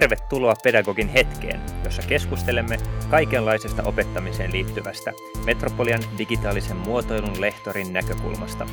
Tervetuloa 0.00 0.54
Pedagogin 0.62 1.08
hetkeen, 1.08 1.60
jossa 1.84 2.02
keskustelemme 2.02 2.78
kaikenlaisesta 3.10 3.82
opettamiseen 3.82 4.52
liittyvästä 4.52 5.12
Metropolian 5.44 6.02
digitaalisen 6.18 6.76
muotoilun 6.76 7.40
lehtorin 7.40 7.92
näkökulmasta. 7.92 8.66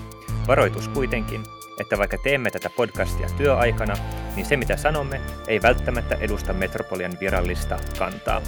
Varoitus 0.48 0.88
kuitenkin, 0.88 1.44
että 1.80 1.98
vaikka 1.98 2.18
teemme 2.18 2.52
tätä 2.52 2.70
podcastia 2.70 3.28
työaikana, 3.38 3.94
niin 4.36 4.46
se 4.46 4.58
mitä 4.58 4.78
sanomme 4.78 5.22
ei 5.48 5.62
välttämättä 5.62 6.16
edusta 6.16 6.54
Metropolian 6.54 7.18
virallista 7.20 7.80
kantaa. 7.98 8.42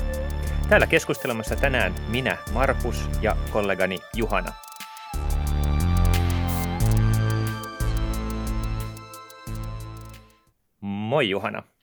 Täällä 0.70 0.88
keskustelemassa 0.88 1.56
tänään 1.56 1.96
minä, 2.08 2.38
Markus 2.54 3.10
ja 3.22 3.38
kollegani 3.52 3.98
Juhana. 4.16 4.52
Moi 10.82 11.30
Juhana. 11.30 11.75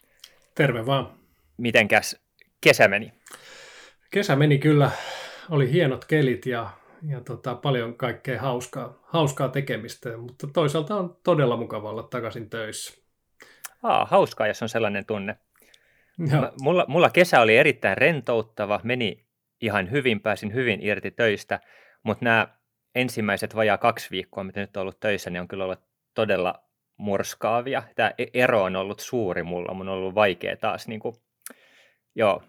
Terve 0.55 0.87
vaan. 0.87 1.19
Mitenkäs 1.56 2.23
kesä 2.60 2.88
meni? 2.88 3.12
Kesä 4.10 4.37
meni 4.37 4.59
kyllä. 4.59 4.91
Oli 5.51 5.73
hienot 5.73 6.05
kelit 6.05 6.47
ja, 6.47 6.70
ja 7.09 7.20
tota, 7.20 7.55
paljon 7.55 7.97
kaikkea 7.97 8.41
hauskaa, 8.41 8.98
hauskaa 9.02 9.48
tekemistä, 9.48 10.16
mutta 10.16 10.46
toisaalta 10.46 10.96
on 10.96 11.16
todella 11.24 11.57
mukava 11.57 11.91
olla 11.91 12.02
takaisin 12.02 12.51
töissä. 12.51 13.02
Aa, 13.83 14.05
hauskaa, 14.05 14.46
jos 14.46 14.62
on 14.62 14.69
sellainen 14.69 15.07
tunne. 15.07 15.37
Mä, 16.19 16.52
mulla, 16.60 16.84
mulla 16.88 17.10
kesä 17.10 17.41
oli 17.41 17.57
erittäin 17.57 17.98
rentouttava, 17.98 18.80
meni 18.84 19.27
ihan 19.60 19.91
hyvin, 19.91 20.21
pääsin 20.21 20.55
hyvin 20.55 20.82
irti 20.82 21.10
töistä, 21.10 21.60
mutta 22.02 22.24
nämä 22.24 22.48
ensimmäiset 22.95 23.57
vajaa 23.57 23.79
kaksi 23.79 24.10
viikkoa, 24.10 24.45
mitä 24.45 24.60
nyt 24.60 24.77
on 24.77 24.80
ollut 24.80 25.01
töissä, 25.01 25.30
niin 25.30 25.41
on 25.41 25.48
kyllä 25.48 25.65
ollut 25.65 25.80
todella 26.15 26.65
murskaavia. 27.02 27.82
Tämä 27.96 28.12
e-, 28.18 28.26
ero 28.34 28.62
on 28.62 28.76
ollut 28.76 29.00
suuri 29.00 29.42
mulla, 29.42 29.74
mun 29.74 29.88
on 29.88 29.95
ollut 29.95 30.14
vaikea 30.14 30.56
taas. 30.56 30.88
Niin 30.88 31.00
kuin, 31.00 31.14
joo, 32.14 32.42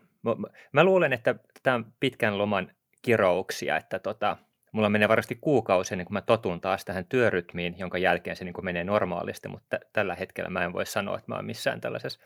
mä, 0.72 0.84
luulen, 0.84 1.14
että 1.14 1.36
tämä 1.64 1.76
on 1.76 1.86
pitkän 2.00 2.38
loman 2.38 2.72
kirouksia, 3.02 3.78
että 3.78 4.00
tota, 4.00 4.38
mulla 4.72 4.90
menee 4.90 5.10
varmasti 5.10 5.38
kuukausi 5.42 5.94
ennen 5.94 6.06
kuin 6.06 6.14
mä 6.14 6.22
totun 6.22 6.62
taas 6.62 6.86
tähän 6.86 7.06
työrytmiin, 7.06 7.76
jonka 7.78 7.98
jälkeen 7.98 8.36
se 8.36 8.46
niin 8.46 8.54
kuin 8.54 8.66
menee 8.66 8.84
normaalisti, 8.84 9.48
mutta 9.48 9.80
tällä 9.94 10.16
hetkellä 10.16 10.50
mä 10.50 10.64
en 10.64 10.74
voi 10.74 10.86
sanoa, 10.86 11.18
että 11.18 11.32
mä 11.32 11.36
oon 11.36 11.46
missään 11.46 11.82
tällaisessa 11.82 12.20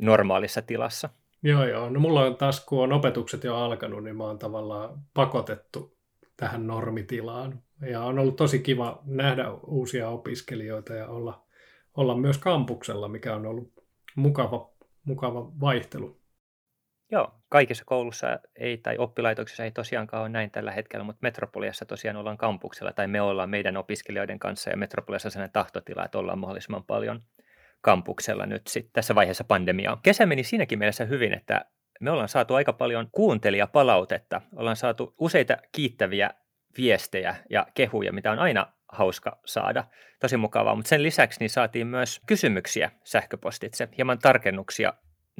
normaalissa 0.00 0.62
tilassa. 0.62 1.08
Joo, 1.42 1.64
joo. 1.64 1.90
No 1.90 2.00
mulla 2.00 2.22
on 2.22 2.36
taas, 2.36 2.64
kun 2.64 2.82
on 2.82 2.92
opetukset 2.92 3.44
jo 3.44 3.56
alkanut, 3.56 4.04
niin 4.04 4.16
mä 4.16 4.24
oon 4.24 4.38
tavallaan 4.38 4.98
pakotettu 5.14 5.98
tähän 6.36 6.66
normitilaan. 6.66 7.62
Ja 7.90 8.02
on 8.02 8.18
ollut 8.18 8.36
tosi 8.36 8.58
kiva 8.58 9.02
nähdä 9.06 9.50
uusia 9.50 10.08
opiskelijoita 10.08 10.94
ja 10.94 11.08
olla 11.08 11.47
olla 11.98 12.14
myös 12.14 12.38
kampuksella, 12.38 13.08
mikä 13.08 13.34
on 13.34 13.46
ollut 13.46 13.72
mukava, 14.16 14.70
mukava 15.04 15.52
vaihtelu. 15.60 16.20
Joo, 17.10 17.34
kaikissa 17.48 17.84
koulussa 17.86 18.38
ei, 18.56 18.78
tai 18.78 18.98
oppilaitoksissa 18.98 19.64
ei 19.64 19.70
tosiaankaan 19.70 20.20
ole 20.20 20.28
näin 20.28 20.50
tällä 20.50 20.72
hetkellä, 20.72 21.04
mutta 21.04 21.18
Metropoliassa 21.22 21.84
tosiaan 21.84 22.16
ollaan 22.16 22.38
kampuksella, 22.38 22.92
tai 22.92 23.06
me 23.06 23.20
ollaan 23.20 23.50
meidän 23.50 23.76
opiskelijoiden 23.76 24.38
kanssa, 24.38 24.70
ja 24.70 24.76
Metropoliassa 24.76 25.30
sellainen 25.30 25.52
tahtotila, 25.52 26.04
että 26.04 26.18
ollaan 26.18 26.38
mahdollisimman 26.38 26.84
paljon 26.84 27.22
kampuksella 27.80 28.46
nyt 28.46 28.66
sit 28.66 28.90
tässä 28.92 29.14
vaiheessa 29.14 29.44
pandemiaa. 29.44 30.00
Kesä 30.02 30.26
meni 30.26 30.44
siinäkin 30.44 30.78
mielessä 30.78 31.04
hyvin, 31.04 31.34
että 31.34 31.64
me 32.00 32.10
ollaan 32.10 32.28
saatu 32.28 32.54
aika 32.54 32.72
paljon 32.72 33.08
kuuntelijapalautetta, 33.12 34.40
ollaan 34.56 34.76
saatu 34.76 35.14
useita 35.18 35.56
kiittäviä 35.72 36.30
viestejä 36.76 37.36
ja 37.50 37.66
kehuja, 37.74 38.12
mitä 38.12 38.32
on 38.32 38.38
aina 38.38 38.72
hauska 38.92 39.38
saada. 39.44 39.84
Tosi 40.20 40.36
mukavaa, 40.36 40.74
mutta 40.74 40.88
sen 40.88 41.02
lisäksi 41.02 41.40
niin 41.40 41.50
saatiin 41.50 41.86
myös 41.86 42.20
kysymyksiä 42.26 42.90
sähköpostitse, 43.04 43.88
hieman 43.96 44.18
tarkennuksia 44.18 44.92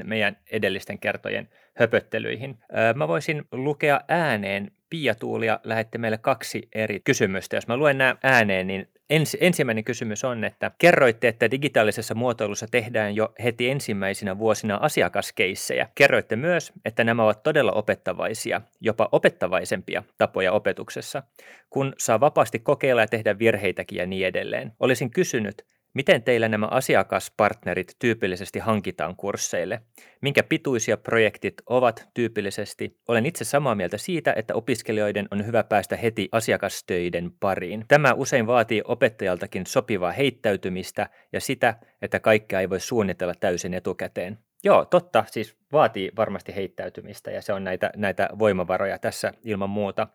meidän 0.05 0.36
edellisten 0.50 0.98
kertojen 0.98 1.48
höpöttelyihin. 1.74 2.58
Mä 2.95 3.08
voisin 3.08 3.45
lukea 3.52 4.00
ääneen. 4.08 4.70
Pia 4.90 5.14
Tuulia 5.14 5.61
lähetti 5.64 5.98
meille 5.98 6.18
kaksi 6.18 6.68
eri 6.74 7.00
kysymystä. 7.00 7.56
Jos 7.56 7.67
mä 7.67 7.77
luen 7.77 7.98
nämä 7.98 8.17
ääneen, 8.23 8.67
niin 8.67 8.89
ens, 9.11 9.36
ensimmäinen 9.41 9.85
kysymys 9.85 10.24
on, 10.24 10.45
että 10.45 10.70
kerroitte, 10.79 11.29
että 11.29 11.51
digitaalisessa 11.51 12.14
muotoilussa 12.14 12.67
tehdään 12.70 13.17
jo 13.17 13.33
heti 13.45 13.70
ensimmäisinä 13.70 14.39
vuosina 14.39 14.79
asiakaskeissejä. 14.83 15.89
Kerroitte 15.95 16.36
myös, 16.36 16.73
että 16.85 17.05
nämä 17.05 17.24
ovat 17.24 17.42
todella 17.42 17.73
opettavaisia, 17.73 18.61
jopa 18.80 19.08
opettavaisempia 19.13 20.02
tapoja 20.18 20.52
opetuksessa, 20.52 21.23
kun 21.70 21.92
saa 21.98 22.20
vapaasti 22.20 22.58
kokeilla 22.58 23.01
ja 23.01 23.07
tehdä 23.07 23.39
virheitäkin 23.39 23.98
ja 23.98 24.07
niin 24.07 24.27
edelleen. 24.27 24.73
Olisin 24.80 25.11
kysynyt, 25.11 25.64
Miten 25.98 26.23
teillä 26.23 26.48
nämä 26.48 26.67
asiakaspartnerit 26.67 27.97
tyypillisesti 27.98 28.59
hankitaan 28.59 29.17
kursseille? 29.17 29.81
Minkä 30.20 30.42
pituisia 30.42 30.97
projektit 30.97 31.55
ovat 31.67 32.09
tyypillisesti? 32.14 32.97
Olen 33.09 33.27
itse 33.27 33.45
samaa 33.45 33.75
mieltä 33.75 33.98
siitä, 33.98 34.33
että 34.36 34.55
opiskelijoiden 34.55 35.29
on 35.31 35.47
hyvä 35.47 35.64
päästä 35.64 35.97
heti 35.97 36.29
asiakastöiden 36.33 37.31
pariin. 37.41 37.85
Tämä 37.89 38.13
usein 38.13 38.47
vaatii 38.47 38.83
opettajaltakin 38.85 39.67
sopivaa 39.67 40.13
heittäytymistä 40.13 41.09
ja 41.33 41.41
sitä, 41.41 41.75
että 42.03 42.20
kaikkea 42.20 42.61
ei 42.61 42.70
voi 42.70 42.80
suunnitella 42.80 43.35
täysin 43.41 43.75
etukäteen. 43.75 44.39
Joo, 44.65 44.85
totta, 44.85 45.25
siis 45.27 45.57
vaatii 45.73 46.11
varmasti 46.17 46.55
heittäytymistä 46.55 47.30
ja 47.30 47.42
se 47.42 47.53
on 47.53 47.65
näitä, 47.65 47.91
näitä 47.97 48.29
voimavaroja 48.39 48.98
tässä 48.98 49.33
ilman 49.45 49.70
muuta. 49.70 50.09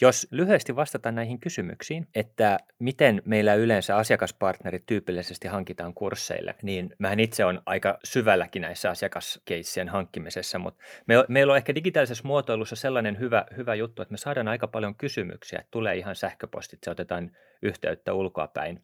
Jos 0.00 0.28
lyhyesti 0.30 0.76
vastataan 0.76 1.14
näihin 1.14 1.40
kysymyksiin, 1.40 2.08
että 2.14 2.58
miten 2.78 3.22
meillä 3.24 3.54
yleensä 3.54 3.96
asiakaspartnerit 3.96 4.86
tyypillisesti 4.86 5.48
hankitaan 5.48 5.94
kursseille, 5.94 6.54
niin 6.62 6.94
mähän 6.98 7.20
itse 7.20 7.44
on 7.44 7.62
aika 7.66 7.98
syvälläkin 8.04 8.62
näissä 8.62 8.90
asiakaskeissien 8.90 9.88
hankkimisessa, 9.88 10.58
mutta 10.58 10.84
me, 11.06 11.14
meillä 11.28 11.52
on 11.52 11.56
ehkä 11.56 11.74
digitaalisessa 11.74 12.28
muotoilussa 12.28 12.76
sellainen 12.76 13.18
hyvä, 13.18 13.44
hyvä 13.56 13.74
juttu, 13.74 14.02
että 14.02 14.12
me 14.12 14.18
saadaan 14.18 14.48
aika 14.48 14.68
paljon 14.68 14.94
kysymyksiä, 14.94 15.64
tulee 15.70 15.96
ihan 15.96 16.16
sähköpostit, 16.16 16.78
se 16.84 16.90
otetaan 16.90 17.30
yhteyttä 17.62 18.12
ulkoapäin 18.12 18.82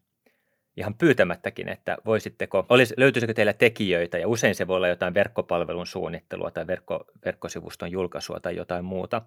ihan 0.77 0.93
pyytämättäkin, 0.93 1.69
että 1.69 1.97
voisitteko, 2.05 2.65
olisi, 2.69 2.93
löytyisikö 2.97 3.33
teillä 3.33 3.53
tekijöitä, 3.53 4.17
ja 4.17 4.27
usein 4.27 4.55
se 4.55 4.67
voi 4.67 4.75
olla 4.75 4.87
jotain 4.87 5.13
verkkopalvelun 5.13 5.87
suunnittelua 5.87 6.51
tai 6.51 6.67
verkko, 6.67 7.05
verkkosivuston 7.25 7.91
julkaisua 7.91 8.39
tai 8.39 8.55
jotain 8.55 8.85
muuta. 8.85 9.21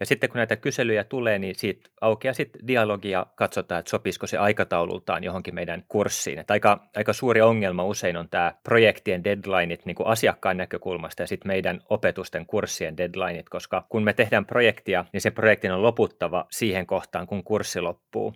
Ja 0.00 0.06
sitten 0.06 0.30
kun 0.30 0.36
näitä 0.36 0.56
kyselyjä 0.56 1.04
tulee, 1.04 1.38
niin 1.38 1.54
siitä 1.54 1.90
aukeaa 2.00 2.34
sitten 2.34 2.66
dialogia, 2.66 3.26
katsotaan, 3.34 3.78
että 3.78 3.90
sopisiko 3.90 4.26
se 4.26 4.38
aikataulultaan 4.38 5.24
johonkin 5.24 5.54
meidän 5.54 5.84
kurssiin. 5.88 6.38
Että 6.38 6.52
aika, 6.52 6.88
aika 6.96 7.12
suuri 7.12 7.40
ongelma 7.40 7.84
usein 7.84 8.16
on 8.16 8.28
tämä 8.28 8.54
projektien 8.64 9.24
deadlineit 9.24 9.86
niin 9.86 9.94
kuin 9.94 10.06
asiakkaan 10.06 10.56
näkökulmasta 10.56 11.22
ja 11.22 11.26
sitten 11.26 11.48
meidän 11.48 11.80
opetusten 11.88 12.46
kurssien 12.46 12.96
deadlineit, 12.96 13.48
koska 13.48 13.86
kun 13.88 14.04
me 14.04 14.12
tehdään 14.12 14.46
projektia, 14.46 15.04
niin 15.12 15.20
se 15.20 15.30
projektin 15.30 15.72
on 15.72 15.82
loputtava 15.82 16.46
siihen 16.50 16.86
kohtaan, 16.86 17.26
kun 17.26 17.44
kurssi 17.44 17.80
loppuu. 17.80 18.34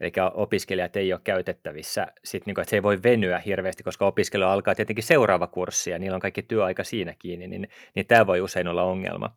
Eli 0.00 0.12
opiskelijat 0.34 0.96
ei 0.96 1.12
ole 1.12 1.20
käytettävissä, 1.24 2.06
sit 2.24 2.46
niin 2.46 2.54
kuin, 2.54 2.62
että 2.62 2.70
se 2.70 2.76
ei 2.76 2.82
voi 2.82 3.02
venyä 3.02 3.38
hirveästi, 3.38 3.82
koska 3.82 4.06
opiskelu 4.06 4.44
alkaa 4.44 4.74
tietenkin 4.74 5.04
seuraava 5.04 5.46
kurssi 5.46 5.90
ja 5.90 5.98
niillä 5.98 6.14
on 6.14 6.20
kaikki 6.20 6.42
työaika 6.42 6.84
siinä 6.84 7.14
kiinni, 7.18 7.48
niin, 7.48 7.68
niin 7.94 8.06
tämä 8.06 8.26
voi 8.26 8.40
usein 8.40 8.68
olla 8.68 8.82
ongelma. 8.82 9.36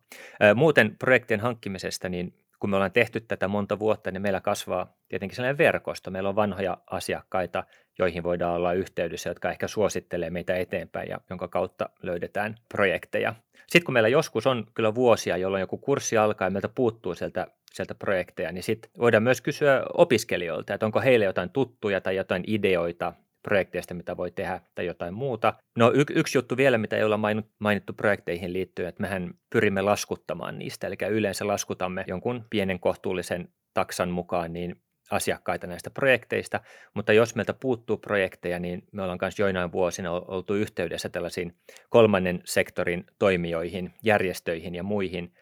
Muuten 0.54 0.96
projektien 0.98 1.40
hankkimisesta, 1.40 2.08
niin 2.08 2.34
kun 2.64 2.70
me 2.70 2.76
ollaan 2.76 2.92
tehty 2.92 3.20
tätä 3.20 3.48
monta 3.48 3.78
vuotta, 3.78 4.10
niin 4.10 4.22
meillä 4.22 4.40
kasvaa 4.40 4.96
tietenkin 5.08 5.36
sellainen 5.36 5.58
verkosto. 5.58 6.10
Meillä 6.10 6.28
on 6.28 6.36
vanhoja 6.36 6.78
asiakkaita, 6.86 7.64
joihin 7.98 8.22
voidaan 8.22 8.54
olla 8.54 8.72
yhteydessä, 8.72 9.30
jotka 9.30 9.50
ehkä 9.50 9.68
suosittelee 9.68 10.30
meitä 10.30 10.56
eteenpäin 10.56 11.08
ja 11.08 11.18
jonka 11.30 11.48
kautta 11.48 11.88
löydetään 12.02 12.54
projekteja. 12.68 13.34
Sitten 13.52 13.84
kun 13.84 13.92
meillä 13.92 14.08
joskus 14.08 14.46
on 14.46 14.66
kyllä 14.74 14.94
vuosia, 14.94 15.36
jolloin 15.36 15.60
joku 15.60 15.78
kurssi 15.78 16.16
alkaa 16.16 16.46
ja 16.46 16.50
meiltä 16.50 16.68
puuttuu 16.68 17.14
sieltä 17.14 17.46
sieltä 17.72 17.94
projekteja, 17.94 18.52
niin 18.52 18.62
sitten 18.62 18.90
voidaan 18.98 19.22
myös 19.22 19.40
kysyä 19.40 19.82
opiskelijoilta, 19.94 20.74
että 20.74 20.86
onko 20.86 21.00
heille 21.00 21.24
jotain 21.24 21.50
tuttuja 21.50 22.00
tai 22.00 22.16
jotain 22.16 22.44
ideoita 22.46 23.12
projekteista, 23.44 23.94
mitä 23.94 24.16
voi 24.16 24.30
tehdä 24.30 24.60
tai 24.74 24.86
jotain 24.86 25.14
muuta. 25.14 25.54
No 25.78 25.92
y- 25.94 26.14
yksi 26.14 26.38
juttu 26.38 26.56
vielä, 26.56 26.78
mitä 26.78 26.96
ei 26.96 27.04
olla 27.04 27.20
mainittu 27.58 27.92
projekteihin 27.92 28.52
liittyen, 28.52 28.88
että 28.88 29.02
mehän 29.02 29.34
pyrimme 29.50 29.82
laskuttamaan 29.82 30.58
niistä, 30.58 30.86
eli 30.86 30.96
yleensä 31.10 31.46
laskutamme 31.46 32.04
jonkun 32.06 32.44
pienen 32.50 32.80
kohtuullisen 32.80 33.48
taksan 33.74 34.10
mukaan, 34.10 34.52
niin 34.52 34.76
asiakkaita 35.10 35.66
näistä 35.66 35.90
projekteista, 35.90 36.60
mutta 36.94 37.12
jos 37.12 37.34
meiltä 37.34 37.54
puuttuu 37.54 37.96
projekteja, 37.96 38.58
niin 38.58 38.82
me 38.92 39.02
ollaan 39.02 39.18
myös 39.22 39.38
joinain 39.38 39.72
vuosina 39.72 40.12
oltu 40.12 40.54
yhteydessä 40.54 41.08
tällaisiin 41.08 41.56
kolmannen 41.90 42.40
sektorin 42.44 43.04
toimijoihin, 43.18 43.94
järjestöihin 44.02 44.74
ja 44.74 44.82
muihin, 44.82 45.34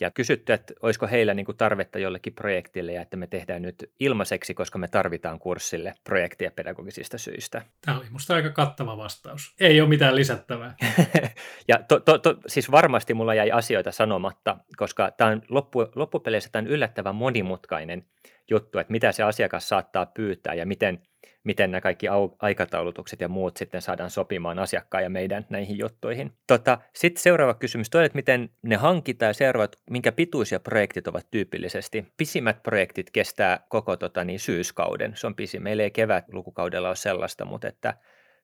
ja 0.00 0.10
kysytty, 0.10 0.52
että 0.52 0.74
olisiko 0.82 1.06
heillä 1.06 1.34
niin 1.34 1.46
kuin 1.46 1.56
tarvetta 1.56 1.98
jollekin 1.98 2.34
projektille 2.34 2.92
ja 2.92 3.02
että 3.02 3.16
me 3.16 3.26
tehdään 3.26 3.62
nyt 3.62 3.90
ilmaiseksi, 4.00 4.54
koska 4.54 4.78
me 4.78 4.88
tarvitaan 4.88 5.38
kurssille 5.38 5.94
projektia 6.04 6.50
pedagogisista 6.50 7.18
syistä. 7.18 7.62
Tämä 7.86 7.98
oli 7.98 8.06
minusta 8.06 8.34
aika 8.34 8.50
kattava 8.50 8.96
vastaus. 8.96 9.54
Ei 9.60 9.80
ole 9.80 9.88
mitään 9.88 10.16
lisättävää. 10.16 10.74
ja 11.68 11.78
to, 11.88 12.00
to, 12.00 12.18
to, 12.18 12.36
siis 12.46 12.70
varmasti 12.70 13.14
mulla 13.14 13.34
jäi 13.34 13.50
asioita 13.50 13.92
sanomatta, 13.92 14.56
koska 14.76 15.10
tämä 15.10 15.30
on 15.30 15.42
loppu, 15.48 15.86
loppupeleissä 15.94 16.50
tämä 16.52 16.60
on 16.60 16.66
yllättävän 16.66 17.14
monimutkainen 17.14 18.04
juttu, 18.50 18.78
että 18.78 18.90
mitä 18.90 19.12
se 19.12 19.22
asiakas 19.22 19.68
saattaa 19.68 20.06
pyytää 20.06 20.54
ja 20.54 20.66
miten, 20.66 21.02
miten 21.44 21.70
nämä 21.70 21.80
kaikki 21.80 22.06
aikataulutukset 22.38 23.20
ja 23.20 23.28
muut 23.28 23.56
sitten 23.56 23.82
saadaan 23.82 24.10
sopimaan 24.10 24.58
asiakkaan 24.58 25.04
ja 25.04 25.10
meidän 25.10 25.46
näihin 25.50 25.78
juttuihin. 25.78 26.32
Tota, 26.46 26.78
sitten 26.94 27.22
seuraava 27.22 27.54
kysymys, 27.54 27.90
toi, 27.90 28.04
että 28.04 28.16
miten 28.16 28.50
ne 28.62 28.76
hankitaan 28.76 29.30
ja 29.30 29.34
seuraavat, 29.34 29.76
minkä 29.90 30.12
pituisia 30.12 30.60
projektit 30.60 31.08
ovat 31.08 31.30
tyypillisesti. 31.30 32.06
Pisimmät 32.16 32.62
projektit 32.62 33.10
kestää 33.10 33.66
koko 33.68 33.96
tota, 33.96 34.24
niin, 34.24 34.40
syyskauden, 34.40 35.12
se 35.16 35.26
on 35.26 35.34
pisin. 35.34 35.62
Meillä 35.62 35.82
ei 35.82 35.90
kevät 35.90 36.24
lukukaudella 36.32 36.88
ole 36.88 36.96
sellaista, 36.96 37.44
mutta 37.44 37.68
että 37.68 37.94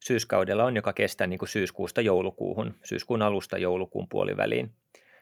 syyskaudella 0.01 0.65
on, 0.65 0.77
joka 0.77 0.93
kestää 0.93 1.27
niin 1.27 1.39
kuin 1.39 1.49
syyskuusta 1.49 2.01
joulukuuhun, 2.01 2.75
syyskuun 2.85 3.23
alusta 3.23 3.59
joulukuun 3.59 4.09
puoliväliin. 4.09 4.71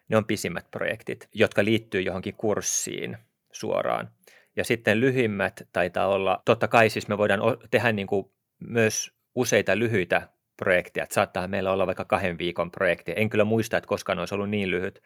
Ne 0.09 0.17
on 0.17 0.25
pisimmät 0.25 0.71
projektit, 0.71 1.29
jotka 1.33 1.65
liittyy 1.65 2.01
johonkin 2.01 2.35
kurssiin 2.35 3.17
suoraan. 3.53 4.11
Ja 4.56 4.65
sitten 4.65 5.01
lyhyimmät 5.01 5.69
taitaa 5.73 6.06
olla, 6.06 6.43
totta 6.45 6.69
kai 6.69 6.91
siis 6.91 7.09
me 7.09 7.19
voidaan 7.19 7.41
tehdä 7.71 7.93
niin 7.93 8.06
kuin 8.06 8.33
myös 8.59 9.12
useita 9.35 9.79
lyhyitä 9.79 10.29
projekteja, 10.56 11.06
saattaa 11.11 11.49
meillä 11.49 11.73
olla 11.73 11.87
vaikka 11.87 12.05
kahden 12.05 12.39
viikon 12.39 12.71
projekti. 12.71 13.12
En 13.17 13.31
kyllä 13.31 13.45
muista, 13.45 13.77
että 13.77 13.89
koskaan 13.89 14.19
olisi 14.19 14.35
ollut 14.35 14.51
niin 14.51 14.71
lyhyt, 14.71 15.03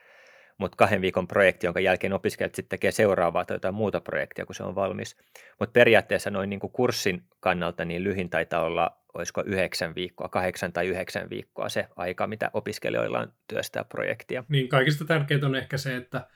mutta 0.59 0.77
kahden 0.77 1.01
viikon 1.01 1.29
projekti, 1.29 1.67
jonka 1.67 1.81
jälkeen 1.81 2.13
opiskelijat 2.13 2.55
sitten 2.55 2.69
tekee 2.71 2.91
seuraavaa 2.91 3.45
tai 3.45 3.55
jotain 3.55 3.75
muuta 3.75 4.01
projektia, 4.01 4.47
kun 4.47 4.55
se 4.55 4.63
on 4.63 4.75
valmis. 4.75 5.17
Mutta 5.59 5.73
periaatteessa 5.73 6.31
noin 6.31 6.51
niin 6.51 6.61
kuin 6.61 6.73
kurssin 6.73 7.23
kannalta 7.41 7.85
niin 7.85 8.05
lyhin 8.05 8.31
taitaa 8.31 8.63
olla, 8.63 8.99
olisiko 9.15 9.43
yhdeksän 9.47 9.95
viikkoa, 9.95 10.29
kahdeksan 10.29 10.73
tai 10.73 10.87
yhdeksän 10.87 11.31
viikkoa 11.31 11.69
se 11.69 11.87
aika, 11.97 12.27
mitä 12.27 12.51
opiskelijoilla 12.53 13.21
on 13.21 13.33
työstää 13.49 13.85
projektia. 13.85 14.45
Niin 14.49 14.69
kaikista 14.69 15.05
tärkeintä 15.05 15.47
on 15.47 15.55
ehkä 15.55 15.77
se, 15.77 15.97
että 15.97 16.27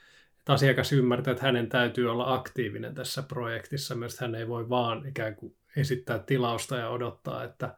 että 0.42 0.52
asiakas 0.52 0.92
ymmärtää, 0.92 1.32
että 1.32 1.44
hänen 1.44 1.68
täytyy 1.68 2.10
olla 2.10 2.34
aktiivinen 2.34 2.94
tässä 2.94 3.22
projektissa. 3.22 3.94
Myös 3.94 4.20
hän 4.20 4.34
ei 4.34 4.48
voi 4.48 4.68
vaan 4.68 5.06
ikään 5.06 5.36
kuin 5.36 5.56
esittää 5.76 6.18
tilausta 6.18 6.76
ja 6.76 6.88
odottaa, 6.88 7.44
että, 7.44 7.76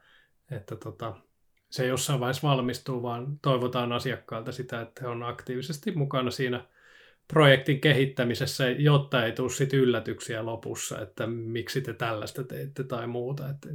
että 0.51 0.77
tota, 0.77 1.17
se 1.71 1.87
jossain 1.87 2.21
vaiheessa 2.21 2.49
valmistuu, 2.49 3.03
vaan 3.03 3.39
toivotaan 3.43 3.93
asiakkaalta 3.93 4.53
sitä, 4.53 4.81
että 4.81 5.01
he 5.01 5.09
on 5.09 5.23
aktiivisesti 5.23 5.93
mukana 5.93 6.31
siinä 6.31 6.65
projektin 7.29 7.81
kehittämisessä, 7.81 8.71
jotta 8.71 9.25
ei 9.25 9.33
tule 9.33 9.51
sit 9.51 9.73
yllätyksiä 9.73 10.47
lopussa, 10.47 11.01
että 11.01 11.27
miksi 11.27 11.81
te 11.81 11.93
tällaista 11.93 12.45
teitte 12.45 12.85
tai 12.85 13.07
muuta. 13.07 13.51
Että 13.51 13.69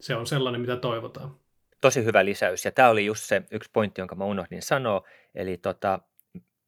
se 0.00 0.14
on 0.14 0.26
sellainen, 0.26 0.60
mitä 0.60 0.76
toivotaan. 0.76 1.36
Tosi 1.80 2.04
hyvä 2.04 2.24
lisäys. 2.24 2.64
Ja 2.64 2.72
tämä 2.72 2.88
oli 2.88 3.04
just 3.06 3.24
se 3.24 3.42
yksi 3.50 3.70
pointti, 3.72 4.00
jonka 4.00 4.14
mä 4.14 4.24
unohdin 4.24 4.62
sanoa. 4.62 5.02
Eli 5.34 5.56
tota, 5.56 5.98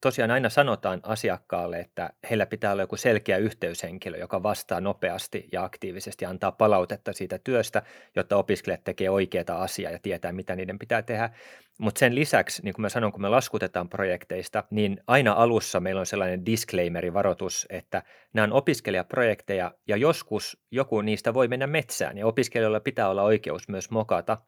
tosiaan 0.04 0.30
aina 0.30 0.48
sanotaan 0.48 1.00
asiakkaalle, 1.02 1.80
että 1.80 2.10
heillä 2.30 2.46
pitää 2.46 2.72
olla 2.72 2.82
joku 2.82 2.96
selkeä 2.96 3.36
yhteyshenkilö, 3.36 4.16
joka 4.16 4.42
vastaa 4.42 4.80
nopeasti 4.80 5.48
ja 5.52 5.64
aktiivisesti 5.64 6.24
antaa 6.24 6.52
palautetta 6.52 7.12
siitä 7.12 7.38
työstä, 7.38 7.82
jotta 8.16 8.36
opiskelijat 8.36 8.84
tekee 8.84 9.10
oikeaa 9.10 9.44
asiaa 9.62 9.92
ja 9.92 9.98
tietää, 9.98 10.32
mitä 10.32 10.56
niiden 10.56 10.78
pitää 10.78 11.02
tehdä. 11.02 11.30
Mutta 11.78 11.98
sen 11.98 12.14
lisäksi, 12.14 12.62
niin 12.62 12.74
kuin 12.74 12.82
mä 12.82 12.88
sanon, 12.88 13.12
kun 13.12 13.22
me 13.22 13.28
laskutetaan 13.28 13.88
projekteista, 13.88 14.64
niin 14.70 15.00
aina 15.06 15.32
alussa 15.32 15.80
meillä 15.80 16.00
on 16.00 16.06
sellainen 16.06 16.46
disclaimeri, 16.46 17.14
varoitus, 17.14 17.66
että 17.70 18.02
nämä 18.32 18.44
on 18.44 18.52
opiskelijaprojekteja 18.52 19.74
ja 19.88 19.96
joskus 19.96 20.58
joku 20.70 21.00
niistä 21.00 21.34
voi 21.34 21.48
mennä 21.48 21.66
metsään 21.66 22.18
ja 22.18 22.26
opiskelijoilla 22.26 22.80
pitää 22.80 23.08
olla 23.08 23.22
oikeus 23.22 23.68
myös 23.68 23.90
mokata. 23.90 24.38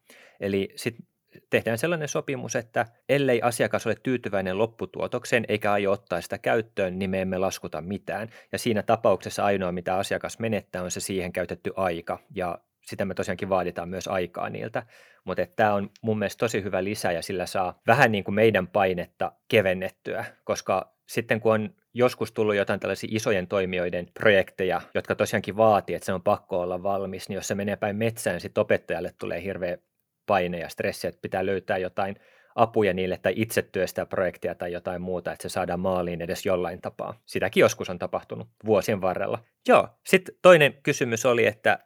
Eli 0.40 0.68
sitten 0.76 1.06
tehdään 1.50 1.78
sellainen 1.78 2.08
sopimus, 2.08 2.56
että 2.56 2.86
ellei 3.08 3.42
asiakas 3.42 3.86
ole 3.86 3.94
tyytyväinen 4.02 4.58
lopputuotokseen 4.58 5.44
eikä 5.48 5.72
aio 5.72 5.92
ottaa 5.92 6.20
sitä 6.20 6.38
käyttöön, 6.38 6.98
niin 6.98 7.10
me 7.10 7.20
emme 7.20 7.38
laskuta 7.38 7.80
mitään. 7.80 8.28
Ja 8.52 8.58
siinä 8.58 8.82
tapauksessa 8.82 9.44
ainoa, 9.44 9.72
mitä 9.72 9.96
asiakas 9.96 10.38
menettää, 10.38 10.82
on 10.82 10.90
se 10.90 11.00
siihen 11.00 11.32
käytetty 11.32 11.72
aika. 11.76 12.18
Ja 12.34 12.58
sitä 12.86 13.04
me 13.04 13.14
tosiaankin 13.14 13.48
vaaditaan 13.48 13.88
myös 13.88 14.08
aikaa 14.08 14.50
niiltä. 14.50 14.82
Mutta 15.24 15.46
tämä 15.56 15.74
on 15.74 15.90
mun 16.02 16.18
mielestä 16.18 16.38
tosi 16.38 16.62
hyvä 16.62 16.84
lisä 16.84 17.12
ja 17.12 17.22
sillä 17.22 17.46
saa 17.46 17.80
vähän 17.86 18.12
niin 18.12 18.24
kuin 18.24 18.34
meidän 18.34 18.68
painetta 18.68 19.32
kevennettyä, 19.48 20.24
koska 20.44 20.96
sitten 21.06 21.40
kun 21.40 21.52
on 21.52 21.74
joskus 21.94 22.32
tullut 22.32 22.54
jotain 22.54 22.80
tällaisia 22.80 23.08
isojen 23.12 23.48
toimijoiden 23.48 24.06
projekteja, 24.14 24.80
jotka 24.94 25.14
tosiaankin 25.14 25.56
vaatii, 25.56 25.96
että 25.96 26.06
se 26.06 26.12
on 26.12 26.22
pakko 26.22 26.60
olla 26.60 26.82
valmis, 26.82 27.28
niin 27.28 27.34
jos 27.34 27.48
se 27.48 27.54
menee 27.54 27.76
päin 27.76 27.96
metsään, 27.96 28.34
niin 28.34 28.40
sitten 28.40 28.60
opettajalle 28.60 29.14
tulee 29.18 29.42
hirveä 29.42 29.78
paine 30.26 30.58
ja 30.58 30.68
stressi, 30.68 31.06
että 31.06 31.20
pitää 31.22 31.46
löytää 31.46 31.78
jotain 31.78 32.16
apuja 32.54 32.94
niille 32.94 33.18
tai 33.22 33.32
itse 33.36 33.62
työstää 33.62 34.06
projektia 34.06 34.54
tai 34.54 34.72
jotain 34.72 35.02
muuta, 35.02 35.32
että 35.32 35.42
se 35.42 35.48
saadaan 35.48 35.80
maaliin 35.80 36.22
edes 36.22 36.46
jollain 36.46 36.80
tapaa. 36.80 37.20
Sitäkin 37.26 37.60
joskus 37.60 37.90
on 37.90 37.98
tapahtunut 37.98 38.48
vuosien 38.64 39.00
varrella. 39.00 39.38
Joo, 39.68 39.88
sitten 40.06 40.34
toinen 40.42 40.74
kysymys 40.82 41.26
oli, 41.26 41.46
että 41.46 41.78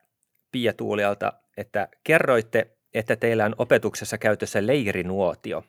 Pia 0.53 0.73
Tuulialta, 0.73 1.33
että 1.57 1.89
kerroitte, 2.05 2.77
että 2.95 3.17
teillä 3.17 3.45
on 3.45 3.55
opetuksessa 3.59 4.19
käytössä 4.19 4.67
leirinuotio, 4.67 5.65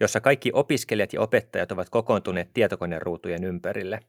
jossa 0.00 0.20
kaikki 0.20 0.50
opiskelijat 0.54 1.12
ja 1.12 1.20
opettajat 1.20 1.72
ovat 1.72 1.90
kokoontuneet 1.90 2.48
tietokoneruutujen 2.54 3.44
ympärille. 3.44 4.00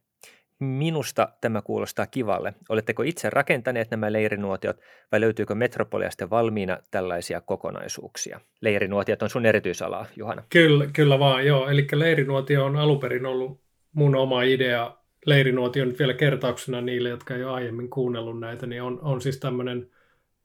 Minusta 0.60 1.28
tämä 1.40 1.62
kuulostaa 1.62 2.06
kivalle. 2.06 2.54
Oletteko 2.68 3.02
itse 3.02 3.30
rakentaneet 3.30 3.90
nämä 3.90 4.12
leirinuotiot 4.12 4.76
vai 5.12 5.20
löytyykö 5.20 5.54
Metropoliasta 5.54 6.30
valmiina 6.30 6.78
tällaisia 6.90 7.40
kokonaisuuksia? 7.40 8.40
Leirinuotiot 8.60 9.22
on 9.22 9.30
sun 9.30 9.46
erityisalaa, 9.46 10.06
Juhana. 10.16 10.42
Kyllä, 10.50 10.86
kyllä 10.92 11.18
vaan, 11.18 11.46
joo. 11.46 11.68
Eli 11.68 11.86
leirinuotio 11.92 12.64
on 12.64 12.76
aluperin 12.76 13.26
ollut 13.26 13.60
mun 13.92 14.16
oma 14.16 14.42
idea. 14.42 14.96
Leirinuotio 15.26 15.84
nyt 15.84 15.98
vielä 15.98 16.14
kertauksena 16.14 16.80
niille, 16.80 17.08
jotka 17.08 17.34
ei 17.34 17.44
ole 17.44 17.52
aiemmin 17.52 17.90
kuunnellut 17.90 18.40
näitä, 18.40 18.66
niin 18.66 18.82
on, 18.82 18.98
on 19.02 19.20
siis 19.20 19.40
tämmöinen 19.40 19.90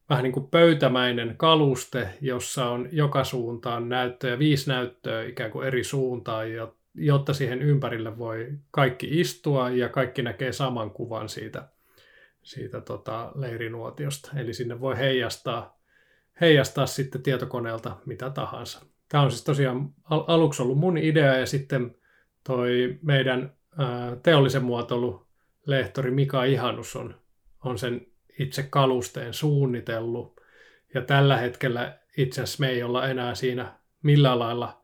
vähän 0.10 0.24
niin 0.24 0.34
kuin 0.34 0.48
pöytämäinen 0.48 1.34
kaluste, 1.38 2.10
jossa 2.22 2.66
on 2.66 2.90
joka 2.92 3.24
suuntaan 3.24 3.90
näyttöjä, 3.90 4.40
viisi 4.40 4.70
näyttöä 4.70 5.24
ikään 5.24 5.52
kuin 5.52 5.68
eri 5.68 5.84
suuntaan, 5.84 6.52
jotta 6.94 7.34
siihen 7.34 7.62
ympärille 7.62 8.18
voi 8.18 8.48
kaikki 8.72 9.20
istua 9.20 9.70
ja 9.70 9.90
kaikki 9.90 10.22
näkee 10.22 10.52
saman 10.52 10.92
kuvan 10.92 11.30
siitä, 11.30 11.70
siitä 12.44 12.82
tota 12.82 13.32
leirinuotiosta. 13.36 14.32
Eli 14.36 14.54
sinne 14.54 14.80
voi 14.80 14.98
heijastaa, 14.98 15.80
heijastaa 16.42 16.86
sitten 16.86 17.24
tietokoneelta 17.24 17.98
mitä 18.06 18.30
tahansa. 18.30 18.82
Tämä 19.10 19.24
on 19.24 19.32
siis 19.32 19.44
tosiaan 19.44 19.90
al- 20.04 20.24
aluksi 20.28 20.62
ollut 20.62 20.78
mun 20.78 20.98
idea 20.98 21.38
ja 21.38 21.46
sitten 21.46 21.96
toi 22.44 23.00
meidän 23.02 23.54
teollisen 24.24 24.64
muotoilu 24.64 25.28
lehtori 25.66 26.12
Mika 26.12 26.44
Ihanus 26.44 26.96
on, 26.96 27.16
on 27.64 27.80
sen 27.80 28.08
itse 28.40 28.64
kalusteen 28.64 29.34
suunnitellut. 29.34 30.42
Ja 30.94 31.02
tällä 31.02 31.38
hetkellä 31.38 32.00
itse 32.18 32.42
asiassa 32.42 32.62
me 32.62 32.70
ei 32.70 32.84
olla 32.84 33.08
enää 33.08 33.36
siinä 33.36 33.80
millään 34.04 34.40
lailla 34.40 34.79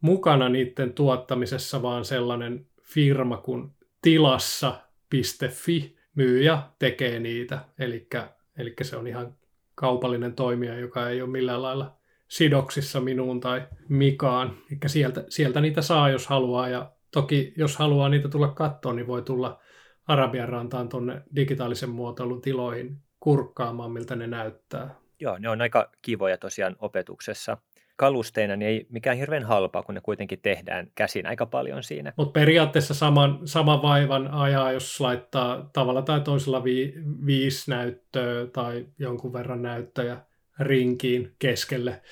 mukana 0.00 0.48
niiden 0.48 0.92
tuottamisessa, 0.92 1.82
vaan 1.82 2.04
sellainen 2.04 2.66
firma 2.82 3.36
kuin 3.36 3.70
tilassa.fi 4.02 5.96
myyjä 6.14 6.62
tekee 6.78 7.20
niitä. 7.20 7.58
Eli 7.78 8.74
se 8.82 8.96
on 8.96 9.06
ihan 9.06 9.34
kaupallinen 9.74 10.34
toimija, 10.34 10.78
joka 10.78 11.08
ei 11.08 11.22
ole 11.22 11.30
millään 11.30 11.62
lailla 11.62 11.96
sidoksissa 12.28 13.00
minuun 13.00 13.40
tai 13.40 13.62
Mikaan. 13.88 14.56
Eli 14.70 14.78
sieltä, 14.86 15.24
sieltä 15.28 15.60
niitä 15.60 15.82
saa, 15.82 16.10
jos 16.10 16.26
haluaa. 16.26 16.68
Ja 16.68 16.92
toki, 17.10 17.52
jos 17.56 17.76
haluaa 17.76 18.08
niitä 18.08 18.28
tulla 18.28 18.48
kattoon, 18.48 18.96
niin 18.96 19.06
voi 19.06 19.22
tulla 19.22 19.60
Arabian 20.06 20.48
rantaan 20.48 20.88
tuonne 20.88 21.22
digitaalisen 21.36 21.90
muotoilun 21.90 22.40
tiloihin 22.40 22.98
kurkkaamaan, 23.20 23.92
miltä 23.92 24.16
ne 24.16 24.26
näyttää. 24.26 24.94
Joo, 25.20 25.38
ne 25.38 25.48
on 25.48 25.60
aika 25.60 25.90
kivoja 26.02 26.38
tosiaan 26.38 26.76
opetuksessa 26.78 27.56
kalusteina 27.98 28.56
niin 28.56 28.68
ei 28.68 28.86
mikään 28.90 29.16
hirveän 29.16 29.44
halpaa, 29.44 29.82
kun 29.82 29.94
ne 29.94 30.00
kuitenkin 30.00 30.40
tehdään 30.40 30.90
käsin 30.94 31.26
aika 31.26 31.46
paljon 31.46 31.82
siinä. 31.82 32.12
Mutta 32.16 32.32
periaatteessa 32.32 32.94
saman, 32.94 33.40
saman 33.44 33.82
vaivan 33.82 34.28
ajaa, 34.28 34.72
jos 34.72 35.00
laittaa 35.00 35.70
tavalla 35.72 36.02
tai 36.02 36.20
toisella 36.20 36.64
vi, 36.64 36.94
viisi 37.26 37.70
näyttöä 37.70 38.46
tai 38.46 38.86
jonkun 38.98 39.32
verran 39.32 39.62
näyttöjä 39.62 40.18
rinkiin 40.58 41.34
keskelle 41.38 42.02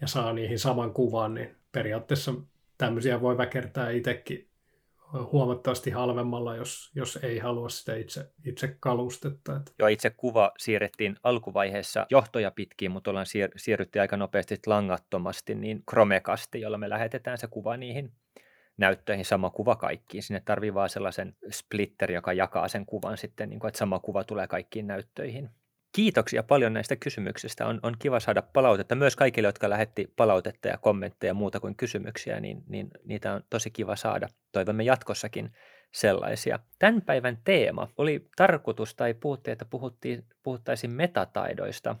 ja 0.00 0.06
saa 0.06 0.32
niihin 0.32 0.58
saman 0.58 0.92
kuvan, 0.92 1.34
niin 1.34 1.56
periaatteessa 1.72 2.34
tämmöisiä 2.78 3.20
voi 3.20 3.38
väkertää 3.38 3.90
itsekin 3.90 4.47
huomattavasti 5.12 5.90
halvemmalla, 5.90 6.56
jos, 6.56 6.90
jos 6.94 7.18
ei 7.22 7.38
halua 7.38 7.68
sitä 7.68 7.96
itse, 7.96 8.32
itse 8.44 8.76
kalustetta. 8.80 9.60
Joo, 9.78 9.88
itse 9.88 10.10
kuva 10.10 10.52
siirrettiin 10.58 11.16
alkuvaiheessa 11.22 12.06
johtoja 12.10 12.50
pitkin, 12.50 12.90
mutta 12.90 13.10
ollaan 13.10 13.26
siir- 13.26 13.52
siirrytty 13.56 14.00
aika 14.00 14.16
nopeasti 14.16 14.58
langattomasti 14.66 15.54
niin 15.54 15.82
Chromecasti, 15.90 16.60
jolla 16.60 16.78
me 16.78 16.88
lähetetään 16.88 17.38
se 17.38 17.46
kuva 17.46 17.76
niihin 17.76 18.12
näyttöihin, 18.76 19.24
sama 19.24 19.50
kuva 19.50 19.76
kaikkiin. 19.76 20.22
Sinne 20.22 20.42
tarvii 20.44 20.74
vaan 20.74 20.88
sellaisen 20.88 21.36
splitter, 21.50 22.12
joka 22.12 22.32
jakaa 22.32 22.68
sen 22.68 22.86
kuvan 22.86 23.18
sitten, 23.18 23.48
niin 23.48 23.60
kuin, 23.60 23.68
että 23.68 23.78
sama 23.78 23.98
kuva 23.98 24.24
tulee 24.24 24.46
kaikkiin 24.46 24.86
näyttöihin. 24.86 25.50
Kiitoksia 25.92 26.42
paljon 26.42 26.72
näistä 26.72 26.96
kysymyksistä. 26.96 27.66
On, 27.66 27.80
on 27.82 27.94
kiva 27.98 28.20
saada 28.20 28.42
palautetta. 28.42 28.94
Myös 28.94 29.16
kaikille, 29.16 29.48
jotka 29.48 29.70
lähetti 29.70 30.12
palautetta 30.16 30.68
ja 30.68 30.78
kommentteja 30.78 31.34
muuta 31.34 31.60
kuin 31.60 31.76
kysymyksiä, 31.76 32.40
niin, 32.40 32.62
niin 32.68 32.90
niitä 33.04 33.32
on 33.32 33.42
tosi 33.50 33.70
kiva 33.70 33.96
saada. 33.96 34.28
Toivomme 34.52 34.82
jatkossakin 34.82 35.52
sellaisia. 35.92 36.58
Tämän 36.78 37.02
päivän 37.02 37.38
teema 37.44 37.88
oli 37.96 38.28
tarkoitus 38.36 38.94
tai 38.94 39.14
puhuttiin, 39.14 39.52
että 39.52 39.64
puhuttiin, 39.64 40.24
puhuttaisiin 40.42 40.90
metataidoista, 40.90 41.96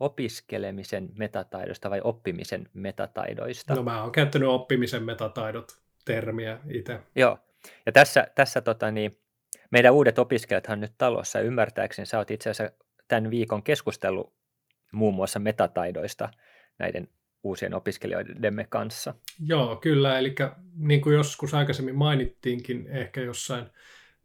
opiskelemisen 0.00 1.08
metataidoista 1.18 1.90
vai 1.90 2.00
oppimisen 2.04 2.68
metataidoista. 2.74 3.74
No 3.74 3.82
mä 3.82 4.02
oon 4.02 4.12
käyttänyt 4.12 4.48
oppimisen 4.48 5.02
metataidot 5.02 5.78
termiä 6.04 6.58
itse. 6.70 7.00
Joo, 7.14 7.38
ja 7.86 7.92
tässä, 7.92 8.26
tässä 8.34 8.60
tota, 8.60 8.90
niin, 8.90 9.18
meidän 9.70 9.94
uudet 9.94 10.18
opiskelijathan 10.18 10.80
nyt 10.80 10.92
talossa, 10.98 11.40
ymmärtääkseni 11.40 12.06
sä 12.06 12.18
oot 12.18 12.30
itse 12.30 12.50
asiassa 12.50 12.74
tämän 13.08 13.30
viikon 13.30 13.62
keskustellut 13.62 14.32
muun 14.92 15.14
muassa 15.14 15.38
metataidoista 15.38 16.28
näiden 16.78 17.08
uusien 17.42 17.74
opiskelijoidemme 17.74 18.66
kanssa. 18.68 19.14
Joo, 19.46 19.76
kyllä. 19.76 20.18
Eli 20.18 20.34
niin 20.76 21.00
kuin 21.00 21.14
joskus 21.14 21.54
aikaisemmin 21.54 21.94
mainittiinkin 21.94 22.86
ehkä 22.86 23.20
jossain, 23.20 23.66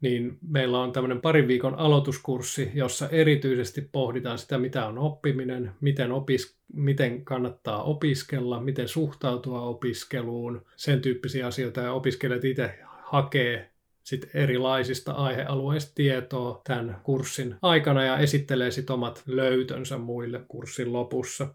niin 0.02 0.38
meillä 0.48 0.80
on 0.80 0.92
tämmöinen 0.92 1.22
parin 1.22 1.48
viikon 1.48 1.76
aloituskurssi, 1.76 2.72
jossa 2.74 3.10
erityisesti 3.10 3.90
pohditaan 3.92 4.38
sitä, 4.38 4.58
mitä 4.58 4.86
on 4.86 4.98
oppiminen, 4.98 5.72
miten, 5.82 6.12
opis, 6.12 6.58
miten 6.74 7.26
kannattaa 7.26 7.84
opiskella, 7.84 8.62
miten 8.62 8.88
suhtautua 8.88 9.62
opiskeluun, 9.62 10.66
sen 10.76 11.02
tyyppisiä 11.02 11.48
asioita, 11.48 11.82
ja 11.82 11.94
opiskelijat 11.94 12.46
itse 12.46 12.80
hakee 13.02 13.73
sit 14.04 14.30
erilaisista 14.34 15.12
aihealueista 15.12 15.92
tietoa 15.96 16.62
tämän 16.64 17.00
kurssin 17.04 17.56
aikana 17.62 18.04
ja 18.04 18.18
esittelee 18.18 18.72
sitten 18.72 18.94
omat 18.94 19.24
löytönsä 19.26 19.98
muille 19.98 20.42
kurssin 20.48 20.94
lopussa. 20.94 21.48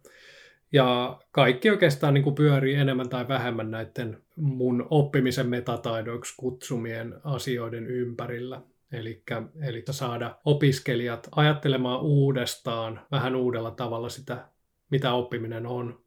Ja 0.72 1.20
kaikki 1.30 1.70
oikeastaan 1.70 2.14
niin 2.14 2.24
kuin 2.24 2.34
pyörii 2.34 2.74
enemmän 2.74 3.08
tai 3.08 3.28
vähemmän 3.28 3.70
näiden 3.70 4.22
mun 4.36 4.86
oppimisen 4.90 5.48
metataidoiksi 5.48 6.34
kutsumien 6.36 7.14
asioiden 7.24 7.86
ympärillä. 7.86 8.62
Eli, 8.92 9.22
eli 9.62 9.84
saada 9.90 10.38
opiskelijat 10.44 11.28
ajattelemaan 11.36 12.00
uudestaan 12.00 13.00
vähän 13.10 13.36
uudella 13.36 13.70
tavalla 13.70 14.08
sitä, 14.08 14.48
mitä 14.90 15.12
oppiminen 15.12 15.66
on. 15.66 16.00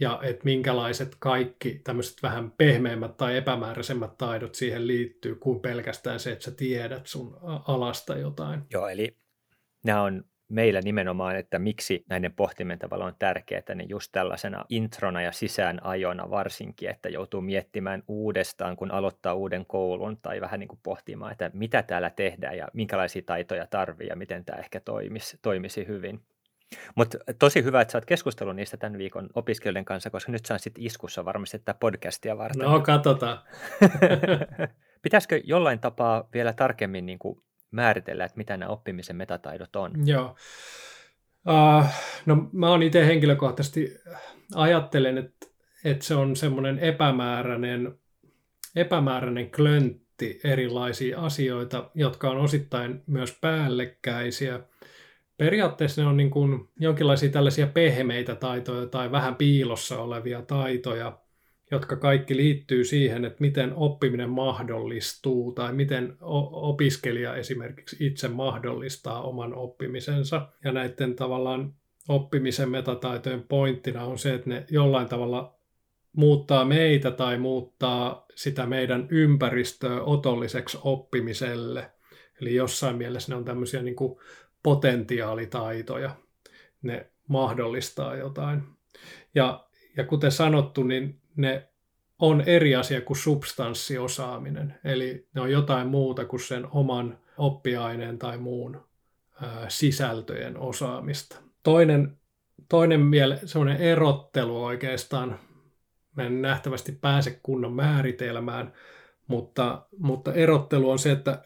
Ja 0.00 0.20
että 0.22 0.44
minkälaiset 0.44 1.16
kaikki 1.18 1.80
tämmöiset 1.84 2.22
vähän 2.22 2.50
pehmeämmät 2.50 3.16
tai 3.16 3.36
epämääräisemmät 3.36 4.18
taidot 4.18 4.54
siihen 4.54 4.86
liittyy, 4.86 5.34
kuin 5.34 5.60
pelkästään 5.60 6.20
se, 6.20 6.32
että 6.32 6.44
sä 6.44 6.50
tiedät 6.50 7.06
sun 7.06 7.38
alasta 7.68 8.16
jotain. 8.16 8.62
Joo, 8.72 8.88
eli 8.88 9.16
nämä 9.84 10.02
on 10.02 10.24
meillä 10.48 10.80
nimenomaan, 10.80 11.36
että 11.36 11.58
miksi 11.58 12.04
näiden 12.08 12.32
pohtimen 12.32 12.78
tavalla 12.78 13.04
on 13.04 13.14
tärkeää, 13.18 13.74
niin 13.74 13.88
just 13.88 14.12
tällaisena 14.12 14.64
introna 14.68 15.22
ja 15.22 15.32
sisäänajona 15.32 16.30
varsinkin, 16.30 16.90
että 16.90 17.08
joutuu 17.08 17.40
miettimään 17.40 18.02
uudestaan, 18.08 18.76
kun 18.76 18.90
aloittaa 18.90 19.34
uuden 19.34 19.66
koulun 19.66 20.16
tai 20.16 20.40
vähän 20.40 20.60
niin 20.60 20.68
kuin 20.68 20.80
pohtimaan, 20.82 21.32
että 21.32 21.50
mitä 21.54 21.82
täällä 21.82 22.10
tehdään 22.10 22.56
ja 22.56 22.68
minkälaisia 22.72 23.22
taitoja 23.26 23.66
tarvii 23.66 24.08
ja 24.08 24.16
miten 24.16 24.44
tämä 24.44 24.58
ehkä 24.58 24.80
toimisi, 24.80 25.38
toimisi 25.42 25.86
hyvin. 25.86 26.20
Mutta 26.94 27.18
tosi 27.38 27.64
hyvä, 27.64 27.80
että 27.80 27.92
sä 27.92 27.98
oot 27.98 28.04
keskustellut 28.04 28.56
niistä 28.56 28.76
tämän 28.76 28.98
viikon 28.98 29.28
opiskelijoiden 29.34 29.84
kanssa, 29.84 30.10
koska 30.10 30.32
nyt 30.32 30.46
saan 30.46 30.60
sitten 30.60 30.84
iskussa 30.84 31.24
varmasti 31.24 31.58
tätä 31.58 31.74
podcastia 31.80 32.38
varten. 32.38 32.62
No, 32.62 32.80
katsotaan. 32.80 33.38
Pitäisikö 35.02 35.40
jollain 35.44 35.78
tapaa 35.78 36.28
vielä 36.34 36.52
tarkemmin 36.52 37.06
niin 37.06 37.18
kuin 37.18 37.42
määritellä, 37.70 38.24
että 38.24 38.38
mitä 38.38 38.56
nämä 38.56 38.72
oppimisen 38.72 39.16
metataidot 39.16 39.76
on? 39.76 39.92
Joo. 40.04 40.36
Uh, 41.48 41.84
no 42.26 42.48
mä 42.52 42.68
oon 42.68 42.82
itse 42.82 43.06
henkilökohtaisesti 43.06 43.96
ajattelen, 44.54 45.18
että, 45.18 45.46
että 45.84 46.04
se 46.04 46.14
on 46.14 46.36
semmoinen 46.36 46.78
epämääräinen, 46.78 47.98
epämääräinen 48.76 49.50
klöntti 49.50 50.40
erilaisia 50.44 51.20
asioita, 51.20 51.90
jotka 51.94 52.30
on 52.30 52.36
osittain 52.36 53.02
myös 53.06 53.38
päällekkäisiä. 53.40 54.60
Periaatteessa 55.36 56.02
ne 56.02 56.08
on 56.08 56.16
niin 56.16 56.30
kuin 56.30 56.68
jonkinlaisia 56.80 57.28
tällaisia 57.28 57.66
pehmeitä 57.66 58.34
taitoja 58.34 58.86
tai 58.86 59.12
vähän 59.12 59.36
piilossa 59.36 59.98
olevia 59.98 60.42
taitoja, 60.42 61.18
jotka 61.70 61.96
kaikki 61.96 62.36
liittyy 62.36 62.84
siihen, 62.84 63.24
että 63.24 63.40
miten 63.40 63.72
oppiminen 63.74 64.30
mahdollistuu 64.30 65.52
tai 65.52 65.72
miten 65.72 66.16
opiskelija 66.52 67.36
esimerkiksi 67.36 68.06
itse 68.06 68.28
mahdollistaa 68.28 69.22
oman 69.22 69.54
oppimisensa. 69.54 70.48
Ja 70.64 70.72
näiden 70.72 71.14
tavallaan 71.16 71.74
oppimisen 72.08 72.70
metataitojen 72.70 73.42
pointtina 73.42 74.04
on 74.04 74.18
se, 74.18 74.34
että 74.34 74.50
ne 74.50 74.66
jollain 74.70 75.08
tavalla 75.08 75.58
muuttaa 76.16 76.64
meitä 76.64 77.10
tai 77.10 77.38
muuttaa 77.38 78.26
sitä 78.34 78.66
meidän 78.66 79.06
ympäristöä 79.10 80.02
otolliseksi 80.02 80.78
oppimiselle. 80.82 81.90
Eli 82.40 82.54
jossain 82.54 82.96
mielessä 82.96 83.32
ne 83.32 83.36
on 83.36 83.44
tämmöisiä 83.44 83.82
niin 83.82 83.96
kuin 83.96 84.18
potentiaalitaitoja. 84.64 86.10
Ne 86.82 87.06
mahdollistaa 87.28 88.16
jotain. 88.16 88.62
Ja, 89.34 89.66
ja 89.96 90.04
kuten 90.04 90.32
sanottu, 90.32 90.82
niin 90.82 91.20
ne 91.36 91.68
on 92.18 92.40
eri 92.40 92.74
asia 92.74 93.00
kuin 93.00 93.16
substanssiosaaminen. 93.16 94.74
Eli 94.84 95.28
ne 95.34 95.40
on 95.40 95.50
jotain 95.50 95.86
muuta 95.86 96.24
kuin 96.24 96.40
sen 96.40 96.66
oman 96.70 97.18
oppiaineen 97.38 98.18
tai 98.18 98.38
muun 98.38 98.80
ää, 99.42 99.66
sisältöjen 99.68 100.58
osaamista. 100.58 101.36
Toinen, 101.62 102.18
toinen 102.68 103.00
miele, 103.00 103.38
semmoinen 103.44 103.76
erottelu 103.76 104.64
oikeastaan, 104.64 105.38
mä 106.16 106.22
en 106.22 106.42
nähtävästi 106.42 106.92
pääse 106.92 107.40
kunnon 107.42 107.72
määritelmään, 107.72 108.72
mutta, 109.26 109.86
mutta 109.98 110.32
erottelu 110.32 110.90
on 110.90 110.98
se, 110.98 111.12
että 111.12 111.42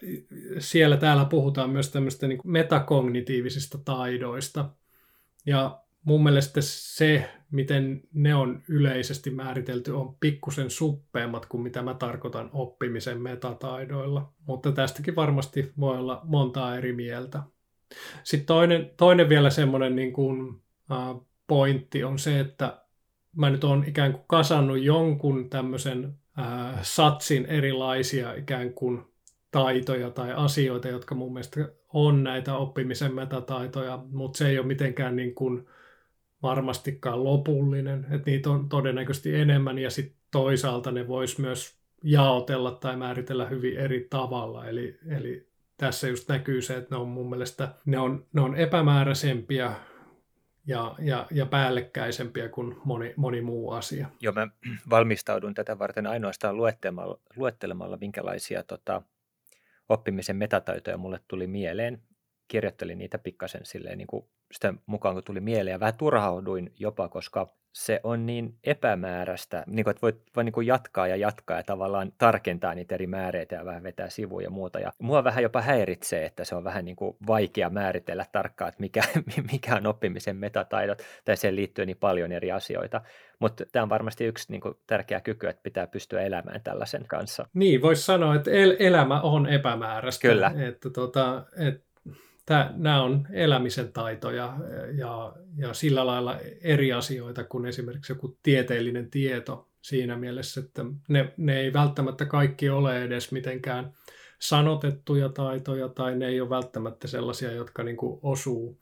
siellä 0.58 0.97
täällä 0.97 1.25
puhutaan 1.25 1.70
myös 1.70 1.90
tämmöistä 1.90 2.28
niin 2.28 2.40
metakognitiivisista 2.44 3.78
taidoista. 3.78 4.70
Ja 5.47 5.80
mun 6.04 6.23
mielestä 6.23 6.61
se, 6.62 7.30
miten 7.50 8.02
ne 8.12 8.35
on 8.35 8.62
yleisesti 8.68 9.30
määritelty, 9.30 9.90
on 9.90 10.16
pikkusen 10.20 10.70
suppeammat 10.70 11.47
kuin 11.47 11.62
mitä 11.62 11.82
mä 11.82 11.94
tarkoitan 11.94 12.50
oppimisen 12.52 13.20
metataidoilla. 13.20 14.32
Mutta 14.47 14.73
tästäkin 14.73 15.16
varmasti 15.16 15.73
voi 15.80 15.99
olla 15.99 16.20
montaa 16.25 16.76
eri 16.76 16.92
mieltä. 16.92 17.42
Sitten 18.23 18.47
toinen, 18.47 18.90
toinen 18.97 19.28
vielä 19.28 19.50
semmoinen 19.50 19.97
niin 19.97 20.12
kuin, 20.12 20.62
äh, 20.92 21.16
pointti 21.47 22.04
on 22.04 22.18
se, 22.18 22.40
että 22.40 22.82
mä 23.37 23.50
nyt 23.50 23.64
olen 23.64 23.88
ikään 23.88 24.12
kuin 24.12 24.25
kasannut 24.26 24.82
jonkun 24.82 25.50
tämmöisen 25.50 26.14
äh, 26.38 26.78
satsin 26.83 27.47
erilaisia 27.47 28.35
ikään 28.35 28.73
kuin 28.73 29.02
taitoja 29.50 30.11
tai 30.11 30.33
asioita, 30.33 30.88
jotka 30.88 31.14
mun 31.14 31.33
mielestä 31.33 31.68
on 31.92 32.25
näitä 32.25 32.57
oppimisen 32.57 33.14
metataitoja, 33.14 34.04
mutta 34.11 34.38
se 34.38 34.49
ei 34.49 34.59
ole 34.59 34.66
mitenkään 34.66 35.16
niin 35.16 35.35
kuin 35.35 35.66
varmastikaan 36.42 37.25
lopullinen, 37.25 38.07
että 38.11 38.30
niitä 38.30 38.50
on 38.50 38.68
todennäköisesti 38.68 39.35
enemmän 39.35 39.78
ja 39.78 39.90
sitten 39.90 40.18
toisaalta 40.30 40.90
ne 40.90 41.09
vois 41.09 41.38
myös 41.38 41.78
jaotella 42.02 42.71
tai 42.71 42.97
määritellä 42.97 43.47
hyvin 43.47 43.78
eri 43.78 44.07
tavalla, 44.11 44.66
eli, 44.66 44.99
eli 45.09 45.49
tässä 45.76 46.09
just 46.09 46.28
näkyy 46.28 46.62
se, 46.62 46.76
että 46.76 46.95
ne 46.95 47.00
on 47.00 47.09
mun 47.09 47.30
mielestä 47.30 47.75
ne 47.85 47.99
on, 47.99 48.26
ne 48.33 48.40
on 48.40 48.57
epämääräisempiä 48.57 49.73
ja, 50.68 50.94
ja, 50.98 51.26
ja 51.30 51.46
päällekkäisempiä 51.46 52.48
kuin 52.48 52.76
moni, 52.84 53.14
moni 53.16 53.40
muu 53.40 53.70
asia. 53.70 54.08
Joo, 54.20 54.32
mä 54.32 54.48
valmistaudun 54.90 55.54
tätä 55.54 55.78
varten 55.78 56.06
ainoastaan 56.06 56.56
luettelemalla, 56.56 57.20
luettelemalla 57.37 57.96
minkälaisia 57.96 58.62
tota, 58.62 59.02
oppimisen 59.88 60.37
metataitoja 60.37 60.98
mulle 60.98 61.20
tuli 61.28 61.46
mieleen 61.46 62.02
kirjoittelin 62.48 62.98
niitä 62.98 63.18
pikkasen 63.18 63.66
silleen 63.66 63.98
niin 63.98 64.06
kuin 64.06 64.26
sitä 64.52 64.75
mukaan, 64.87 65.14
kun 65.14 65.25
tuli 65.25 65.40
mieleen 65.40 65.72
ja 65.72 65.80
vähän 65.80 65.96
turhauduin 65.96 66.72
jopa, 66.78 67.08
koska 67.08 67.48
se 67.78 68.00
on 68.04 68.26
niin 68.26 68.54
epämääräistä, 68.64 69.64
niin 69.66 69.85
kuin, 69.85 69.90
että 69.90 70.02
voi, 70.02 70.12
voi 70.37 70.44
niin 70.44 70.66
jatkaa 70.66 71.08
ja 71.08 71.16
jatkaa 71.16 71.56
ja 71.56 71.62
tavallaan 71.62 72.12
tarkentaa 72.18 72.75
niitä 72.75 72.94
eri 72.94 73.06
määreitä 73.06 73.54
ja 73.54 73.64
vähän 73.64 73.82
vetää 73.82 74.08
sivuja 74.11 74.47
ja 74.47 74.50
muuta. 74.50 74.80
Ja 74.80 74.92
mua 74.99 75.25
vähän 75.25 75.42
jopa 75.42 75.61
häiritsee, 75.61 76.25
että 76.25 76.44
se 76.44 76.54
on 76.54 76.64
vähän 76.64 76.85
niin 76.85 76.97
kuin 76.97 77.16
vaikea 77.26 77.70
määritellä 77.70 78.26
tarkkaan, 78.32 78.68
että 78.68 78.80
mikä, 78.80 79.02
mikä 79.52 79.76
on 79.76 79.87
oppimisen 79.87 80.37
metataidot, 80.37 81.02
tai 81.25 81.37
siihen 81.37 81.56
liittyy 81.56 81.87
niin 81.87 81.97
paljon 81.97 82.32
eri 82.32 82.52
asioita. 82.52 83.00
Mutta 83.38 83.64
tämä 83.73 83.82
on 83.82 83.88
varmasti 83.88 84.25
yksi 84.25 84.52
niin 84.52 84.61
kuin, 84.61 84.75
tärkeä 84.87 85.20
kyky, 85.20 85.47
että 85.47 85.62
pitää 85.62 85.87
pystyä 85.87 86.20
elämään 86.20 86.61
tällaisen 86.62 87.04
kanssa. 87.08 87.47
Niin, 87.54 87.82
voisi 87.82 88.02
sanoa, 88.02 88.35
että 88.35 88.50
el- 88.50 88.76
elämä 88.78 89.20
on 89.20 89.47
epämääräistä. 89.47 90.28
Kyllä. 90.28 90.52
Että, 90.68 90.90
tota, 90.90 91.44
että 91.56 91.88
Nämä 92.76 93.02
on 93.02 93.26
elämisen 93.33 93.93
taitoja 93.93 94.57
ja, 94.97 95.37
ja 95.57 95.75
sillä 95.75 96.07
lailla 96.07 96.38
eri 96.62 96.93
asioita 96.93 97.45
kuin 97.45 97.67
esimerkiksi 97.67 98.12
joku 98.12 98.38
tieteellinen 98.43 99.11
tieto 99.11 99.69
siinä 99.83 100.17
mielessä, 100.17 100.61
että 100.61 100.85
ne, 101.09 101.35
ne 101.37 101.61
ei 101.61 101.73
välttämättä 101.73 102.25
kaikki 102.25 102.69
ole 102.69 103.05
edes 103.05 103.33
mitenkään 103.33 103.93
sanotettuja 104.38 105.28
taitoja 105.28 105.88
tai 105.88 106.17
ne 106.17 106.26
ei 106.26 106.40
ole 106.40 106.50
välttämättä 106.50 107.09
sellaisia, 107.09 107.52
jotka 107.52 107.83
niin 107.83 107.97
kuin 107.97 108.19
osuu, 108.23 108.81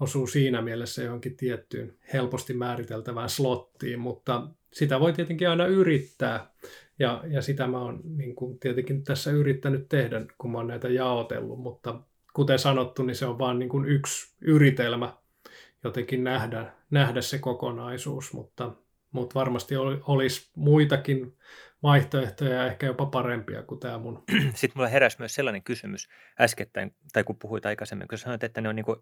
osuu 0.00 0.26
siinä 0.26 0.62
mielessä 0.62 1.02
johonkin 1.02 1.36
tiettyyn 1.36 1.96
helposti 2.12 2.54
määriteltävään 2.54 3.28
slottiin, 3.28 4.00
mutta 4.00 4.48
sitä 4.72 5.00
voi 5.00 5.12
tietenkin 5.12 5.48
aina 5.48 5.66
yrittää 5.66 6.52
Ja, 6.98 7.24
ja 7.26 7.42
sitä 7.42 7.66
mä 7.66 7.78
oon 7.78 8.00
niin 8.04 8.34
kuin 8.34 8.58
tietenkin 8.58 9.04
tässä 9.04 9.30
yrittänyt 9.30 9.88
tehdä, 9.88 10.26
kun 10.38 10.52
mä 10.52 10.58
oon 10.58 10.66
näitä 10.66 10.88
jaotellut, 10.88 11.58
mutta 11.58 12.00
kuten 12.38 12.58
sanottu, 12.58 13.02
niin 13.02 13.14
se 13.14 13.26
on 13.26 13.38
vain 13.38 13.58
niin 13.58 13.84
yksi 13.86 14.36
yritelmä 14.40 15.16
jotenkin 15.84 16.24
nähdä, 16.24 16.72
nähdä 16.90 17.20
se 17.20 17.38
kokonaisuus, 17.38 18.32
mutta, 18.32 18.72
mutta 19.10 19.34
varmasti 19.34 19.74
olisi 20.06 20.50
muitakin 20.56 21.36
vaihtoehtoja 21.82 22.54
ja 22.54 22.66
ehkä 22.66 22.86
jopa 22.86 23.06
parempia 23.06 23.62
kuin 23.62 23.80
tämä 23.80 23.98
mun. 23.98 24.24
Sitten 24.54 24.70
mulla 24.74 24.88
heräsi 24.88 25.16
myös 25.18 25.34
sellainen 25.34 25.62
kysymys 25.62 26.08
äskettäin, 26.40 26.94
tai 27.12 27.24
kun 27.24 27.38
puhuit 27.38 27.66
aikaisemmin, 27.66 28.08
kun 28.08 28.18
sanoit, 28.18 28.44
että 28.44 28.60
ne 28.60 28.68
on 28.68 28.76
niin 28.76 28.86
kuin 28.86 29.00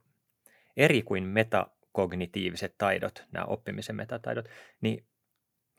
eri 0.76 1.02
kuin 1.02 1.24
metakognitiiviset 1.24 2.74
taidot, 2.78 3.24
nämä 3.32 3.44
oppimisen 3.44 3.96
metataidot, 3.96 4.48
niin 4.80 5.04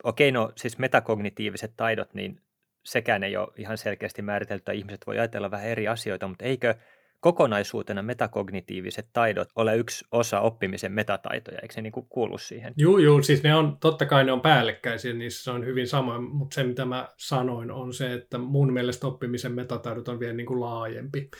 okei, 0.04 0.32
no 0.32 0.52
siis 0.56 0.78
metakognitiiviset 0.78 1.72
taidot, 1.76 2.14
niin 2.14 2.42
sekään 2.84 3.24
ei 3.24 3.36
ole 3.36 3.48
ihan 3.56 3.78
selkeästi 3.78 4.22
määritelty, 4.22 4.72
ihmiset 4.72 5.06
voi 5.06 5.18
ajatella 5.18 5.50
vähän 5.50 5.66
eri 5.66 5.88
asioita, 5.88 6.28
mutta 6.28 6.44
eikö 6.44 6.74
kokonaisuutena 7.20 8.02
metakognitiiviset 8.02 9.08
taidot 9.12 9.48
ole 9.56 9.76
yksi 9.76 10.04
osa 10.12 10.40
oppimisen 10.40 10.92
metataitoja, 10.92 11.58
eikö 11.62 11.74
se 11.74 11.82
niin 11.82 11.92
kuin 11.92 12.06
kuulu 12.08 12.38
siihen? 12.38 12.74
Joo, 12.76 12.98
joo, 12.98 13.22
siis 13.22 13.42
ne 13.42 13.54
on, 13.54 13.76
totta 13.80 14.06
kai 14.06 14.24
ne 14.24 14.32
on 14.32 14.40
päällekkäisiä, 14.40 15.12
niissä 15.12 15.44
se 15.44 15.50
on 15.50 15.66
hyvin 15.66 15.88
sama, 15.88 16.20
mutta 16.20 16.54
se 16.54 16.64
mitä 16.64 16.84
mä 16.84 17.08
sanoin 17.16 17.70
on 17.70 17.94
se, 17.94 18.12
että 18.12 18.38
mun 18.38 18.72
mielestä 18.72 19.06
oppimisen 19.06 19.52
metataidot 19.52 20.08
on 20.08 20.20
vielä 20.20 20.34
niin 20.34 20.46
kuin 20.46 20.60
laajempi, 20.60 21.30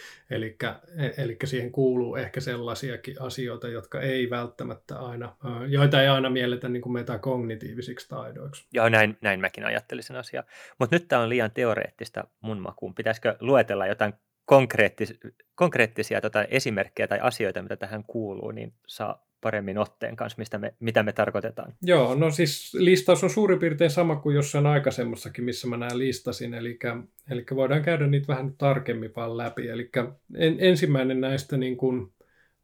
eli 1.18 1.37
siihen 1.44 1.73
kuuluu 1.73 2.16
ehkä 2.16 2.40
sellaisiakin 2.40 3.23
asioita, 3.23 3.68
jotka 3.68 4.00
ei 4.00 4.30
välttämättä 4.30 4.99
aina, 4.99 5.37
joita 5.68 6.02
ei 6.02 6.08
aina 6.08 6.30
mielletä 6.30 6.68
niin 6.68 6.82
kuin 6.82 6.92
metakognitiivisiksi 6.92 8.08
taidoiksi. 8.08 8.66
Joo, 8.73 8.88
näin, 8.88 9.18
näin 9.20 9.40
mäkin 9.40 9.64
ajattelisin 9.64 10.16
asiaa, 10.16 10.44
mutta 10.78 10.97
nyt 10.97 11.08
tämä 11.08 11.23
on 11.23 11.28
liian 11.28 11.50
teoreettista 11.50 12.25
mun 12.40 12.58
makuun. 12.58 12.94
Pitäisikö 12.94 13.37
luetella 13.40 13.87
jotain 13.87 14.14
konkreettis, 14.49 15.14
konkreettisia 15.55 16.21
tota, 16.21 16.45
esimerkkejä 16.45 17.09
tai 17.09 17.19
asioita, 17.23 17.62
mitä 17.62 17.76
tähän 17.76 18.05
kuuluu, 18.07 18.50
niin 18.50 18.73
saa 18.87 19.26
paremmin 19.40 19.78
otteen 19.78 20.17
kanssa, 20.17 20.38
mistä 20.38 20.59
me, 20.59 20.75
mitä 20.81 21.02
me 21.02 21.12
tarkoitetaan. 21.12 21.75
Joo, 21.83 22.14
no 22.14 22.31
siis 22.31 22.75
listaus 22.75 23.25
on 23.25 23.31
suurin 23.31 23.59
piirtein 23.59 23.90
sama 23.90 24.17
kuin 24.17 24.37
jossain 24.37 24.67
aikaisemmassakin, 24.67 25.45
missä 25.45 25.69
mä 25.69 25.76
nämä 25.76 25.99
listasin, 25.99 26.55
eli, 26.55 26.78
eli 27.31 27.45
voidaan 27.55 27.83
käydä 27.83 28.07
niitä 28.07 28.28
vähän 28.28 28.55
tarkemmin 28.59 29.12
vaan 29.17 29.37
läpi. 29.37 29.69
Eli 29.69 29.90
en, 30.35 30.57
ensimmäinen 30.59 31.21
näistä 31.21 31.57
niin 31.57 31.76
kuin 31.76 32.12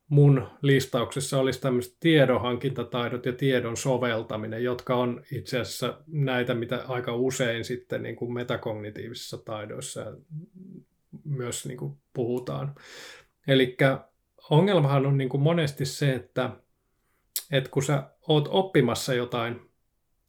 mun 0.08 0.46
listauksessa 0.62 1.40
olisi 1.40 1.60
tämmöiset 1.60 1.96
tiedonhankintataidot 2.00 3.26
ja 3.26 3.32
tiedon 3.32 3.76
soveltaminen, 3.76 4.64
jotka 4.64 4.96
on 4.96 5.22
itse 5.32 5.60
asiassa 5.60 5.98
näitä, 6.06 6.54
mitä 6.54 6.84
aika 6.88 7.16
usein 7.16 7.64
sitten 7.64 8.02
niin 8.02 8.16
kuin 8.16 8.32
metakognitiivisissa 8.32 9.38
taidoissa 9.38 10.12
myös 11.24 11.66
niin 11.66 11.78
kuin 11.78 11.98
puhutaan. 12.12 12.74
Eli 13.46 13.76
ongelmahan 14.50 15.06
on 15.06 15.18
niin 15.18 15.28
kuin 15.28 15.42
monesti 15.42 15.84
se, 15.84 16.14
että, 16.14 16.50
että 17.52 17.70
kun 17.70 17.82
sä 17.82 18.10
oot 18.28 18.48
oppimassa 18.50 19.14
jotain 19.14 19.70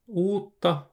uutta, 0.07 0.85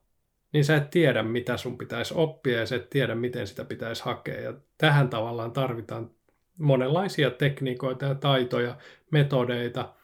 niin 0.52 0.64
sä 0.64 0.76
et 0.76 0.90
tiedä, 0.90 1.23
mitä 1.23 1.56
sun 1.56 1.78
pitäisi 1.78 2.14
oppia 2.16 2.59
ja 2.59 2.66
sä 2.66 2.76
et 2.76 2.90
tiedä, 2.90 3.14
miten 3.14 3.47
sitä 3.47 3.64
pitäisi 3.64 4.04
hakea. 4.04 4.40
Ja 4.40 4.54
tähän 4.78 5.09
tavallaan 5.09 5.52
tarvitaan 5.52 6.11
monenlaisia 6.59 7.30
tekniikoita 7.30 8.06
ja 8.06 8.14
taitoja, 8.14 8.76
metodeita, 9.11 9.94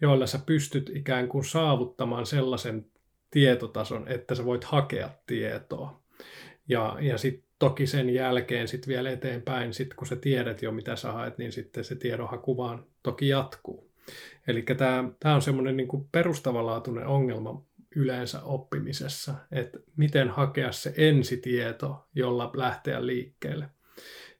joilla 0.00 0.26
sä 0.26 0.38
pystyt 0.46 0.90
ikään 0.94 1.28
kuin 1.28 1.44
saavuttamaan 1.44 2.26
sellaisen 2.26 2.86
tietotason, 3.30 4.08
että 4.08 4.34
sä 4.34 4.44
voit 4.44 4.64
hakea 4.64 5.10
tietoa. 5.26 6.02
Ja, 6.68 6.96
ja 7.00 7.18
sitten 7.18 7.51
toki 7.62 7.86
sen 7.86 8.10
jälkeen 8.10 8.68
sitten 8.68 8.88
vielä 8.88 9.10
eteenpäin, 9.10 9.74
sit 9.74 9.94
kun 9.94 10.06
sä 10.06 10.16
tiedät 10.16 10.62
jo 10.62 10.72
mitä 10.72 10.96
sä 10.96 11.12
haet, 11.12 11.38
niin 11.38 11.52
sitten 11.52 11.84
se 11.84 11.94
tiedonhaku 11.94 12.56
vaan 12.56 12.86
toki 13.02 13.28
jatkuu. 13.28 13.90
Eli 14.46 14.64
tämä 15.20 15.34
on 15.34 15.42
semmoinen 15.42 15.76
niin 15.76 15.88
perustavanlaatuinen 16.12 17.06
ongelma 17.06 17.66
yleensä 17.96 18.42
oppimisessa, 18.42 19.34
että 19.52 19.78
miten 19.96 20.28
hakea 20.28 20.72
se 20.72 20.94
ensitieto, 20.96 22.08
jolla 22.14 22.50
lähteä 22.54 23.06
liikkeelle. 23.06 23.68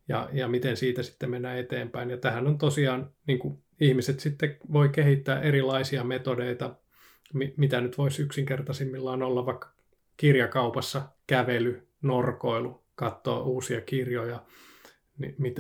Ja, 0.09 0.29
ja 0.33 0.49
miten 0.49 0.77
siitä 0.77 1.03
sitten 1.03 1.31
mennään 1.31 1.59
eteenpäin. 1.59 2.11
Ja 2.11 2.17
tähän 2.17 2.47
on 2.47 2.59
tosiaan, 2.59 3.13
niin 3.27 3.39
kuin 3.39 3.63
ihmiset 3.81 4.21
sitten 4.21 4.57
voi 4.73 4.89
kehittää 4.89 5.41
erilaisia 5.41 6.05
metodeita, 6.05 6.75
mitä 7.57 7.81
nyt 7.81 7.99
voisi 7.99 8.23
yksinkertaisimmillaan 8.23 9.23
olla 9.23 9.47
vaikka 9.47 9.73
kirjakaupassa 10.17 11.03
kävely, 11.27 11.89
norkoilu, 12.03 12.82
katsoa 12.95 13.43
uusia 13.43 13.81
kirjoja, 13.81 14.45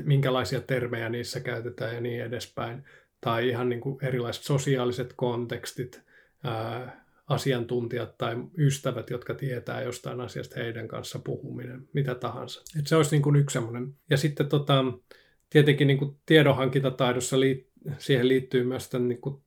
minkälaisia 0.05 0.61
termejä 0.61 1.09
niissä 1.09 1.40
käytetään 1.40 1.95
ja 1.95 2.01
niin 2.01 2.23
edespäin. 2.23 2.85
Tai 3.21 3.49
ihan 3.49 3.68
niin 3.68 3.81
kuin 3.81 4.05
erilaiset 4.05 4.42
sosiaaliset 4.42 5.12
kontekstit, 5.16 6.03
asiantuntijat 7.27 8.18
tai 8.18 8.37
ystävät, 8.59 9.11
jotka 9.11 9.35
tietää 9.35 9.83
jostain 9.83 10.21
asiasta, 10.21 10.61
heidän 10.61 10.88
kanssa 10.88 11.18
puhuminen, 11.18 11.88
mitä 11.92 12.14
tahansa. 12.14 12.62
Et 12.79 12.87
se 12.87 12.97
olisi 12.97 13.11
niin 13.11 13.23
kuin 13.23 13.37
yksi 13.37 13.53
semmoinen. 13.55 13.95
Ja 14.11 14.16
sitten 14.16 14.49
tota, 14.49 14.85
tietenkin 15.51 15.87
niin 15.87 15.99
kuin 15.99 16.16
tiedonhankintataidossa 16.27 17.40
liit, 17.40 17.68
siihen 17.99 18.29
liittyy 18.29 18.64
myös 18.64 18.90
tämän 18.90 19.09
niin 19.09 19.21
kuin, 19.21 19.42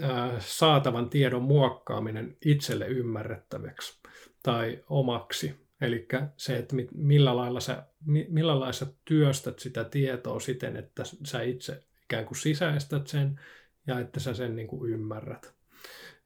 ää, 0.00 0.36
saatavan 0.40 1.10
tiedon 1.10 1.42
muokkaaminen 1.42 2.36
itselle 2.44 2.86
ymmärrettäväksi 2.86 4.00
tai 4.42 4.84
omaksi. 4.88 5.65
Eli 5.80 6.08
se, 6.36 6.56
että 6.56 6.76
millä 6.94 7.36
lailla, 7.36 7.60
sä, 7.60 7.86
millä 8.28 8.60
lailla 8.60 8.72
sä 8.72 8.86
työstät 9.04 9.58
sitä 9.58 9.84
tietoa 9.84 10.40
siten, 10.40 10.76
että 10.76 11.02
sä 11.24 11.42
itse 11.42 11.84
ikään 12.04 12.26
kuin 12.26 12.38
sisäistät 12.38 13.06
sen 13.06 13.40
ja 13.86 14.00
että 14.00 14.20
sä 14.20 14.34
sen 14.34 14.56
niin 14.56 14.68
kuin 14.68 14.92
ymmärrät. 14.92 15.54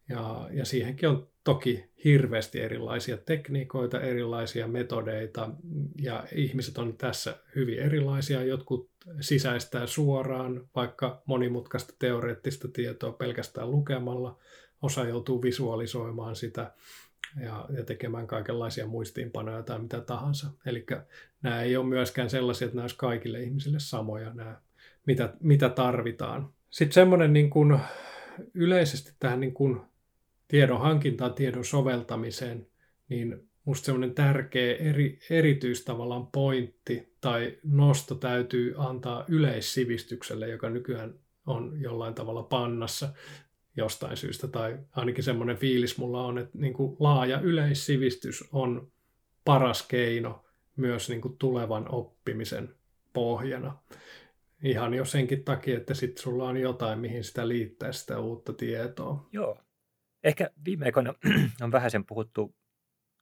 Ja, 0.09 0.49
ja 0.53 0.65
siihenkin 0.65 1.09
on 1.09 1.29
toki 1.45 1.91
hirveästi 2.05 2.61
erilaisia 2.61 3.17
tekniikoita, 3.17 4.01
erilaisia 4.01 4.69
metodeita 4.69 5.51
ja 6.01 6.25
ihmiset 6.35 6.79
on 6.79 6.97
tässä 6.97 7.37
hyvin 7.55 7.79
erilaisia. 7.79 8.43
Jotkut 8.43 8.91
sisäistää 9.21 9.87
suoraan 9.87 10.69
vaikka 10.75 11.23
monimutkaista 11.27 11.95
teoreettista 11.99 12.69
tietoa 12.69 13.13
pelkästään 13.13 13.71
lukemalla, 13.71 14.39
osa 14.83 15.05
joutuu 15.05 15.43
visualisoimaan 15.43 16.37
sitä 16.37 16.75
ja, 17.43 17.67
ja 17.77 17.85
tekemään 17.85 18.27
kaikenlaisia 18.27 18.87
muistiinpanoja 18.87 19.63
tai 19.63 19.79
mitä 19.79 20.01
tahansa. 20.01 20.47
Eli 20.67 20.87
nämä 21.43 21.63
ei 21.63 21.77
ole 21.77 21.87
myöskään 21.87 22.31
sellaisia, 22.31 22.67
että 22.67 22.77
nämä 22.77 22.85
olisi 22.85 22.97
kaikille 22.97 23.43
ihmisille 23.43 23.79
samoja, 23.81 24.35
nämä, 24.35 24.61
mitä, 25.07 25.35
mitä 25.41 25.69
tarvitaan. 25.69 26.53
Sitten 26.71 26.95
semmoinen 26.95 27.33
niin 27.33 27.51
kuin 27.51 27.79
yleisesti 28.55 29.13
tähän 29.19 29.41
niin 29.41 29.55
kuin 29.55 29.81
tiedon 30.49 30.81
hankintaan, 30.81 31.35
tiedon 31.35 31.65
soveltamiseen, 31.65 32.67
niin 33.09 33.51
musta 33.65 33.85
semmoinen 33.85 34.15
tärkeä 34.15 34.77
eri, 34.77 35.19
erityistavallaan 35.31 36.27
pointti 36.27 37.17
tai 37.21 37.59
nosto 37.65 38.15
täytyy 38.15 38.75
antaa 38.77 39.25
yleissivistykselle, 39.29 40.49
joka 40.49 40.71
nykyään 40.71 41.15
on 41.47 41.81
jollain 41.81 42.15
tavalla 42.15 42.43
pannassa 42.43 43.09
jostain 43.77 44.17
syystä, 44.17 44.49
tai 44.49 44.79
ainakin 44.93 45.25
semmoinen 45.25 45.57
fiilis 45.57 45.99
mulla 45.99 46.25
on, 46.25 46.39
että 46.39 46.59
niin 46.59 46.73
kuin 46.73 46.97
laaja 46.99 47.41
yleissivistys 47.41 48.49
on 48.53 48.93
paras 49.45 49.83
keino 49.83 50.45
myös 50.77 51.09
niin 51.09 51.21
kuin 51.21 51.39
tulevan 51.39 51.95
oppimisen 51.95 52.75
pohjana. 53.13 53.79
Ihan 54.63 54.95
jo 54.95 55.05
senkin 55.05 55.45
takia, 55.45 55.77
että 55.77 55.95
sitten 55.95 56.23
sulla 56.23 56.49
on 56.49 56.57
jotain, 56.57 56.99
mihin 56.99 57.25
sitä 57.25 57.49
liittää 57.49 57.93
sitä 57.93 58.19
uutta 58.19 58.53
tietoa. 58.53 59.29
Joo. 59.33 59.59
Ehkä 60.25 60.51
viime 60.65 60.85
aikoina 60.85 61.15
on 61.63 61.73
vähän 61.73 61.91
sen 61.91 62.07
puhuttu 62.07 62.55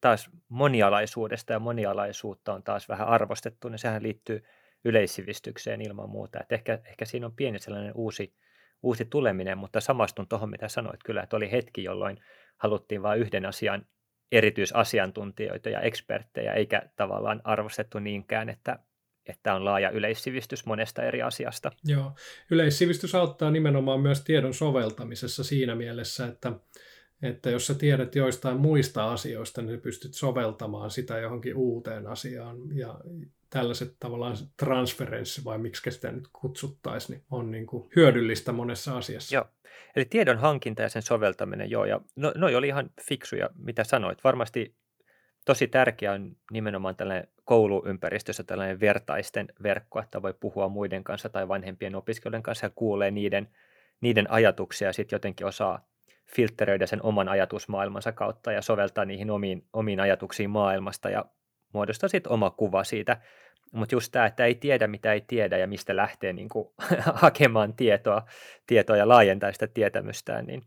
taas 0.00 0.30
monialaisuudesta 0.48 1.52
ja 1.52 1.58
monialaisuutta 1.58 2.54
on 2.54 2.62
taas 2.62 2.88
vähän 2.88 3.08
arvostettu, 3.08 3.68
niin 3.68 3.78
sehän 3.78 4.02
liittyy 4.02 4.44
yleissivistykseen 4.84 5.80
ilman 5.80 6.10
muuta. 6.10 6.38
Ehkä, 6.50 6.78
ehkä 6.84 7.04
siinä 7.04 7.26
on 7.26 7.36
pieni 7.36 7.58
sellainen 7.58 7.92
uusi, 7.94 8.34
uusi 8.82 9.04
tuleminen, 9.04 9.58
mutta 9.58 9.80
samastun 9.80 10.28
tuohon, 10.28 10.50
mitä 10.50 10.68
sanoit 10.68 11.00
kyllä, 11.04 11.22
että 11.22 11.36
oli 11.36 11.50
hetki, 11.50 11.84
jolloin 11.84 12.18
haluttiin 12.56 13.02
vain 13.02 13.20
yhden 13.20 13.46
asian 13.46 13.86
erityisasiantuntijoita 14.32 15.68
ja 15.68 15.80
eksperttejä, 15.80 16.52
eikä 16.52 16.82
tavallaan 16.96 17.40
arvostettu 17.44 17.98
niinkään, 17.98 18.48
että, 18.48 18.78
että 19.26 19.54
on 19.54 19.64
laaja 19.64 19.90
yleissivistys 19.90 20.66
monesta 20.66 21.02
eri 21.02 21.22
asiasta. 21.22 21.72
Joo, 21.84 22.12
yleissivistys 22.50 23.14
auttaa 23.14 23.50
nimenomaan 23.50 24.00
myös 24.00 24.20
tiedon 24.20 24.54
soveltamisessa 24.54 25.44
siinä 25.44 25.74
mielessä, 25.74 26.26
että, 26.26 26.52
että 27.22 27.50
jos 27.50 27.66
sä 27.66 27.74
tiedät 27.74 28.14
joistain 28.14 28.56
muista 28.56 29.12
asioista, 29.12 29.62
niin 29.62 29.80
pystyt 29.80 30.14
soveltamaan 30.14 30.90
sitä 30.90 31.18
johonkin 31.18 31.56
uuteen 31.56 32.06
asiaan. 32.06 32.56
Ja 32.76 33.00
tällaiset 33.50 33.96
tavallaan 34.00 34.36
transferenssi, 34.56 35.44
vai 35.44 35.58
miksi 35.58 35.90
sitä 35.90 36.12
nyt 36.12 36.28
kutsuttaisiin, 36.32 37.16
niin 37.16 37.26
on 37.30 37.50
niin 37.50 37.66
kuin 37.66 37.90
hyödyllistä 37.96 38.52
monessa 38.52 38.96
asiassa. 38.96 39.34
Joo. 39.34 39.46
Eli 39.96 40.04
tiedon 40.04 40.38
hankinta 40.38 40.82
ja 40.82 40.88
sen 40.88 41.02
soveltaminen, 41.02 41.70
joo. 41.70 41.84
Ja 41.84 42.00
no, 42.16 42.32
noi 42.36 42.54
oli 42.54 42.68
ihan 42.68 42.90
fiksuja, 43.02 43.50
mitä 43.58 43.84
sanoit. 43.84 44.24
Varmasti 44.24 44.74
tosi 45.44 45.68
tärkeä 45.68 46.12
on 46.12 46.36
nimenomaan 46.50 46.96
tällainen 46.96 47.28
kouluympäristössä 47.44 48.44
tällainen 48.44 48.80
vertaisten 48.80 49.48
verkko, 49.62 50.00
että 50.00 50.22
voi 50.22 50.34
puhua 50.40 50.68
muiden 50.68 51.04
kanssa 51.04 51.28
tai 51.28 51.48
vanhempien 51.48 51.94
opiskelijoiden 51.94 52.42
kanssa 52.42 52.66
ja 52.66 52.70
kuulee 52.74 53.10
niiden, 53.10 53.48
niiden 54.00 54.30
ajatuksia 54.30 54.88
ja 54.88 54.92
sitten 54.92 55.16
jotenkin 55.16 55.46
osaa 55.46 55.88
filtteröidä 56.34 56.86
sen 56.86 57.02
oman 57.02 57.28
ajatusmaailmansa 57.28 58.12
kautta 58.12 58.52
ja 58.52 58.62
soveltaa 58.62 59.04
niihin 59.04 59.30
omiin, 59.30 59.66
omiin 59.72 60.00
ajatuksiin 60.00 60.50
maailmasta 60.50 61.10
ja 61.10 61.24
muodostaa 61.72 62.08
sitten 62.08 62.32
oma 62.32 62.50
kuva 62.50 62.84
siitä. 62.84 63.20
Mutta 63.72 63.94
just 63.94 64.12
tämä, 64.12 64.26
että 64.26 64.44
ei 64.44 64.54
tiedä 64.54 64.86
mitä 64.86 65.12
ei 65.12 65.20
tiedä 65.20 65.58
ja 65.58 65.66
mistä 65.66 65.96
lähtee 65.96 66.32
niin 66.32 66.48
kuin, 66.48 66.68
hakemaan 67.22 67.74
tietoa, 67.74 68.22
tietoa 68.66 68.96
ja 68.96 69.08
laajentaa 69.08 69.52
sitä 69.52 69.66
tietämystään, 69.66 70.46
niin 70.46 70.62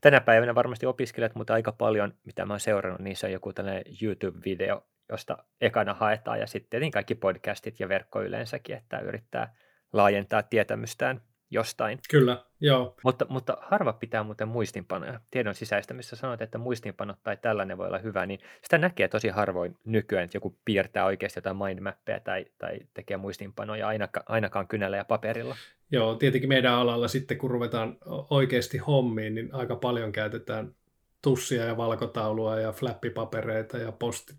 tänä 0.00 0.20
päivänä 0.20 0.54
varmasti 0.54 0.86
opiskelijat, 0.86 1.34
mutta 1.34 1.54
aika 1.54 1.72
paljon, 1.72 2.14
mitä 2.24 2.46
mä 2.46 2.52
oon 2.52 2.60
seurannut, 2.60 3.00
niin 3.00 3.16
se 3.16 3.26
on 3.26 3.32
joku 3.32 3.52
tällainen 3.52 3.84
YouTube-video, 4.02 4.82
josta 5.08 5.38
ekana 5.60 5.94
haetaan 5.94 6.40
ja 6.40 6.46
sitten 6.46 6.90
kaikki 6.90 7.14
podcastit 7.14 7.80
ja 7.80 7.88
verkko 7.88 8.22
yleensäkin, 8.22 8.76
että 8.76 8.98
yrittää 8.98 9.54
laajentaa 9.92 10.42
tietämystään 10.42 11.20
jostain. 11.50 11.98
Kyllä, 12.10 12.44
joo. 12.60 12.96
Mutta, 13.04 13.26
mutta 13.28 13.56
harva 13.60 13.92
pitää 13.92 14.22
muuten 14.22 14.48
muistinpanoja. 14.48 15.20
Tiedon 15.30 15.54
sisäistä, 15.54 15.94
missä 15.94 16.16
sanot, 16.16 16.42
että 16.42 16.58
muistinpanot 16.58 17.22
tai 17.22 17.36
tällainen 17.36 17.78
voi 17.78 17.86
olla 17.86 17.98
hyvä, 17.98 18.26
niin 18.26 18.40
sitä 18.62 18.78
näkee 18.78 19.08
tosi 19.08 19.28
harvoin 19.28 19.76
nykyään, 19.84 20.24
että 20.24 20.36
joku 20.36 20.58
piirtää 20.64 21.04
oikeasti 21.04 21.38
jotain 21.38 21.56
mindmappeja 21.56 22.20
tai, 22.20 22.46
tai 22.58 22.78
tekee 22.94 23.16
muistinpanoja 23.16 23.88
ainakaan, 23.88 24.24
ainakaan 24.28 24.68
kynällä 24.68 24.96
ja 24.96 25.04
paperilla. 25.04 25.56
Joo, 25.92 26.14
tietenkin 26.14 26.48
meidän 26.48 26.74
alalla 26.74 27.08
sitten, 27.08 27.38
kun 27.38 27.50
ruvetaan 27.50 27.96
oikeasti 28.30 28.78
hommiin, 28.78 29.34
niin 29.34 29.54
aika 29.54 29.76
paljon 29.76 30.12
käytetään 30.12 30.74
tussia 31.22 31.64
ja 31.64 31.76
valkotaulua 31.76 32.60
ja 32.60 32.72
flappipapereita 32.72 33.78
ja 33.78 33.92
posti, 33.92 34.34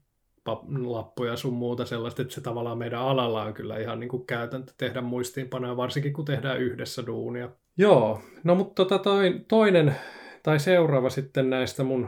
lappuja 0.85 1.35
sun 1.35 1.53
muuta 1.53 1.85
sellaista, 1.85 2.21
että 2.21 2.33
se 2.33 2.41
tavallaan 2.41 2.77
meidän 2.77 2.99
alalla 2.99 3.43
on 3.43 3.53
kyllä 3.53 3.77
ihan 3.77 3.99
niin 3.99 4.09
kuin 4.09 4.25
käytäntö 4.25 4.73
tehdä 4.77 5.01
muistiinpanoja, 5.01 5.77
varsinkin 5.77 6.13
kun 6.13 6.25
tehdään 6.25 6.61
yhdessä 6.61 7.05
duunia. 7.05 7.49
Joo, 7.77 8.21
no 8.43 8.55
mutta 8.55 8.85
tota 8.85 8.99
toi, 8.99 9.41
toinen 9.47 9.95
tai 10.43 10.59
seuraava 10.59 11.09
sitten 11.09 11.49
näistä 11.49 11.83
mun, 11.83 12.07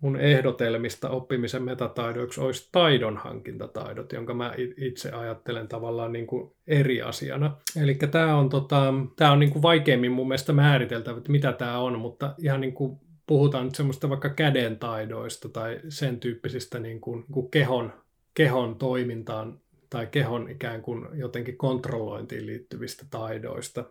mun 0.00 0.16
ehdotelmista 0.16 1.10
oppimisen 1.10 1.62
metataidoiksi 1.62 2.40
olisi 2.40 2.68
taidonhankintataidot, 2.72 4.12
jonka 4.12 4.34
mä 4.34 4.54
itse 4.76 5.12
ajattelen 5.12 5.68
tavallaan 5.68 6.12
niin 6.12 6.26
kuin 6.26 6.52
eri 6.66 7.02
asiana. 7.02 7.56
Eli 7.82 7.94
tämä 7.94 8.36
on, 8.36 8.48
tota, 8.48 8.94
tää 9.16 9.32
on 9.32 9.38
niin 9.38 9.52
kuin 9.52 9.62
vaikeimmin 9.62 10.12
mun 10.12 10.28
mielestä 10.28 10.52
määriteltävä, 10.52 11.18
että 11.18 11.32
mitä 11.32 11.52
tämä 11.52 11.78
on, 11.78 11.98
mutta 11.98 12.34
ihan 12.38 12.60
niin 12.60 12.74
kuin 12.74 13.00
puhutaan 13.26 13.64
nyt 13.64 13.74
semmoista 13.74 14.08
vaikka 14.08 14.28
kädentaidoista 14.28 15.48
tai 15.48 15.80
sen 15.88 16.20
tyyppisistä 16.20 16.78
niin 16.78 17.00
kuin, 17.00 17.20
niin 17.20 17.32
kuin 17.32 17.50
kehon, 17.50 17.92
kehon 18.34 18.76
toimintaan 18.76 19.60
tai 19.90 20.06
kehon 20.06 20.50
ikään 20.50 20.82
kuin 20.82 21.06
jotenkin 21.14 21.56
kontrollointiin 21.56 22.46
liittyvistä 22.46 23.04
taidoista 23.10 23.84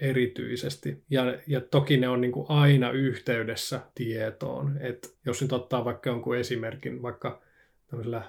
erityisesti. 0.00 1.02
Ja, 1.10 1.38
ja 1.46 1.60
toki 1.60 1.96
ne 1.96 2.08
on 2.08 2.20
niin 2.20 2.32
kuin 2.32 2.46
aina 2.48 2.90
yhteydessä 2.90 3.80
tietoon. 3.94 4.78
Et 4.80 5.16
jos 5.26 5.42
nyt 5.42 5.52
ottaa 5.52 5.84
vaikka 5.84 6.10
jonkun 6.10 6.36
esimerkin, 6.36 7.02
vaikka 7.02 7.42
tämmöisellä, 7.86 8.22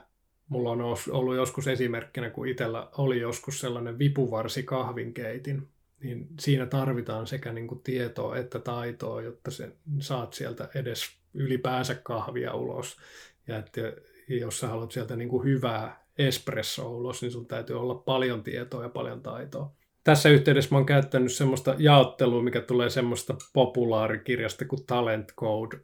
mulla 0.49 0.71
on 0.71 0.81
ollut 1.12 1.36
joskus 1.36 1.67
esimerkkinä, 1.67 2.29
kun 2.29 2.47
itsellä 2.47 2.89
oli 2.97 3.19
joskus 3.19 3.60
sellainen 3.60 3.99
vipuvarsi 3.99 4.63
kahvinkeitin, 4.63 5.67
niin 6.03 6.27
siinä 6.39 6.65
tarvitaan 6.65 7.27
sekä 7.27 7.53
niin 7.53 7.67
kuin 7.67 7.84
tietoa 7.84 8.38
että 8.38 8.60
taitoa, 8.60 9.21
jotta 9.21 9.51
sen 9.51 9.73
saat 9.99 10.34
sieltä 10.34 10.69
edes 10.75 11.17
ylipäänsä 11.34 11.95
kahvia 11.95 12.53
ulos. 12.53 12.97
Ja 13.47 13.58
että 13.58 13.81
jos 14.27 14.60
sä 14.60 14.67
haluat 14.67 14.91
sieltä 14.91 15.15
niin 15.15 15.29
kuin 15.29 15.45
hyvää 15.45 16.05
espresso 16.17 16.91
ulos, 16.91 17.21
niin 17.21 17.31
sun 17.31 17.45
täytyy 17.45 17.79
olla 17.79 17.95
paljon 17.95 18.43
tietoa 18.43 18.84
ja 18.84 18.89
paljon 18.89 19.21
taitoa. 19.21 19.71
Tässä 20.03 20.29
yhteydessä 20.29 20.69
mä 20.71 20.77
oon 20.77 20.86
käyttänyt 20.86 21.31
semmoista 21.31 21.75
jaottelua, 21.77 22.43
mikä 22.43 22.62
tulee 22.62 22.89
semmoista 22.89 23.36
populaarikirjasta 23.53 24.65
kuin 24.65 24.86
Talent 24.86 25.34
Code, 25.36 25.77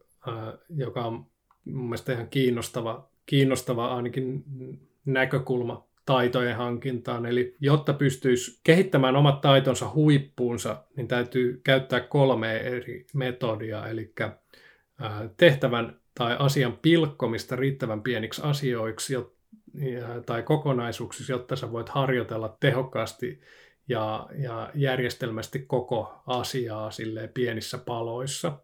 joka 0.70 1.06
on 1.06 1.26
mun 1.66 1.86
mielestä 1.86 2.14
ihan 2.14 2.30
kiinnostava, 2.30 3.10
kiinnostava 3.26 3.96
ainakin 3.96 4.44
näkökulma 5.06 5.88
taitojen 6.12 6.56
hankintaan. 6.56 7.26
Eli 7.26 7.56
jotta 7.60 7.94
pystyisi 7.94 8.60
kehittämään 8.64 9.16
omat 9.16 9.42
taitonsa 9.42 9.92
huippuunsa, 9.94 10.84
niin 10.98 11.08
täytyy 11.08 11.62
käyttää 11.64 12.00
kolme 12.00 12.58
eri 12.58 13.06
metodia, 13.14 13.88
eli 13.88 14.14
tehtävän 15.38 16.00
tai 16.18 16.36
asian 16.40 16.78
pilkkomista 16.82 17.56
riittävän 17.56 18.02
pieniksi 18.02 18.42
asioiksi 18.46 19.14
tai 20.26 20.44
kokonaisuuksiksi, 20.44 21.32
jotta 21.32 21.56
sä 21.56 21.72
voit 21.72 21.90
harjoitella 21.90 22.58
tehokkaasti 22.60 23.42
ja, 23.88 24.28
ja 24.38 24.72
järjestelmästi 24.76 25.60
koko 25.60 26.22
asiaa 26.28 26.92
sille 26.92 27.28
pienissä 27.28 27.78
paloissa. 27.78 28.60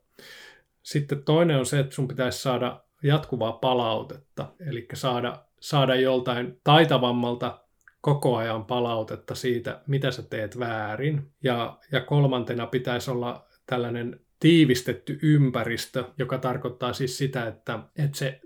Sitten 0.83 1.23
toinen 1.23 1.57
on 1.57 1.65
se, 1.65 1.79
että 1.79 1.95
sun 1.95 2.07
pitäisi 2.07 2.41
saada 2.41 2.83
jatkuvaa 3.03 3.51
palautetta, 3.51 4.47
eli 4.69 4.88
saada 4.93 5.47
saada 5.60 5.96
joltain 5.96 6.60
taitavammalta 6.63 7.60
koko 8.02 8.36
ajan 8.36 8.65
palautetta 8.65 9.36
siitä, 9.36 9.82
mitä 9.88 10.12
sä 10.12 10.22
teet 10.22 10.60
väärin. 10.60 11.32
Ja, 11.43 11.78
ja 11.91 12.02
kolmantena 12.02 12.67
pitäisi 12.67 13.12
olla 13.12 13.48
tällainen 13.65 14.20
tiivistetty 14.39 15.20
ympäristö, 15.22 16.04
joka 16.17 16.38
tarkoittaa 16.38 16.93
siis 16.93 17.17
sitä, 17.17 17.48
että, 17.48 17.80
että 17.96 18.17
se 18.17 18.41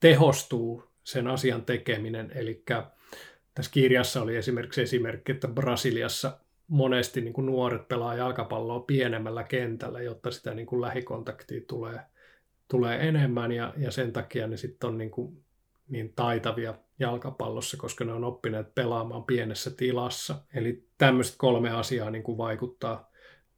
tehostuu 0.00 0.84
sen 1.04 1.26
asian 1.26 1.64
tekeminen. 1.64 2.32
Eli 2.34 2.64
tässä 3.54 3.72
kirjassa 3.72 4.22
oli 4.22 4.36
esimerkiksi 4.36 4.82
esimerkki, 4.82 5.32
että 5.32 5.48
Brasiliassa 5.48 6.38
monesti 6.68 7.20
niin 7.20 7.34
kuin 7.34 7.46
nuoret 7.46 7.88
pelaa 7.88 8.14
jalkapalloa 8.14 8.80
pienemmällä 8.80 9.44
kentällä, 9.44 10.02
jotta 10.02 10.30
sitä 10.30 10.54
niin 10.54 10.66
kuin 10.66 10.80
lähikontaktia 10.80 11.60
tulee, 11.68 12.00
tulee 12.68 13.08
enemmän 13.08 13.52
ja, 13.52 13.74
ja 13.76 13.90
sen 13.90 14.12
takia 14.12 14.46
ne 14.46 14.56
sitten 14.56 14.88
on 14.88 14.98
niin 14.98 15.10
kuin 15.10 15.45
niin 15.88 16.12
taitavia 16.16 16.74
jalkapallossa, 16.98 17.76
koska 17.76 18.04
ne 18.04 18.12
on 18.12 18.24
oppineet 18.24 18.74
pelaamaan 18.74 19.24
pienessä 19.24 19.70
tilassa. 19.70 20.34
Eli 20.54 20.84
tämmöiset 20.98 21.34
kolme 21.38 21.70
asiaa 21.70 22.10
niin 22.10 22.22
kuin 22.22 22.38
vaikuttaa, 22.38 23.10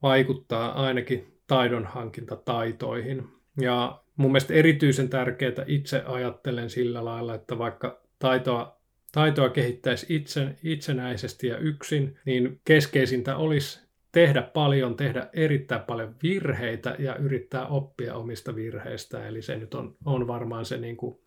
vaikuttaa 0.03 0.85
ainakin 0.85 1.39
taidonhankintataitoihin. 1.47 3.29
Ja 3.61 4.03
mun 4.17 4.31
mielestä 4.31 4.55
erityisen 4.55 5.09
tärkeää 5.09 5.65
itse 5.67 6.03
ajattelen 6.07 6.71
sillä 6.71 7.05
lailla, 7.05 7.35
että 7.35 7.59
vaikka 7.59 8.01
taitoa, 8.19 8.81
taitoa 9.13 9.49
kehittäisi 9.49 10.07
itse, 10.09 10.57
itsenäisesti 10.63 11.47
ja 11.47 11.59
yksin, 11.59 12.19
niin 12.25 12.61
keskeisintä 12.65 13.37
olisi 13.37 13.89
tehdä 14.13 14.43
paljon, 14.43 14.97
tehdä 14.97 15.29
erittäin 15.33 15.83
paljon 15.83 16.15
virheitä 16.23 16.97
ja 16.99 17.17
yrittää 17.17 17.67
oppia 17.67 18.15
omista 18.15 18.55
virheistä. 18.55 19.29
Eli 19.29 19.43
se 19.43 19.57
nyt 19.57 19.75
on, 19.75 19.97
on 20.05 20.27
varmaan 20.27 20.65
se 20.65 20.77
niin 20.77 20.97
kuin 20.97 21.19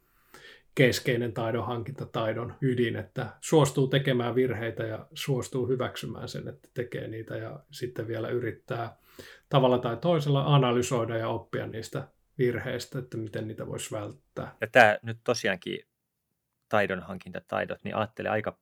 keskeinen 0.76 1.34
taidonhankintataidon 1.34 2.56
ydin, 2.62 2.96
että 2.96 3.28
suostuu 3.42 3.88
tekemään 3.88 4.36
virheitä 4.36 4.84
ja 4.84 5.08
suostuu 5.14 5.68
hyväksymään 5.68 6.28
sen, 6.30 6.48
että 6.48 6.70
tekee 6.74 7.08
niitä 7.08 7.38
ja 7.38 7.60
sitten 7.72 8.08
vielä 8.08 8.30
yrittää 8.30 8.98
tavalla 9.50 9.78
tai 9.78 9.98
toisella 9.98 10.56
analysoida 10.56 11.18
ja 11.18 11.28
oppia 11.28 11.68
niistä 11.68 12.08
virheistä, 12.38 13.00
että 13.00 13.18
miten 13.18 13.48
niitä 13.48 13.68
voisi 13.68 13.96
välttää. 13.96 14.56
Ja 14.62 14.68
tämä 14.68 14.98
nyt 15.02 15.18
tosiaankin 15.24 15.80
taidonhankintataidot, 16.70 17.84
niin 17.84 17.96
ajattelee 17.96 18.32
aika 18.32 18.60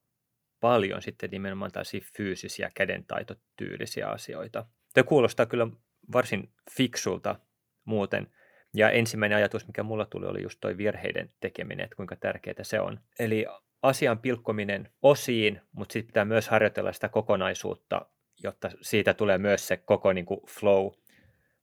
paljon 0.60 1.02
sitten 1.02 1.32
nimenomaan 1.32 1.72
tällaisia 1.72 2.02
fyysisiä 2.18 2.72
kädentaitotyylisiä 2.76 4.10
asioita. 4.10 4.66
Tämä 4.94 5.04
kuulostaa 5.04 5.46
kyllä 5.46 5.68
varsin 6.12 6.54
fiksulta 6.78 7.40
muuten– 7.86 8.28
ja 8.76 8.90
ensimmäinen 8.90 9.38
ajatus, 9.38 9.68
mikä 9.68 9.84
mulla 9.84 10.06
tuli, 10.06 10.26
oli 10.26 10.44
just 10.44 10.60
toi 10.62 10.78
virheiden 10.78 11.30
tekeminen, 11.40 11.84
että 11.84 11.96
kuinka 11.96 12.16
tärkeää 12.16 12.56
se 12.64 12.80
on. 12.80 13.00
Eli 13.20 13.46
asian 13.82 14.20
pilkkominen 14.20 14.90
osiin, 15.02 15.62
mutta 15.72 15.94
sitten 15.94 16.08
pitää 16.08 16.26
myös 16.26 16.50
harjoitella 16.50 16.94
sitä 16.94 17.10
kokonaisuutta, 17.10 18.06
jotta 18.44 18.70
siitä 18.82 19.14
tulee 19.14 19.38
myös 19.38 19.68
se 19.68 19.78
koko 19.78 20.14
niin 20.14 20.26
kuin 20.26 20.40
flow, 20.48 20.92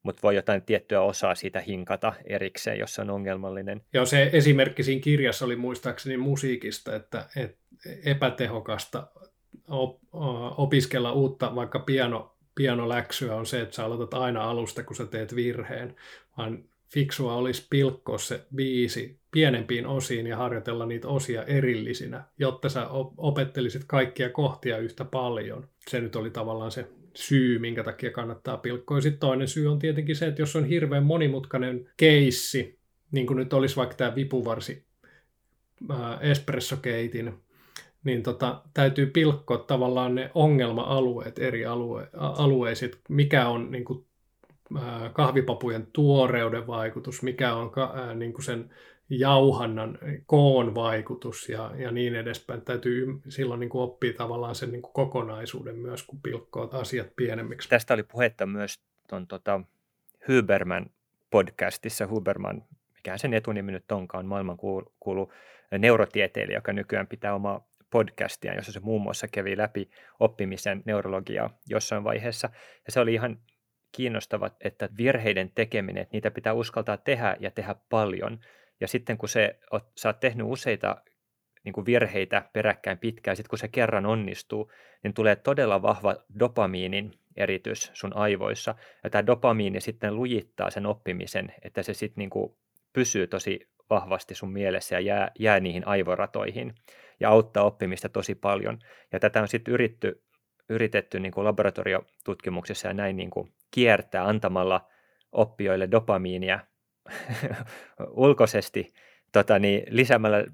mutta 0.03 0.23
voi 0.23 0.37
jotain 0.37 0.63
tiettyä 0.63 1.01
osaa 1.01 1.35
siitä 1.35 1.61
hinkata 1.61 2.13
erikseen, 2.25 2.79
jos 2.79 2.95
se 2.95 3.03
on 3.03 3.11
ongelmallinen. 3.11 3.83
Ja 3.93 4.05
se 4.05 4.31
esimerkki 4.33 4.83
siinä 4.83 5.03
kirjassa 5.03 5.45
oli 5.45 5.57
muistaakseni 5.57 6.17
musiikista, 6.17 6.97
että, 6.97 7.29
epätehokasta 8.05 9.07
op, 9.69 10.01
opiskella 10.57 11.13
uutta 11.13 11.55
vaikka 11.55 11.79
piano, 11.79 12.37
pianoläksyä 12.55 13.35
on 13.35 13.47
se, 13.47 13.61
että 13.61 13.75
sä 13.75 13.85
aloitat 13.85 14.15
aina 14.15 14.51
alusta, 14.51 14.83
kun 14.83 14.97
sä 14.97 15.07
teet 15.07 15.35
virheen, 15.35 15.97
vaan 16.39 16.65
fiksua 16.93 17.35
olisi 17.35 17.67
pilkkoa 17.71 18.19
se 18.19 18.47
biisi 18.55 19.21
pienempiin 19.31 19.87
osiin 19.87 20.27
ja 20.27 20.37
harjoitella 20.37 20.87
niitä 20.87 21.09
osia 21.09 21.45
erillisinä, 21.45 22.25
jotta 22.39 22.69
sä 22.69 22.87
opettelisit 23.17 23.85
kaikkia 23.87 24.31
kohtia 24.31 24.79
yhtä 24.79 25.05
paljon. 25.05 25.69
Se 25.89 26.01
nyt 26.01 26.17
oli 26.17 26.31
tavallaan 26.31 26.71
se 26.71 26.89
syy, 27.15 27.59
minkä 27.59 27.85
takia 27.85 28.11
kannattaa 28.11 28.57
pilkkoa. 28.57 29.01
Sitten 29.01 29.21
toinen 29.21 29.49
syy 29.49 29.67
on 29.67 29.79
tietenkin 29.79 30.17
se, 30.17 30.27
että 30.27 30.43
jos 30.43 30.57
on 30.57 30.65
hirveän 30.65 31.05
monimutkainen 31.05 31.91
keissi, 31.97 32.79
niin 33.13 33.27
kuin 33.27 33.37
nyt 33.37 33.53
olisi 33.53 33.77
vaikka 33.77 33.95
tämä 33.95 34.15
vipuvarsi 34.15 34.87
espressokeitin, 36.21 37.35
niin 38.05 38.23
tota, 38.23 38.63
täytyy 38.75 39.07
pilkkoa 39.07 39.59
tavallaan 39.59 40.15
ne 40.15 40.31
ongelma-alueet 40.35 41.39
eri 41.39 41.67
alue, 41.67 42.09
alueisiin, 42.13 42.91
mikä 43.09 43.49
on 43.49 43.71
niin 43.71 43.85
kuin, 43.85 44.06
kahvipapujen 45.13 45.87
tuoreuden 45.93 46.67
vaikutus, 46.67 47.23
mikä 47.23 47.55
on 47.55 47.71
ka, 47.71 47.95
niin 48.15 48.33
kuin 48.33 48.45
sen 48.45 48.71
jauhannan 49.11 49.99
koon 50.27 50.75
vaikutus 50.75 51.49
ja, 51.49 51.71
ja 51.79 51.91
niin 51.91 52.15
edespäin. 52.15 52.63
Täytyy 52.63 53.07
silloin 53.29 53.61
niin 53.61 53.71
kuin 53.71 53.83
oppia 53.83 54.13
tavallaan 54.13 54.55
sen 54.55 54.73
niin 54.73 54.83
kuin 54.83 54.93
kokonaisuuden 54.93 55.77
myös, 55.77 56.03
kun 56.03 56.21
pilkkoo 56.23 56.69
asiat 56.73 57.17
pienemmiksi. 57.17 57.69
Tästä 57.69 57.95
oli 57.95 58.03
puhetta 58.03 58.47
myös 58.47 58.81
tuon 59.09 59.27
tota, 59.27 59.61
Huberman 60.29 60.87
podcastissa. 61.31 62.07
Huberman, 62.07 62.65
mikä 62.95 63.19
sen 63.19 63.35
etunimi 63.35 63.73
nyt 63.73 63.93
onkaan, 63.93 64.27
maailman 64.27 64.57
kuulu 65.01 65.33
neurotieteilijä, 65.79 66.57
joka 66.57 66.73
nykyään 66.73 67.07
pitää 67.07 67.35
omaa 67.35 67.69
podcastia, 67.91 68.55
jossa 68.55 68.73
se 68.73 68.81
muun 68.81 69.03
muassa 69.03 69.29
kävi 69.29 69.57
läpi 69.57 69.91
oppimisen 70.21 70.83
neurologiaa 70.85 71.59
jossain 71.69 72.05
vaiheessa. 72.05 72.51
Ja 72.87 72.93
se 72.93 73.01
oli 73.01 73.15
ihan 73.15 73.39
kiinnostava, 73.97 74.51
että 74.61 74.89
virheiden 74.99 75.51
tekeminen, 75.55 76.03
että 76.03 76.13
niitä 76.13 76.31
pitää 76.31 76.53
uskaltaa 76.53 76.97
tehdä 76.97 77.37
ja 77.41 77.51
tehdä 77.51 77.75
paljon. 77.91 78.39
Ja 78.81 78.89
sitten 78.89 79.19
kun 79.19 79.29
se, 79.29 79.59
sä 79.97 80.09
oot 80.09 80.21
tehnyt 80.21 80.47
useita 80.51 80.97
niin 81.65 81.73
kuin 81.73 81.87
virheitä 81.87 82.51
peräkkäin 82.53 82.99
pitkään, 82.99 83.37
sitten 83.37 83.51
kun 83.51 83.59
se 83.59 83.69
kerran 83.69 84.07
onnistuu, 84.07 84.73
niin 85.03 85.15
tulee 85.15 85.37
todella 85.37 85.83
vahva 85.83 86.17
dopamiinin 86.39 87.13
eritys 87.37 87.91
sun 87.95 88.17
aivoissa. 88.17 88.75
Ja 89.05 89.11
tämä 89.11 89.27
dopamiini 89.27 89.81
sitten 89.81 90.17
lujittaa 90.17 90.71
sen 90.71 90.87
oppimisen, 90.87 91.55
että 91.63 91.83
se 91.83 91.95
sitten 91.95 92.21
niin 92.21 92.31
kuin 92.31 92.57
pysyy 92.93 93.27
tosi 93.27 93.69
vahvasti 93.91 94.35
sun 94.35 94.53
mielessä 94.53 94.95
ja 94.95 95.01
jää, 95.01 95.31
jää 95.39 95.61
niihin 95.61 95.87
aivoratoihin 95.87 96.75
ja 97.21 97.31
auttaa 97.31 97.65
oppimista 97.65 98.09
tosi 98.09 98.35
paljon. 98.35 98.79
Ja 99.13 99.21
tätä 99.21 99.43
on 99.43 99.49
sitten 99.49 99.75
yritetty, 99.75 100.23
yritetty 100.69 101.21
niin 101.21 101.33
kuin 101.33 101.45
laboratoriotutkimuksessa 101.45 102.89
ja 102.89 102.95
näin 102.95 103.17
niin 103.17 103.31
kuin 103.31 103.53
kiertää 103.71 104.29
antamalla 104.29 104.89
oppijoille 105.33 105.91
dopamiinia 105.91 106.61
ulkoisesti 108.11 108.95
tota, 109.37 109.59
niin, 109.59 109.83
lisäämällä 109.91 110.45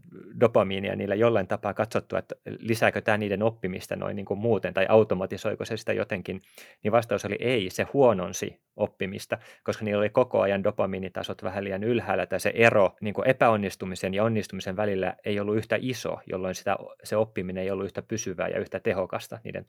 dopamiinia 0.41 0.97
niillä 0.97 1.15
jollain 1.15 1.47
tapaa 1.47 1.75
katsottu, 1.75 2.17
että 2.17 2.35
lisääkö 2.59 3.01
tämä 3.01 3.19
niiden 3.19 3.43
oppimista 3.43 3.97
noin 3.97 4.17
niin 4.17 4.27
kuin 4.27 4.41
muuten 4.41 4.75
tai 4.75 4.87
automatisoiko 4.89 5.65
se 5.65 5.77
sitä 5.77 5.93
jotenkin, 5.93 6.41
niin 6.83 6.93
vastaus 6.93 7.25
oli 7.25 7.37
ei, 7.41 7.71
se 7.71 7.87
huononsi 7.93 8.61
oppimista, 8.77 9.39
koska 9.65 9.85
niillä 9.85 10.01
oli 10.01 10.11
koko 10.11 10.41
ajan 10.41 10.65
dopamiinitasot 10.65 11.43
vähän 11.43 11.65
liian 11.65 11.85
ylhäällä 11.85 12.27
tai 12.27 12.41
se 12.41 12.53
ero 12.55 12.97
niin 13.01 13.15
kuin 13.15 13.29
epäonnistumisen 13.29 14.15
ja 14.15 14.25
onnistumisen 14.25 14.77
välillä 14.77 15.17
ei 15.25 15.41
ollut 15.41 15.57
yhtä 15.57 15.79
iso, 15.81 16.21
jolloin 16.27 16.55
sitä, 16.55 16.77
se 17.05 17.17
oppiminen 17.17 17.65
ei 17.65 17.71
ollut 17.71 17.87
yhtä 17.87 18.03
pysyvää 18.03 18.49
ja 18.49 18.61
yhtä 18.61 18.81
tehokasta 18.81 19.39
niiden 19.45 19.65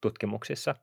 tutkimuksissa. 0.00 0.74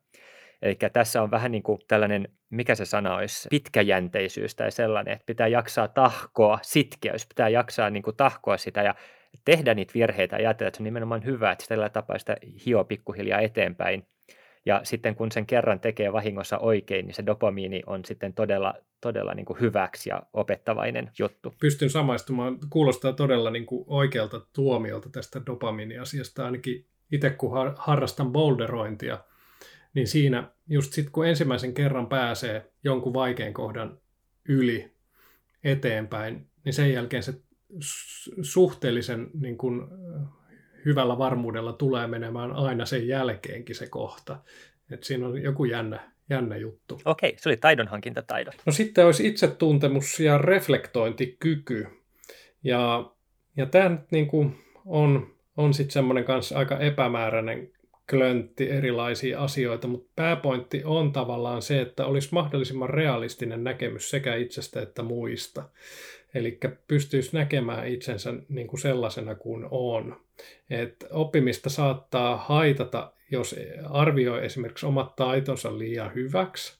Eli 0.63 0.77
tässä 0.93 1.21
on 1.21 1.31
vähän 1.31 1.51
niin 1.51 1.63
kuin 1.63 1.79
tällainen, 1.87 2.27
mikä 2.49 2.75
se 2.75 2.85
sana 2.85 3.15
olisi, 3.15 3.47
pitkäjänteisyys 3.49 4.55
tai 4.55 4.71
sellainen, 4.71 5.13
että 5.13 5.25
pitää 5.25 5.47
jaksaa 5.47 5.87
tahkoa, 5.87 6.59
sitkeys, 6.61 7.27
pitää 7.27 7.49
jaksaa 7.49 7.89
niin 7.89 8.03
kuin 8.03 8.15
tahkoa 8.15 8.57
sitä 8.57 8.81
ja 8.81 8.95
tehdä 9.45 9.73
niitä 9.73 9.93
virheitä 9.93 10.35
ja 10.35 10.39
ajatella, 10.39 10.67
että 10.67 10.77
se 10.77 10.81
on 10.81 10.85
nimenomaan 10.85 11.25
hyvä, 11.25 11.51
että 11.51 11.65
tällä 11.67 11.89
tapaa 11.89 12.17
sitä 12.17 12.37
hio 12.65 12.83
pikkuhiljaa 12.83 13.39
eteenpäin. 13.39 14.07
Ja 14.65 14.81
sitten 14.83 15.15
kun 15.15 15.31
sen 15.31 15.45
kerran 15.45 15.79
tekee 15.79 16.13
vahingossa 16.13 16.57
oikein, 16.57 17.05
niin 17.05 17.15
se 17.15 17.25
dopamiini 17.25 17.83
on 17.85 18.05
sitten 18.05 18.33
todella, 18.33 18.73
todella 19.01 19.33
niin 19.33 19.45
kuin 19.45 19.59
hyväksi 19.59 20.09
ja 20.09 20.23
opettavainen 20.33 21.11
juttu. 21.19 21.53
Pystyn 21.59 21.89
samaistumaan. 21.89 22.57
Kuulostaa 22.69 23.13
todella 23.13 23.51
niin 23.51 23.65
kuin 23.65 23.83
oikealta 23.87 24.41
tuomiolta 24.53 25.09
tästä 25.09 25.41
dopamiiniasiasta. 25.45 26.45
Ainakin 26.45 26.85
itse 27.11 27.29
kun 27.29 27.51
harrastan 27.77 28.31
boulderointia, 28.31 29.17
niin 29.93 30.07
siinä 30.07 30.51
just 30.67 30.93
sitten 30.93 31.11
kun 31.11 31.27
ensimmäisen 31.27 31.73
kerran 31.73 32.07
pääsee 32.07 32.71
jonkun 32.83 33.13
vaikean 33.13 33.53
kohdan 33.53 33.97
yli 34.49 34.93
eteenpäin, 35.63 36.47
niin 36.65 36.73
sen 36.73 36.93
jälkeen 36.93 37.23
se 37.23 37.33
suhteellisen 38.41 39.27
niin 39.33 39.57
kun, 39.57 39.89
hyvällä 40.85 41.17
varmuudella 41.17 41.73
tulee 41.73 42.07
menemään 42.07 42.51
aina 42.51 42.85
sen 42.85 43.07
jälkeenkin 43.07 43.75
se 43.75 43.87
kohta. 43.87 44.39
Et 44.91 45.03
siinä 45.03 45.27
on 45.27 45.41
joku 45.41 45.65
jännä, 45.65 46.11
jännä 46.29 46.57
juttu. 46.57 47.01
Okei, 47.05 47.35
se 47.37 47.49
oli 47.49 47.57
taidonhankintataidot. 47.57 48.55
No 48.65 48.71
sitten 48.71 49.05
olisi 49.05 49.27
itsetuntemus 49.27 50.19
ja 50.19 50.37
reflektointikyky. 50.37 51.87
Ja, 52.63 53.11
ja 53.57 53.65
tämä 53.65 53.97
niin 54.11 54.27
kuin 54.27 54.55
on, 54.85 55.35
on 55.57 55.73
sitten 55.73 55.91
semmoinen 55.93 56.23
kanssa 56.23 56.57
aika 56.57 56.79
epämääräinen 56.79 57.71
klöntti 58.09 58.69
erilaisia 58.69 59.39
asioita, 59.39 59.87
mutta 59.87 60.11
pääpointti 60.15 60.81
on 60.85 61.11
tavallaan 61.11 61.61
se, 61.61 61.81
että 61.81 62.05
olisi 62.05 62.29
mahdollisimman 62.31 62.89
realistinen 62.89 63.63
näkemys 63.63 64.09
sekä 64.09 64.35
itsestä 64.35 64.81
että 64.81 65.03
muista. 65.03 65.69
Eli 66.33 66.59
pystyisi 66.87 67.37
näkemään 67.37 67.87
itsensä 67.87 68.33
niin 68.49 68.67
kuin 68.67 68.79
sellaisena 68.79 69.35
kuin 69.35 69.65
on. 69.71 70.21
Et 70.69 71.05
oppimista 71.11 71.69
saattaa 71.69 72.37
haitata, 72.37 73.13
jos 73.31 73.55
arvioi 73.89 74.45
esimerkiksi 74.45 74.85
omat 74.85 75.15
taitonsa 75.15 75.77
liian 75.77 76.15
hyväksi, 76.15 76.79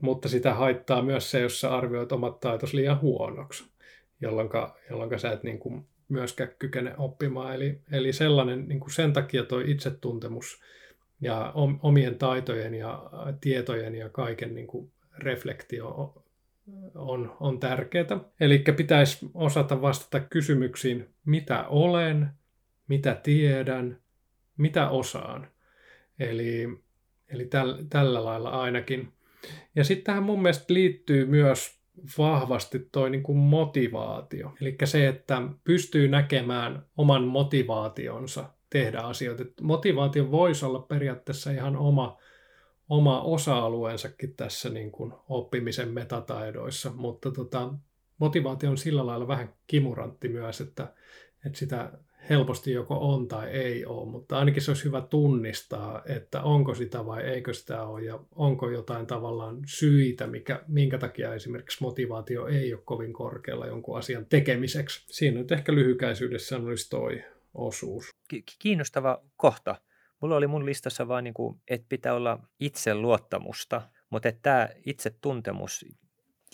mutta 0.00 0.28
sitä 0.28 0.54
haittaa 0.54 1.02
myös 1.02 1.30
se, 1.30 1.40
jos 1.40 1.60
sä 1.60 1.74
arvioit 1.76 2.12
omat 2.12 2.40
taitos 2.40 2.74
liian 2.74 3.00
huonoksi, 3.00 3.64
jolloin, 4.20 4.48
jolloin 4.90 5.20
sä 5.20 5.32
et 5.32 5.42
niin 5.42 5.58
kuin 5.58 5.86
myöskään 6.12 6.50
kykene 6.58 6.94
oppimaan. 6.98 7.54
Eli, 7.54 7.80
eli 7.92 8.12
sellainen, 8.12 8.68
niin 8.68 8.80
kuin 8.80 8.92
sen 8.92 9.12
takia 9.12 9.44
tuo 9.44 9.60
itsetuntemus 9.60 10.62
ja 11.20 11.52
omien 11.82 12.18
taitojen 12.18 12.74
ja 12.74 13.10
tietojen 13.40 13.94
ja 13.94 14.08
kaiken 14.08 14.54
niin 14.54 14.66
kuin 14.66 14.92
reflektio 15.18 16.14
on, 16.94 17.36
on 17.40 17.60
tärkeää. 17.60 18.20
Eli 18.40 18.64
pitäisi 18.76 19.30
osata 19.34 19.82
vastata 19.82 20.20
kysymyksiin, 20.20 21.08
mitä 21.24 21.68
olen, 21.68 22.28
mitä 22.88 23.14
tiedän, 23.14 23.98
mitä 24.56 24.88
osaan. 24.88 25.48
Eli, 26.18 26.68
eli 27.28 27.44
täl, 27.44 27.84
tällä 27.90 28.24
lailla 28.24 28.50
ainakin. 28.50 29.12
Ja 29.76 29.84
sitten 29.84 30.04
tähän 30.04 30.22
mun 30.22 30.42
mielestä 30.42 30.74
liittyy 30.74 31.26
myös 31.26 31.81
vahvasti 32.18 32.88
toi 32.92 33.10
niin 33.10 33.22
kuin 33.22 33.38
motivaatio. 33.38 34.52
Eli 34.60 34.76
se, 34.84 35.08
että 35.08 35.42
pystyy 35.64 36.08
näkemään 36.08 36.86
oman 36.96 37.24
motivaationsa 37.24 38.50
tehdä 38.70 38.98
asioita. 39.00 39.44
Motivaatio 39.62 40.30
voisi 40.30 40.64
olla 40.64 40.78
periaatteessa 40.80 41.50
ihan 41.50 41.76
oma, 41.76 42.18
oma 42.88 43.20
osa-alueensakin 43.20 44.36
tässä 44.36 44.70
niin 44.70 44.92
kuin 44.92 45.12
oppimisen 45.28 45.88
metataidoissa, 45.88 46.92
mutta 46.94 47.30
tota, 47.30 47.74
motivaatio 48.18 48.70
on 48.70 48.78
sillä 48.78 49.06
lailla 49.06 49.28
vähän 49.28 49.54
kimurantti 49.66 50.28
myös, 50.28 50.60
että, 50.60 50.94
että 51.46 51.58
sitä 51.58 51.92
helposti 52.30 52.72
joko 52.72 53.12
on 53.12 53.28
tai 53.28 53.50
ei 53.50 53.86
ole, 53.86 54.10
mutta 54.10 54.38
ainakin 54.38 54.62
se 54.62 54.70
olisi 54.70 54.84
hyvä 54.84 55.00
tunnistaa, 55.00 56.02
että 56.06 56.42
onko 56.42 56.74
sitä 56.74 57.06
vai 57.06 57.22
eikö 57.22 57.54
sitä 57.54 57.82
ole 57.82 58.02
ja 58.02 58.18
onko 58.34 58.70
jotain 58.70 59.06
tavallaan 59.06 59.58
syitä, 59.66 60.26
mikä, 60.26 60.62
minkä 60.68 60.98
takia 60.98 61.34
esimerkiksi 61.34 61.78
motivaatio 61.80 62.46
ei 62.46 62.74
ole 62.74 62.82
kovin 62.84 63.12
korkealla 63.12 63.66
jonkun 63.66 63.98
asian 63.98 64.26
tekemiseksi. 64.26 65.04
Siinä 65.06 65.38
nyt 65.38 65.52
ehkä 65.52 65.74
lyhykäisyydessä 65.74 66.56
olisi 66.56 66.90
toi 66.90 67.24
osuus. 67.54 68.10
Kiinnostava 68.58 69.22
kohta. 69.36 69.76
Mulla 70.20 70.36
oli 70.36 70.46
mun 70.46 70.66
listassa 70.66 71.08
vaan, 71.08 71.24
niin 71.24 71.34
kuin, 71.34 71.60
että 71.68 71.86
pitää 71.88 72.14
olla 72.14 72.38
itseluottamusta, 72.60 73.82
mutta 74.10 74.28
että 74.28 74.42
tämä 74.42 74.68
itsetuntemus, 74.86 75.86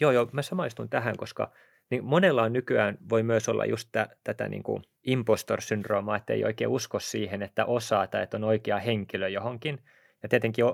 joo 0.01 0.11
joo, 0.11 0.29
mä 0.33 0.43
samaistun 0.43 0.89
tähän, 0.89 1.17
koska 1.17 1.53
niin 1.91 2.05
monella 2.05 2.43
on 2.43 2.53
nykyään 2.53 2.99
voi 3.09 3.23
myös 3.23 3.49
olla 3.49 3.65
just 3.65 3.89
tä, 3.93 4.09
tätä 4.25 4.49
niin 4.49 4.63
kuin 4.63 4.83
impostor-syndroomaa, 5.07 6.17
että 6.17 6.33
ei 6.33 6.45
oikein 6.45 6.71
usko 6.71 7.01
siihen, 7.01 7.43
että 7.43 7.65
osaa 7.65 8.07
tai 8.07 8.23
että 8.23 8.37
on 8.37 8.45
oikea 8.45 8.79
henkilö 8.79 9.29
johonkin. 9.29 9.79
Ja 10.23 10.29
tietenkin 10.29 10.65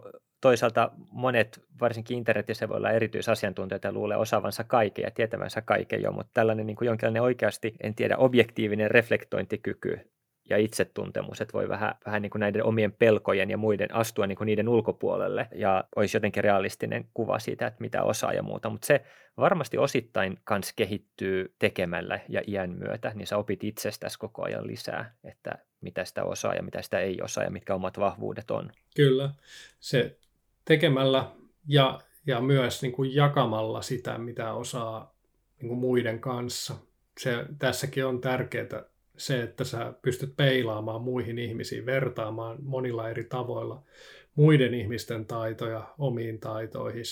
toisaalta 0.41 0.91
monet, 1.11 1.61
varsinkin 1.81 2.17
internetissä 2.17 2.69
voi 2.69 2.77
olla 2.77 2.91
erityisasiantuntijoita 2.91 3.93
luulee 3.93 4.17
osaavansa 4.17 4.65
kaiken 4.65 5.03
ja 5.03 5.11
tietävänsä 5.11 5.63
kaiken 5.63 6.03
jo, 6.03 6.13
mutta 6.13 6.31
tällainen 6.35 6.67
niin 6.67 6.77
kuin 6.77 6.87
jonkinlainen 6.87 7.23
oikeasti, 7.23 7.75
en 7.83 7.95
tiedä, 7.95 8.17
objektiivinen 8.17 8.91
reflektointikyky 8.91 10.14
ja 10.51 10.57
itsetuntemus, 10.57 11.41
että 11.41 11.53
voi 11.53 11.69
vähän, 11.69 11.95
vähän 12.07 12.23
niin 12.23 12.31
kuin 12.31 12.41
näiden 12.41 12.65
omien 12.65 12.93
pelkojen 12.93 13.51
ja 13.51 13.57
muiden 13.57 13.95
astua 13.95 14.27
niin 14.27 14.39
kuin 14.39 14.47
niiden 14.47 14.69
ulkopuolelle 14.69 15.49
ja 15.55 15.85
olisi 15.97 16.17
jotenkin 16.17 16.45
realistinen 16.45 17.09
kuva 17.15 17.39
siitä, 17.39 17.67
että 17.67 17.81
mitä 17.81 18.03
osaa 18.03 18.33
ja 18.33 18.43
muuta, 18.43 18.71
mutta 18.71 18.87
se 18.87 19.05
varmasti 19.37 19.79
osittain 19.79 20.39
kans 20.45 20.73
kehittyy 20.77 21.55
tekemällä 21.59 22.21
ja 22.29 22.43
iän 22.47 22.71
myötä, 22.71 23.13
niin 23.15 23.27
sä 23.27 23.37
opit 23.37 23.65
itsestäsi 23.65 24.19
koko 24.19 24.45
ajan 24.45 24.67
lisää, 24.67 25.15
että 25.25 25.59
mitä 25.81 26.05
sitä 26.05 26.25
osaa 26.25 26.55
ja 26.55 26.63
mitä 26.63 26.83
sitä 26.83 26.99
ei 26.99 27.23
osaa 27.23 27.45
ja 27.45 27.51
mitkä 27.51 27.75
omat 27.75 27.99
vahvuudet 27.99 28.51
on. 28.51 28.71
Kyllä, 28.97 29.31
se 29.81 30.19
tekemällä 30.65 31.31
ja, 31.69 32.01
ja 32.27 32.41
myös 32.41 32.83
niin 32.83 32.93
kuin 32.93 33.15
jakamalla 33.15 33.83
sitä, 33.83 34.19
mitä 34.19 34.53
osaa 34.53 35.15
niin 35.61 35.69
kuin 35.69 35.79
muiden 35.79 36.21
kanssa. 36.21 36.75
Se, 37.21 37.47
tässäkin 37.59 38.07
on 38.07 38.21
tärkeää 38.21 38.94
se, 39.17 39.43
että 39.43 39.65
sä 39.65 39.95
pystyt 40.03 40.37
peilaamaan 40.37 41.03
muihin 41.03 41.39
ihmisiin, 41.39 41.87
vertaamaan 41.87 42.59
monilla 42.63 43.09
eri 43.09 43.25
tavoilla 43.25 43.83
muiden 44.35 44.75
ihmisten 44.75 45.27
taitoja 45.27 45.95
omiin 45.99 46.41
taitoihin. 46.41 47.05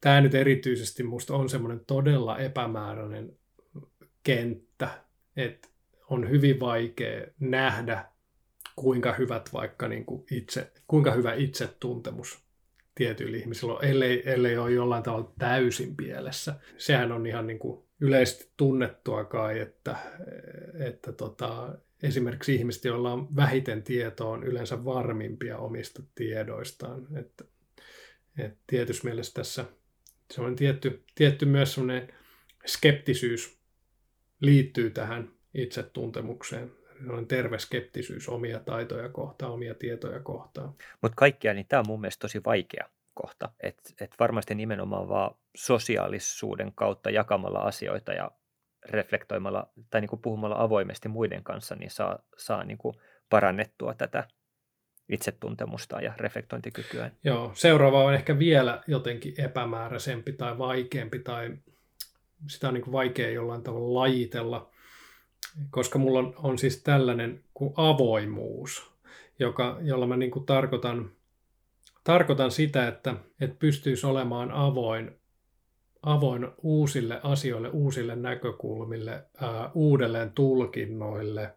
Tämä 0.00 0.20
nyt 0.20 0.34
erityisesti 0.34 1.02
musta 1.02 1.34
on 1.34 1.48
semmoinen 1.48 1.80
todella 1.86 2.38
epämääräinen 2.38 3.36
kenttä, 4.22 4.88
että 5.36 5.68
on 6.10 6.30
hyvin 6.30 6.60
vaikea 6.60 7.26
nähdä, 7.40 8.04
kuinka 8.76 9.12
hyvät 9.12 9.52
vaikka 9.52 9.88
niin 9.88 10.04
kuin 10.04 10.24
itse, 10.30 10.72
kuinka 10.88 11.12
hyvä 11.12 11.34
itsetuntemus 11.34 12.46
tietyillä 12.94 13.36
ihmisillä 13.36 13.74
on, 13.74 13.84
ellei, 13.84 14.22
ellei 14.30 14.58
ole 14.58 14.72
jollain 14.72 15.02
tavalla 15.02 15.32
täysin 15.38 15.96
pielessä. 15.96 16.54
Sehän 16.78 17.12
on 17.12 17.26
ihan 17.26 17.46
niin 17.46 17.58
kuin 17.58 17.85
yleisesti 18.00 18.50
tunnettua 18.56 19.24
kai, 19.24 19.58
että, 19.58 19.96
että 20.78 21.12
tota, 21.12 21.78
esimerkiksi 22.02 22.54
ihmiset, 22.54 22.84
joilla 22.84 23.12
on 23.12 23.36
vähiten 23.36 23.82
tietoa, 23.82 24.30
on 24.30 24.44
yleensä 24.44 24.84
varmimpia 24.84 25.58
omista 25.58 26.02
tiedoistaan. 26.14 27.06
Että, 27.16 27.44
että 28.38 28.58
tietyssä 28.66 29.04
mielessä 29.04 29.34
tässä 29.34 29.64
se 30.30 30.40
on 30.40 30.56
tietty, 30.56 31.04
tietty 31.14 31.46
myös 31.46 31.74
sellainen 31.74 32.14
skeptisyys 32.66 33.58
liittyy 34.40 34.90
tähän 34.90 35.30
itsetuntemukseen. 35.54 36.72
On 37.08 37.26
terve 37.26 37.58
skeptisyys 37.58 38.28
omia 38.28 38.60
taitoja 38.60 39.08
kohtaan, 39.08 39.52
omia 39.52 39.74
tietoja 39.74 40.20
kohtaan. 40.20 40.74
Mutta 41.02 41.16
kaikkia, 41.16 41.54
niin 41.54 41.66
tämä 41.68 41.80
on 41.80 41.86
mun 41.88 42.00
mielestä 42.00 42.20
tosi 42.20 42.44
vaikea 42.44 42.88
kohta. 43.16 43.48
että 43.60 43.90
et 44.00 44.14
varmasti 44.20 44.54
nimenomaan 44.54 45.08
vaan 45.08 45.34
sosiaalisuuden 45.56 46.72
kautta 46.74 47.10
jakamalla 47.10 47.58
asioita 47.58 48.12
ja 48.12 48.30
reflektoimalla 48.88 49.68
tai 49.90 50.00
niin 50.00 50.08
kuin 50.08 50.22
puhumalla 50.22 50.62
avoimesti 50.62 51.08
muiden 51.08 51.44
kanssa, 51.44 51.74
niin 51.74 51.90
saa, 51.90 52.18
saa 52.36 52.64
niin 52.64 52.78
kuin 52.78 52.96
parannettua 53.30 53.94
tätä 53.94 54.28
itsetuntemusta 55.08 56.00
ja 56.00 56.12
reflektointikykyä. 56.16 57.10
Joo, 57.24 57.50
seuraava 57.54 58.04
on 58.04 58.14
ehkä 58.14 58.38
vielä 58.38 58.82
jotenkin 58.86 59.34
epämääräisempi 59.38 60.32
tai 60.32 60.58
vaikeampi 60.58 61.18
tai 61.18 61.56
sitä 62.48 62.68
on 62.68 62.74
niin 62.74 62.84
kuin 62.84 62.92
vaikea 62.92 63.30
jollain 63.30 63.62
tavalla 63.62 64.00
lajitella, 64.00 64.70
koska 65.70 65.98
mulla 65.98 66.18
on, 66.18 66.34
on 66.36 66.58
siis 66.58 66.82
tällainen 66.82 67.44
kuin 67.54 67.74
avoimuus, 67.76 68.92
joka, 69.38 69.78
jolla 69.80 70.06
mä 70.06 70.16
niin 70.16 70.30
kuin 70.30 70.46
tarkoitan, 70.46 71.10
tarkoitan 72.06 72.50
sitä, 72.50 72.88
että, 72.88 73.14
että 73.40 73.56
pystyisi 73.58 74.06
olemaan 74.06 74.50
avoin 74.50 75.10
avoin 76.02 76.48
uusille 76.62 77.20
asioille, 77.22 77.68
uusille 77.68 78.16
näkökulmille, 78.16 79.24
ää, 79.40 79.70
uudelleen 79.74 80.32
tulkinnoille 80.32 81.54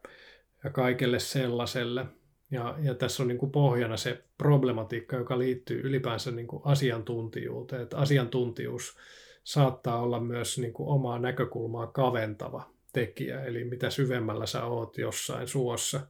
ja 0.63 0.69
kaikelle 0.69 1.19
sellaiselle. 1.19 2.05
Ja, 2.51 2.75
ja 2.81 2.95
tässä 2.95 3.23
on 3.23 3.27
niin 3.27 3.38
kuin 3.38 3.51
pohjana 3.51 3.97
se 3.97 4.23
problematiikka, 4.38 5.15
joka 5.15 5.39
liittyy 5.39 5.81
ylipäänsä 5.81 6.31
niin 6.31 6.47
kuin 6.47 6.62
asiantuntijuuteen. 6.65 7.81
Että 7.81 7.97
asiantuntijuus 7.97 8.97
saattaa 9.43 10.01
olla 10.01 10.19
myös 10.19 10.57
niin 10.57 10.73
kuin 10.73 10.89
omaa 10.89 11.19
näkökulmaa 11.19 11.88
kaventava 11.88 12.69
tekijä. 12.93 13.43
Eli 13.43 13.63
mitä 13.63 13.89
syvemmällä 13.89 14.45
sä 14.45 14.65
oot 14.65 14.97
jossain 14.97 15.47
suossa, 15.47 16.01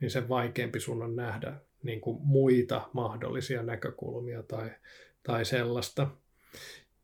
niin 0.00 0.10
sen 0.10 0.28
vaikeampi 0.28 0.80
sun 0.80 1.02
on 1.02 1.16
nähdä 1.16 1.60
niin 1.82 2.00
kuin 2.00 2.18
muita 2.22 2.88
mahdollisia 2.92 3.62
näkökulmia 3.62 4.42
tai, 4.42 4.70
tai 5.22 5.44
sellaista. 5.44 6.08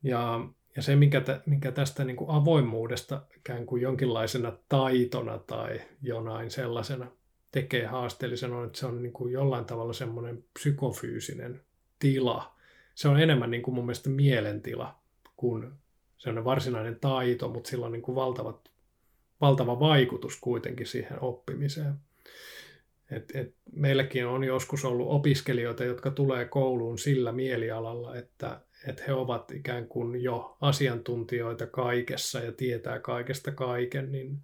Ja 0.03 0.49
ja 0.79 0.83
se, 0.83 0.97
mikä, 0.97 1.21
tä, 1.21 1.41
mikä 1.47 1.73
tästä 1.73 2.05
niin 2.05 2.17
kuin 2.17 2.31
avoimuudesta 2.31 3.23
ikään 3.37 3.67
kuin 3.67 3.83
jonkinlaisena 3.83 4.53
taitona 4.69 5.38
tai 5.38 5.81
jonain 6.03 6.51
sellaisena 6.51 7.11
tekee 7.53 7.87
haasteellisen 7.87 8.53
on, 8.53 8.67
että 8.67 8.79
se 8.79 8.87
on 8.87 9.03
niin 9.03 9.12
kuin 9.12 9.33
jollain 9.33 9.64
tavalla 9.64 9.93
semmoinen 9.93 10.45
psykofyysinen 10.59 11.61
tila. 11.99 12.55
Se 12.95 13.09
on 13.09 13.21
enemmän 13.21 13.51
niin 13.51 13.62
kuin 13.62 13.75
mun 13.75 13.85
mielestä 13.85 14.11
mielentila 14.11 14.99
kuin 15.37 15.73
on 16.27 16.45
varsinainen 16.45 17.01
taito, 17.01 17.49
mutta 17.49 17.71
sillä 17.71 17.87
on 17.87 17.93
niin 17.93 18.03
kuin 18.03 18.14
valtavat, 18.14 18.71
valtava 19.41 19.81
vaikutus 19.81 20.41
kuitenkin 20.41 20.87
siihen 20.87 21.23
oppimiseen. 21.23 21.95
Et, 23.11 23.33
et 23.35 23.55
meilläkin 23.73 24.27
on 24.27 24.44
joskus 24.44 24.85
ollut 24.85 25.09
opiskelijoita, 25.11 25.85
jotka 25.85 26.11
tulee 26.11 26.44
kouluun 26.44 26.99
sillä 26.99 27.33
mielialalla, 27.33 28.16
että 28.16 28.61
että 28.87 29.03
he 29.07 29.12
ovat 29.12 29.51
ikään 29.51 29.88
kuin 29.88 30.23
jo 30.23 30.57
asiantuntijoita 30.61 31.66
kaikessa 31.66 32.40
ja 32.40 32.53
tietää 32.53 32.99
kaikesta 32.99 33.53
kaiken, 33.53 34.12
niin 34.12 34.38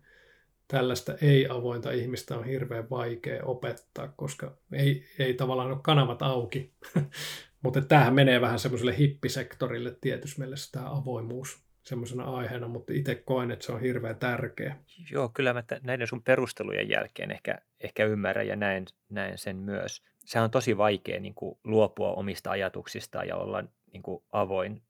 tällaista 0.68 1.14
ei-avointa 1.22 1.90
ihmistä 1.90 2.38
on 2.38 2.44
hirveän 2.44 2.90
vaikea 2.90 3.44
opettaa, 3.44 4.08
koska 4.16 4.56
ei, 4.72 5.04
ei 5.18 5.34
tavallaan 5.34 5.70
ole 5.70 5.78
kanavat 5.82 6.22
auki. 6.22 6.72
Mutta 7.62 7.80
tämähän 7.80 8.14
menee 8.14 8.40
vähän 8.40 8.58
semmoiselle 8.58 8.98
hippisektorille 8.98 9.96
tietysti 10.00 10.40
mielessä 10.40 10.72
tämä 10.72 10.90
avoimuus 10.90 11.63
semmoisena 11.84 12.24
aiheena, 12.24 12.68
mutta 12.68 12.92
itse 12.92 13.14
koen, 13.14 13.50
että 13.50 13.64
se 13.64 13.72
on 13.72 13.80
hirveän 13.80 14.16
tärkeä. 14.16 14.76
Joo, 15.10 15.28
kyllä 15.28 15.52
mä 15.52 15.62
näiden 15.82 16.06
sun 16.06 16.22
perustelujen 16.22 16.88
jälkeen 16.88 17.30
ehkä, 17.30 17.58
ehkä 17.80 18.04
ymmärrän 18.04 18.46
ja 18.46 18.56
näen, 18.56 18.84
näen 19.08 19.38
sen 19.38 19.56
myös. 19.56 20.02
Sehän 20.18 20.44
on 20.44 20.50
tosi 20.50 20.76
vaikea 20.76 21.20
niin 21.20 21.34
kuin, 21.34 21.58
luopua 21.64 22.12
omista 22.12 22.50
ajatuksista 22.50 23.24
ja 23.24 23.36
olla 23.36 23.64
niin 23.92 24.02
kuin 24.02 24.24
avoin 24.32 24.82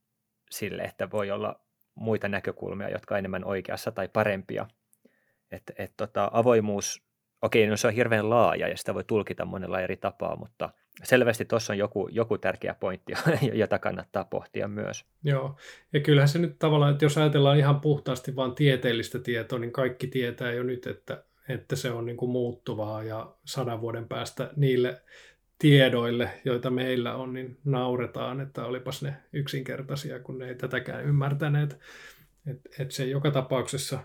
sille, 0.51 0.83
että 0.83 1.11
voi 1.11 1.31
olla 1.31 1.61
muita 1.95 2.29
näkökulmia, 2.29 2.91
jotka 2.91 3.15
on 3.15 3.19
enemmän 3.19 3.45
oikeassa 3.45 3.93
tai 3.93 4.09
parempia. 4.09 4.67
Et, 5.51 5.63
et 5.79 5.93
tota, 5.97 6.31
avoimuus, 6.33 7.03
okei, 7.43 7.67
no 7.67 7.77
se 7.77 7.87
on 7.87 7.93
hirveän 7.93 8.31
laaja 8.31 8.69
ja 8.69 8.77
sitä 8.77 8.95
voi 8.95 9.05
tulkita 9.05 9.45
monella 9.45 9.81
eri 9.81 9.97
tapaa, 9.97 10.37
mutta 10.37 10.71
selvästi 11.03 11.45
tuossa 11.45 11.73
on 11.73 11.79
joku, 11.79 12.09
joku 12.13 12.39
tärkeä 12.39 12.75
pointti, 12.75 13.13
jota 13.53 13.79
kannattaa 13.79 14.25
pohtia 14.25 14.69
myös. 14.69 15.05
Joo, 15.23 15.57
ja 15.93 16.01
kyllähän 16.01 16.29
se 16.29 16.39
nyt 16.39 16.59
tavallaan, 16.59 16.93
että 16.93 17.05
jos 17.05 17.19
ajatellaan 17.19 17.59
ihan 17.59 17.81
puhtaasti 17.81 18.37
vain 18.37 18.55
tieteellistä 18.55 19.19
tietoa, 19.19 19.59
niin 19.59 19.73
kaikki 19.73 20.07
tietää 20.07 20.53
jo 20.53 20.63
nyt, 20.63 20.87
että, 20.87 21.25
että 21.49 21.77
se 21.77 21.91
on 21.91 22.07
niin 22.07 22.17
kuin 22.17 22.31
muuttuvaa 22.31 23.03
ja 23.03 23.35
sadan 23.45 23.81
vuoden 23.81 24.09
päästä 24.09 24.51
niille 24.57 25.03
tiedoille, 25.59 26.31
joita 26.45 26.71
meillä 26.71 27.17
on, 27.17 27.33
niin 27.33 27.59
nauretaan, 27.65 28.41
että 28.41 28.65
olipas 28.65 29.03
ne 29.03 29.17
yksinkertaisia, 29.33 30.21
kun 30.21 30.39
ne 30.39 30.49
ei 30.49 30.55
tätäkään 30.55 31.05
ymmärtäneet. 31.05 31.79
Et, 32.47 32.61
et 32.79 32.91
se 32.91 33.05
joka 33.05 33.31
tapauksessa, 33.31 33.99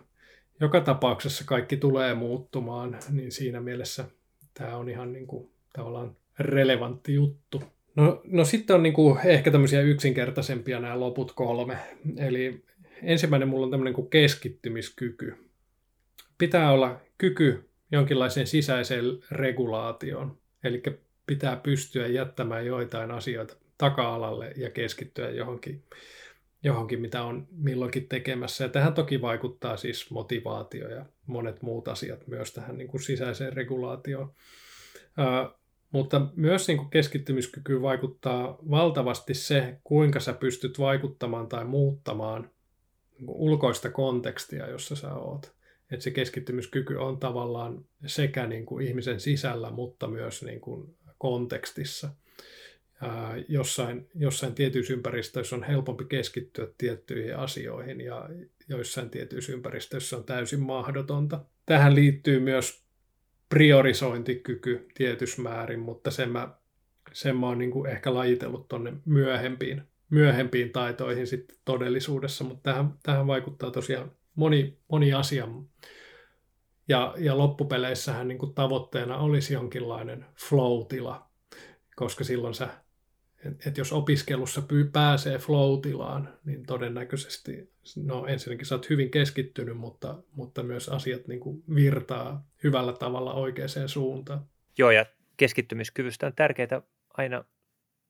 joka 0.60 0.82
tapauksessa 0.82 1.44
kaikki 1.48 1.78
tulee 1.78 2.14
muuttumaan, 2.14 2.98
niin 3.10 3.32
siinä 3.32 3.62
mielessä 3.62 4.06
tämä 4.54 4.78
on 4.78 4.90
ihan 4.90 5.14
niin 5.14 5.28
kuin, 5.28 5.52
tavallaan 5.74 6.16
relevantti 6.40 7.14
juttu. 7.14 7.64
No, 7.96 8.22
no 8.26 8.46
sitten 8.46 8.76
on 8.76 8.84
niin 8.84 8.94
kuin 8.94 9.20
ehkä 9.26 9.52
tämmöisiä 9.52 9.82
yksinkertaisempia 9.82 10.80
nämä 10.80 11.00
loput 11.00 11.32
kolme. 11.32 11.78
Eli 12.18 12.64
ensimmäinen 13.04 13.48
mulla 13.48 13.66
on 13.66 13.72
tämmöinen 13.72 13.94
kuin 13.94 14.10
keskittymiskyky. 14.10 15.36
Pitää 16.38 16.72
olla 16.72 17.02
kyky 17.18 17.70
jonkinlaiseen 17.92 18.48
sisäiseen 18.48 19.06
regulaatioon. 19.32 20.38
Eli 20.64 20.84
pitää 21.26 21.56
pystyä 21.56 22.08
jättämään 22.08 22.66
joitain 22.66 23.12
asioita 23.12 23.56
taka-alalle 23.78 24.54
ja 24.58 24.70
keskittyä 24.70 25.30
johonkin, 25.30 25.84
johonkin, 26.64 27.02
mitä 27.02 27.24
on 27.24 27.48
milloinkin 27.52 28.08
tekemässä. 28.08 28.64
Ja 28.64 28.70
tähän 28.70 28.94
toki 28.94 29.22
vaikuttaa 29.22 29.78
siis 29.78 30.12
motivaatio 30.12 30.90
ja 30.90 31.06
monet 31.26 31.62
muut 31.62 31.88
asiat 31.88 32.28
myös 32.28 32.54
tähän 32.54 32.78
niin 32.78 32.88
kuin 32.88 33.02
sisäiseen 33.02 33.54
regulaatioon. 33.54 34.34
Mutta 35.92 36.28
myös 36.36 36.68
niin 36.68 36.78
kuin 36.78 36.90
keskittymiskyky 36.90 37.82
vaikuttaa 37.82 38.58
valtavasti 38.70 39.34
se, 39.34 39.78
kuinka 39.84 40.20
sä 40.20 40.34
pystyt 40.34 40.80
vaikuttamaan 40.80 41.48
tai 41.48 41.66
muuttamaan 41.66 42.50
niin 43.20 43.30
ulkoista 43.30 43.90
kontekstia, 43.90 44.70
jossa 44.70 44.96
sä 44.96 45.14
oot. 45.14 45.54
Että 45.92 46.04
se 46.04 46.12
keskittymiskyky 46.12 46.96
on 46.96 47.20
tavallaan 47.20 47.86
sekä 48.06 48.48
niin 48.48 48.66
kuin 48.66 48.88
ihmisen 48.88 49.20
sisällä, 49.20 49.72
mutta 49.72 50.08
myös 50.08 50.44
niin 50.44 50.62
kuin 50.62 50.96
kontekstissa. 51.18 52.10
Ää, 53.02 53.36
jossain, 53.48 54.10
jossain 54.16 54.56
tietyissä 54.56 54.94
ympäristöissä 54.94 55.56
on 55.56 55.64
helpompi 55.64 56.06
keskittyä 56.06 56.68
tiettyihin 56.78 57.36
asioihin 57.36 58.02
ja 58.02 58.30
joissain 58.70 59.10
tietyissä 59.10 59.52
ympäristöissä 59.52 60.18
on 60.18 60.24
täysin 60.24 60.60
mahdotonta. 60.60 61.46
Tähän 61.66 61.96
liittyy 61.96 62.40
myös 62.40 62.84
priorisointikyky 63.50 64.88
tietyssä 64.94 65.42
määrin, 65.42 65.80
mutta 65.80 66.12
sen 66.12 66.30
mä, 66.32 66.50
sen 67.14 67.38
mä 67.38 67.48
oon 67.48 67.58
niin 67.58 67.72
kuin 67.72 67.90
ehkä 67.90 68.14
lajitellut 68.14 68.68
tuonne 68.68 68.94
myöhempiin, 69.06 69.82
myöhempiin 70.10 70.72
taitoihin 70.72 71.28
sitten 71.28 71.58
todellisuudessa, 71.66 72.44
mutta 72.44 72.72
tähän, 72.72 72.94
tähän 73.04 73.28
vaikuttaa 73.28 73.72
tosiaan 73.72 74.12
moni, 74.36 74.80
moni 74.92 75.14
asia. 75.14 75.48
Ja, 76.88 77.16
ja 77.18 77.38
loppupeleissähän 77.38 78.28
niin 78.28 78.38
kuin 78.38 78.54
tavoitteena 78.54 79.18
olisi 79.18 79.54
jonkinlainen 79.54 80.26
flow-tila, 80.50 81.30
koska 81.96 82.24
silloin 82.24 82.54
sä 82.54 82.70
että 83.46 83.70
et 83.70 83.78
jos 83.78 83.94
opiskelussa 83.94 84.62
pyy, 84.62 84.86
pääsee 84.86 85.38
flow-tilaan, 85.38 86.34
niin 86.46 86.66
todennäköisesti, 86.66 87.72
no 87.96 88.26
ensinnäkin 88.26 88.66
sä 88.66 88.76
oot 88.76 88.90
hyvin 88.90 89.12
keskittynyt, 89.12 89.78
mutta, 89.78 90.16
mutta 90.32 90.64
myös 90.64 90.90
asiat 90.90 91.28
niin 91.28 91.40
kuin 91.40 91.64
virtaa 91.76 92.48
hyvällä 92.64 92.94
tavalla 92.94 93.34
oikeaan 93.34 93.70
suuntaan. 93.88 94.46
Joo, 94.78 94.92
ja 94.92 95.06
keskittymiskyvystä 95.38 96.28
on 96.28 96.34
tärkeää 96.36 96.82
aina 97.18 97.44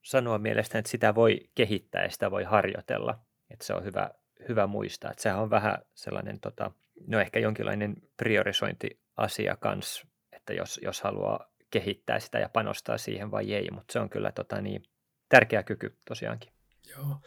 sanoa 0.01 0.37
mielestäni, 0.37 0.79
että 0.79 0.91
sitä 0.91 1.15
voi 1.15 1.49
kehittää 1.55 2.03
ja 2.03 2.09
sitä 2.09 2.31
voi 2.31 2.43
harjoitella. 2.43 3.19
Että 3.49 3.65
se 3.65 3.73
on 3.73 3.83
hyvä, 3.83 4.11
hyvä 4.49 4.67
muistaa. 4.67 5.11
Että 5.11 5.23
sehän 5.23 5.39
on 5.39 5.49
vähän 5.49 5.77
sellainen, 5.93 6.39
tota, 6.39 6.71
no 7.07 7.19
ehkä 7.19 7.39
jonkinlainen 7.39 7.95
priorisointiasia 8.17 9.57
kanssa, 9.59 10.07
että 10.31 10.53
jos, 10.53 10.79
jos 10.83 11.01
haluaa 11.01 11.51
kehittää 11.71 12.19
sitä 12.19 12.39
ja 12.39 12.49
panostaa 12.49 12.97
siihen 12.97 13.31
vai 13.31 13.53
ei, 13.53 13.71
mutta 13.71 13.93
se 13.93 13.99
on 13.99 14.09
kyllä 14.09 14.31
tota, 14.31 14.61
niin, 14.61 14.83
tärkeä 15.29 15.63
kyky 15.63 15.95
tosiaankin. 16.07 16.51
Joo. 16.89 17.17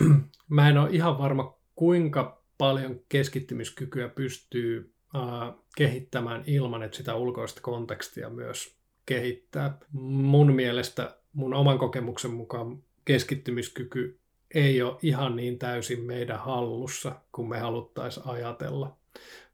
Mä 0.48 0.68
en 0.68 0.78
ole 0.78 0.88
ihan 0.92 1.18
varma, 1.18 1.58
kuinka 1.74 2.42
paljon 2.58 3.00
keskittymiskykyä 3.08 4.08
pystyy 4.08 4.94
äh, 5.16 5.54
kehittämään 5.76 6.44
ilman, 6.46 6.82
että 6.82 6.96
sitä 6.96 7.14
ulkoista 7.14 7.60
kontekstia 7.60 8.30
myös 8.30 8.76
kehittää. 9.06 9.78
Mun 9.92 10.52
mielestä, 10.52 11.16
mun 11.32 11.54
oman 11.54 11.78
kokemuksen 11.78 12.30
mukaan 12.30 12.82
keskittymiskyky 13.04 14.18
ei 14.54 14.82
ole 14.82 14.96
ihan 15.02 15.36
niin 15.36 15.58
täysin 15.58 16.00
meidän 16.00 16.38
hallussa, 16.38 17.20
kuin 17.32 17.48
me 17.48 17.58
haluttaisiin 17.58 18.28
ajatella, 18.28 18.96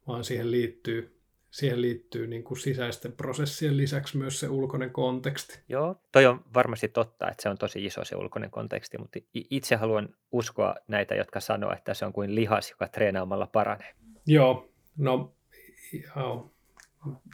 vaan 0.07 0.23
siihen 0.23 0.51
liittyy 0.51 1.12
siihen 1.53 1.81
liittyy 1.81 2.27
niin 2.27 2.43
kuin 2.43 2.59
sisäisten 2.59 3.11
prosessien 3.11 3.77
lisäksi 3.77 4.17
myös 4.17 4.39
se 4.39 4.49
ulkoinen 4.49 4.91
konteksti. 4.91 5.59
Joo, 5.69 5.95
toi 6.11 6.25
on 6.25 6.41
varmasti 6.53 6.87
totta, 6.87 7.29
että 7.31 7.43
se 7.43 7.49
on 7.49 7.57
tosi 7.57 7.85
iso 7.85 8.05
se 8.05 8.15
ulkoinen 8.15 8.51
konteksti, 8.51 8.97
mutta 8.97 9.19
itse 9.33 9.75
haluan 9.75 10.09
uskoa 10.31 10.75
näitä, 10.87 11.15
jotka 11.15 11.39
sanoo, 11.39 11.73
että 11.73 11.93
se 11.93 12.05
on 12.05 12.13
kuin 12.13 12.35
lihas, 12.35 12.69
joka 12.69 12.87
treenaamalla 12.87 13.47
paranee. 13.47 13.93
Joo, 14.25 14.69
no 14.97 15.33
joo. 16.15 16.51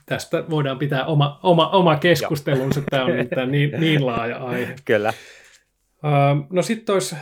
tästä 0.05 0.43
voidaan 0.49 0.79
pitää 0.79 1.05
oma, 1.05 1.39
oma, 1.43 1.69
oma 1.69 1.95
keskustelunsa, 1.95 2.81
tämä 2.89 3.05
on 3.05 3.51
niin, 3.51 3.71
niin 3.79 4.05
laaja 4.05 4.37
aihe. 4.37 4.75
Kyllä. 4.85 5.13
No 6.49 6.61
sitten 6.61 6.93
olisi 6.93 7.15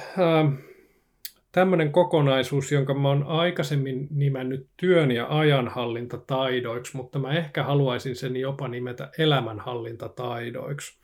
tämmöinen 1.58 1.91
kokonaisuus, 1.91 2.72
jonka 2.72 2.93
mä 2.93 3.08
oon 3.08 3.24
aikaisemmin 3.24 4.08
nimennyt 4.12 4.70
työn 4.78 5.12
ja 5.12 5.38
ajanhallintataidoiksi, 5.38 6.97
mutta 6.97 7.20
mä 7.20 7.32
ehkä 7.32 7.64
haluaisin 7.64 8.16
sen 8.16 8.36
jopa 8.36 8.68
nimetä 8.68 9.12
elämänhallintataidoiksi, 9.18 10.99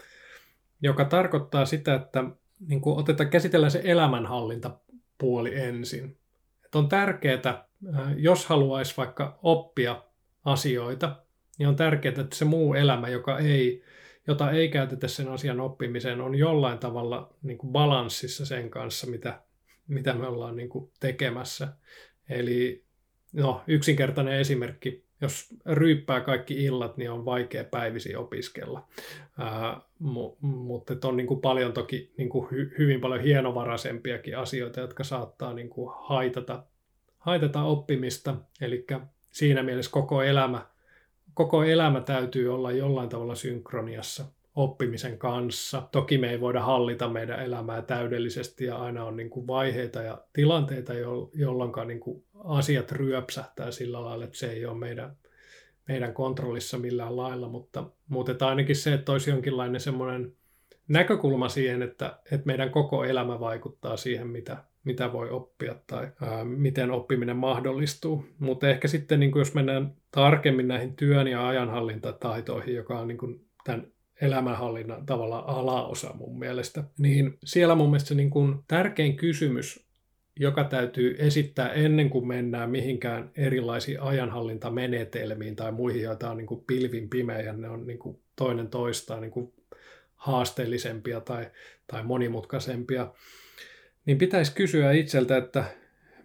joka 0.81 1.05
tarkoittaa 1.05 1.65
sitä, 1.65 1.95
että 1.95 2.23
niin 2.67 2.81
kuin 2.81 2.99
otetaan, 2.99 3.29
käsitellään 3.29 3.71
se 3.71 3.81
elämänhallintapuoli 3.83 5.55
ensin. 5.55 6.17
Että 6.65 6.77
on 6.77 6.89
tärkeää, 6.89 7.65
äh, 7.95 8.13
jos 8.17 8.45
haluaisi 8.45 8.97
vaikka 8.97 9.39
oppia 9.43 10.03
asioita, 10.45 11.15
niin 11.59 11.69
on 11.69 11.75
tärkeää, 11.75 12.21
että 12.21 12.35
se 12.35 12.45
muu 12.45 12.73
elämä, 12.73 13.09
joka 13.09 13.39
ei, 13.39 13.83
jota 14.27 14.51
ei 14.51 14.69
käytetä 14.69 15.07
sen 15.07 15.27
asian 15.27 15.61
oppimiseen, 15.61 16.21
on 16.21 16.35
jollain 16.35 16.79
tavalla 16.79 17.33
niin 17.43 17.59
balanssissa 17.71 18.45
sen 18.45 18.69
kanssa, 18.69 19.07
mitä 19.07 19.39
mitä 19.87 20.13
me 20.13 20.27
ollaan 20.27 20.55
niin 20.55 20.69
kuin 20.69 20.91
tekemässä. 20.99 21.67
Eli 22.29 22.83
no, 23.33 23.63
yksinkertainen 23.67 24.39
esimerkki, 24.39 25.05
jos 25.21 25.55
ryyppää 25.65 26.21
kaikki 26.21 26.63
illat, 26.63 26.97
niin 26.97 27.11
on 27.11 27.25
vaikea 27.25 27.63
päivisi 27.63 28.15
opiskella. 28.15 28.87
Ää, 29.39 29.81
mu- 30.03 30.37
mutta 30.41 31.07
on 31.07 31.17
niin 31.17 31.27
kuin 31.27 31.41
paljon 31.41 31.73
toki 31.73 32.13
niin 32.17 32.29
kuin 32.29 32.49
hy- 32.49 32.77
hyvin 32.77 33.01
paljon 33.01 33.21
hienovaraisempiakin 33.21 34.37
asioita, 34.37 34.79
jotka 34.79 35.03
saattaa 35.03 35.53
niin 35.53 35.69
kuin 35.69 35.93
haitata, 36.07 36.63
haitata 37.17 37.63
oppimista. 37.63 38.35
Eli 38.61 38.85
siinä 39.31 39.63
mielessä 39.63 39.91
koko 39.91 40.21
elämä, 40.23 40.67
koko 41.33 41.63
elämä 41.63 42.01
täytyy 42.01 42.53
olla 42.53 42.71
jollain 42.71 43.09
tavalla 43.09 43.35
synkroniassa 43.35 44.25
oppimisen 44.55 45.17
kanssa. 45.17 45.87
Toki 45.91 46.17
me 46.17 46.29
ei 46.29 46.41
voida 46.41 46.61
hallita 46.61 47.09
meidän 47.09 47.39
elämää 47.39 47.81
täydellisesti 47.81 48.65
ja 48.65 48.77
aina 48.77 49.05
on 49.05 49.15
niin 49.15 49.29
kuin 49.29 49.47
vaiheita 49.47 50.01
ja 50.01 50.25
tilanteita, 50.33 50.93
jolloin 51.33 51.87
niin 51.87 51.99
kuin 51.99 52.25
asiat 52.43 52.91
ryöpsähtää 52.91 53.71
sillä 53.71 54.03
lailla, 54.03 54.25
että 54.25 54.37
se 54.37 54.51
ei 54.51 54.65
ole 54.65 54.77
meidän, 54.77 55.17
meidän 55.87 56.13
kontrollissa 56.13 56.77
millään 56.77 57.17
lailla, 57.17 57.49
mutta, 57.49 57.83
mutta 58.07 58.47
ainakin 58.47 58.75
se, 58.75 58.93
että 58.93 59.11
olisi 59.11 59.29
jonkinlainen 59.29 59.81
semmoinen 59.81 60.33
näkökulma 60.87 61.49
siihen, 61.49 61.81
että, 61.81 62.19
että 62.31 62.47
meidän 62.47 62.69
koko 62.69 63.03
elämä 63.03 63.39
vaikuttaa 63.39 63.97
siihen, 63.97 64.27
mitä, 64.27 64.57
mitä 64.83 65.13
voi 65.13 65.29
oppia 65.29 65.75
tai 65.87 66.11
ää, 66.21 66.43
miten 66.43 66.91
oppiminen 66.91 67.37
mahdollistuu. 67.37 68.25
Mutta 68.39 68.69
ehkä 68.69 68.87
sitten, 68.87 69.19
niin 69.19 69.31
kuin 69.31 69.41
jos 69.41 69.53
mennään 69.53 69.95
tarkemmin 70.11 70.67
näihin 70.67 70.95
työn 70.95 71.27
ja 71.27 71.47
ajanhallintataitoihin, 71.47 72.75
joka 72.75 72.99
on 72.99 73.07
niin 73.07 73.17
kuin 73.17 73.45
tämän 73.63 73.93
elämänhallinnan 74.23 75.05
tavalla 75.05 75.43
alaosa 75.47 76.13
mun 76.13 76.39
mielestä, 76.39 76.83
niin 76.97 77.37
siellä 77.45 77.75
mun 77.75 77.89
mielestä 77.89 78.07
se 78.07 78.15
niin 78.15 78.29
kuin 78.29 78.59
tärkein 78.67 79.15
kysymys, 79.15 79.87
joka 80.39 80.63
täytyy 80.63 81.15
esittää 81.19 81.73
ennen 81.73 82.09
kuin 82.09 82.27
mennään 82.27 82.69
mihinkään 82.69 83.31
erilaisiin 83.37 84.01
ajanhallintamenetelmiin 84.01 85.55
tai 85.55 85.71
muihin, 85.71 86.01
joita 86.01 86.31
on 86.31 86.37
niin 86.37 86.47
kuin 86.47 86.63
pilvin 86.67 87.09
pimeä 87.09 87.41
ja 87.41 87.53
ne 87.53 87.69
on 87.69 87.87
niin 87.87 87.99
kuin 87.99 88.19
toinen 88.35 88.67
toistaan 88.67 89.21
niin 89.21 89.31
kuin 89.31 89.53
haasteellisempia 90.15 91.21
tai, 91.21 91.51
tai 91.87 92.03
monimutkaisempia, 92.03 93.13
niin 94.05 94.17
pitäisi 94.17 94.55
kysyä 94.55 94.91
itseltä, 94.91 95.37
että 95.37 95.63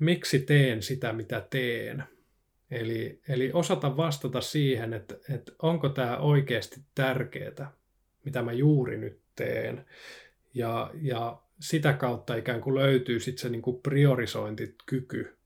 miksi 0.00 0.38
teen 0.38 0.82
sitä, 0.82 1.12
mitä 1.12 1.46
teen. 1.50 2.04
Eli, 2.70 3.20
eli 3.28 3.50
osata 3.52 3.96
vastata 3.96 4.40
siihen, 4.40 4.92
että, 4.92 5.14
että 5.34 5.52
onko 5.62 5.88
tämä 5.88 6.16
oikeasti 6.16 6.80
tärkeää 6.94 7.77
mitä 8.28 8.42
mä 8.42 8.52
juuri 8.52 8.96
nyt 8.96 9.20
teen. 9.34 9.86
Ja, 10.54 10.90
ja 11.02 11.42
sitä 11.60 11.92
kautta 11.92 12.34
ikään 12.34 12.60
kuin 12.60 12.74
löytyy 12.74 13.20
sitten 13.20 13.42
se 13.42 13.48
niin 13.48 13.62
kuin 13.62 13.82
priorisointikyky 13.82 15.36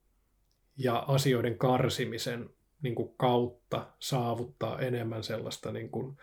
ja 0.76 0.96
asioiden 0.96 1.58
karsimisen 1.58 2.50
niin 2.82 2.94
kuin 2.94 3.14
kautta 3.16 3.86
saavuttaa 3.98 4.80
enemmän 4.80 5.24
sellaista 5.24 5.72
niin 5.72 5.90
kuin, 5.90 6.16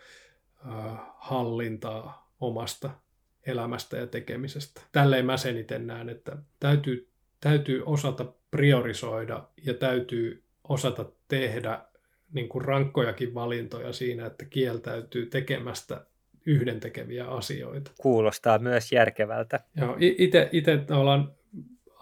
äh, 0.66 0.98
hallintaa 1.18 2.32
omasta 2.40 2.90
elämästä 3.46 3.96
ja 3.96 4.06
tekemisestä. 4.06 4.80
Tälleen 4.92 5.26
mä 5.26 5.36
sen 5.36 5.58
itse 5.58 5.78
näen, 5.78 6.08
että 6.08 6.36
täytyy, 6.60 7.08
täytyy 7.40 7.82
osata 7.86 8.32
priorisoida 8.50 9.48
ja 9.66 9.74
täytyy 9.74 10.42
osata 10.68 11.12
tehdä 11.28 11.84
niin 12.32 12.48
kuin 12.48 12.64
rankkojakin 12.64 13.34
valintoja 13.34 13.92
siinä, 13.92 14.26
että 14.26 14.44
kieltäytyy 14.44 15.26
tekemästä 15.26 16.06
yhdentekeviä 16.46 17.26
asioita. 17.26 17.90
Kuulostaa 18.00 18.58
myös 18.58 18.92
järkevältä. 18.92 19.60
Joo, 19.76 19.96
itse 20.52 20.80
ollaan 20.90 21.32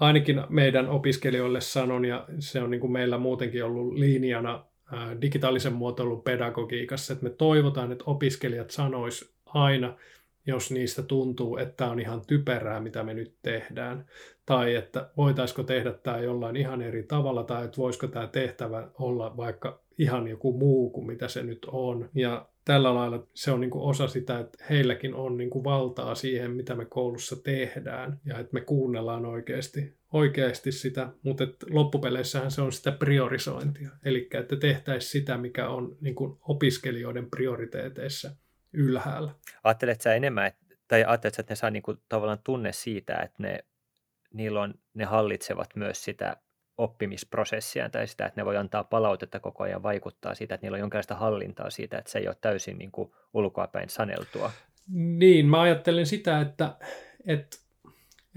ainakin 0.01 0.43
meidän 0.49 0.89
opiskelijoille 0.89 1.61
sanon, 1.61 2.05
ja 2.05 2.27
se 2.39 2.63
on 2.63 2.71
niin 2.71 2.81
kuin 2.81 2.93
meillä 2.93 3.19
muutenkin 3.19 3.65
ollut 3.65 3.95
linjana 3.95 4.65
digitaalisen 5.21 5.73
muotoilun 5.73 6.23
pedagogiikassa, 6.23 7.13
että 7.13 7.25
me 7.25 7.31
toivotaan, 7.31 7.93
että 7.93 8.05
opiskelijat 8.07 8.71
sanois 8.71 9.33
aina, 9.47 9.97
jos 10.47 10.71
niistä 10.71 11.03
tuntuu, 11.03 11.57
että 11.57 11.87
on 11.87 12.01
ihan 12.01 12.21
typerää, 12.27 12.81
mitä 12.81 13.05
me 13.05 13.15
nyt 13.15 13.35
tehdään, 13.43 14.07
tai 14.47 14.75
että 14.75 15.11
voitaisiko 15.17 15.63
tehdä 15.63 15.93
tämä 15.93 16.19
jollain 16.19 16.57
ihan 16.57 16.83
eri 16.83 17.03
tavalla, 17.03 17.45
tai 17.45 17.65
että 17.65 17.77
voisiko 17.77 18.07
tämä 18.07 18.27
tehtävä 18.27 18.89
olla 18.99 19.37
vaikka 19.37 19.81
ihan 19.99 20.29
joku 20.29 20.59
muu 20.59 20.91
kuin 20.91 21.07
mitä 21.07 21.29
se 21.29 21.43
nyt 21.43 21.67
on. 21.73 22.09
Ja 22.15 22.47
tällä 22.69 22.95
lailla 22.95 23.27
se 23.35 23.51
on 23.51 23.61
niin 23.61 23.71
kuin 23.71 23.85
osa 23.85 24.09
sitä, 24.09 24.39
että 24.39 24.65
heilläkin 24.71 25.15
on 25.15 25.37
niin 25.37 25.51
kuin 25.51 25.65
valtaa 25.65 26.15
siihen, 26.15 26.51
mitä 26.51 26.75
me 26.75 26.85
koulussa 26.85 27.37
tehdään 27.37 28.21
ja 28.25 28.39
että 28.39 28.55
me 28.55 28.61
kuunnellaan 28.61 29.27
oikeasti, 29.27 29.97
oikeasti 30.13 30.73
sitä, 30.73 31.09
mutta 31.23 31.45
että 31.45 31.67
loppupeleissähän 31.71 32.51
se 32.51 32.63
on 32.63 32.73
sitä 32.73 32.93
priorisointia, 32.93 33.91
eli 34.05 34.29
että 34.35 34.57
tehtäisiin 34.57 35.11
sitä, 35.11 35.39
mikä 35.39 35.69
on 35.69 35.97
niin 36.01 36.15
kuin 36.15 36.39
opiskelijoiden 36.41 37.31
prioriteeteissa 37.31 38.31
ylhäällä. 38.73 39.35
Ajatteletko 39.65 40.03
sä 40.03 40.15
enemmän, 40.15 40.53
tai 40.89 41.05
ajatteletko, 41.05 41.41
että 41.41 41.53
ne 41.53 41.57
saa 41.57 41.71
niin 41.71 41.83
kuin 41.83 41.99
tavallaan 42.09 42.41
tunne 42.45 42.73
siitä, 42.73 43.15
että 43.15 43.43
ne, 43.43 43.59
niillä 44.35 44.63
on, 44.63 44.75
ne 44.95 45.05
hallitsevat 45.05 45.77
myös 45.77 46.05
sitä 46.05 46.37
oppimisprosessia 46.79 47.89
tai 47.89 48.07
sitä, 48.07 48.27
että 48.27 48.41
ne 48.41 48.45
voi 48.45 48.57
antaa 48.57 48.85
palautetta 48.85 49.41
koko 49.41 49.65
ajan 49.65 49.83
vaikuttaa 49.83 50.35
siitä, 50.35 50.55
että 50.55 50.65
niillä 50.65 50.77
on 50.77 50.81
jonkinlaista 50.81 51.15
hallintaa 51.15 51.71
siitä, 51.71 51.99
että 51.99 52.11
se 52.11 52.19
ei 52.19 52.29
ole 52.29 52.37
täysin 52.41 52.79
niin 52.79 52.93
kuin 52.93 53.13
ulkoapäin 53.35 53.89
saneltua. 53.89 54.53
Niin, 54.93 55.47
mä 55.47 55.61
ajattelen 55.61 56.07
sitä, 56.07 56.41
että, 56.41 56.77
että, 57.27 57.57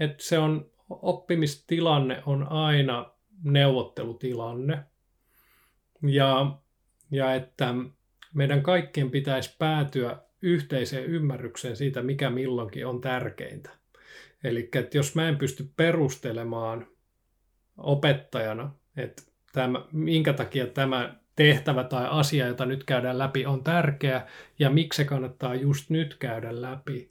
että 0.00 0.24
se 0.24 0.38
on 0.38 0.70
oppimistilanne 0.90 2.22
on 2.26 2.48
aina 2.48 3.10
neuvottelutilanne 3.44 4.78
ja, 6.02 6.58
ja 7.10 7.34
että 7.34 7.74
meidän 8.34 8.62
kaikkien 8.62 9.10
pitäisi 9.10 9.56
päätyä 9.58 10.16
yhteiseen 10.42 11.04
ymmärrykseen 11.04 11.76
siitä, 11.76 12.02
mikä 12.02 12.30
milloinkin 12.30 12.86
on 12.86 13.00
tärkeintä. 13.00 13.70
Eli 14.44 14.70
jos 14.94 15.14
mä 15.14 15.28
en 15.28 15.38
pysty 15.38 15.70
perustelemaan 15.76 16.86
opettajana, 17.76 18.74
että 18.96 19.22
tämä, 19.52 19.84
minkä 19.92 20.32
takia 20.32 20.66
tämä 20.66 21.14
tehtävä 21.36 21.84
tai 21.84 22.06
asia, 22.10 22.46
jota 22.46 22.66
nyt 22.66 22.84
käydään 22.84 23.18
läpi, 23.18 23.46
on 23.46 23.64
tärkeä 23.64 24.26
ja 24.58 24.70
miksi 24.70 24.96
se 24.96 25.04
kannattaa 25.04 25.54
just 25.54 25.90
nyt 25.90 26.14
käydä 26.14 26.62
läpi, 26.62 27.10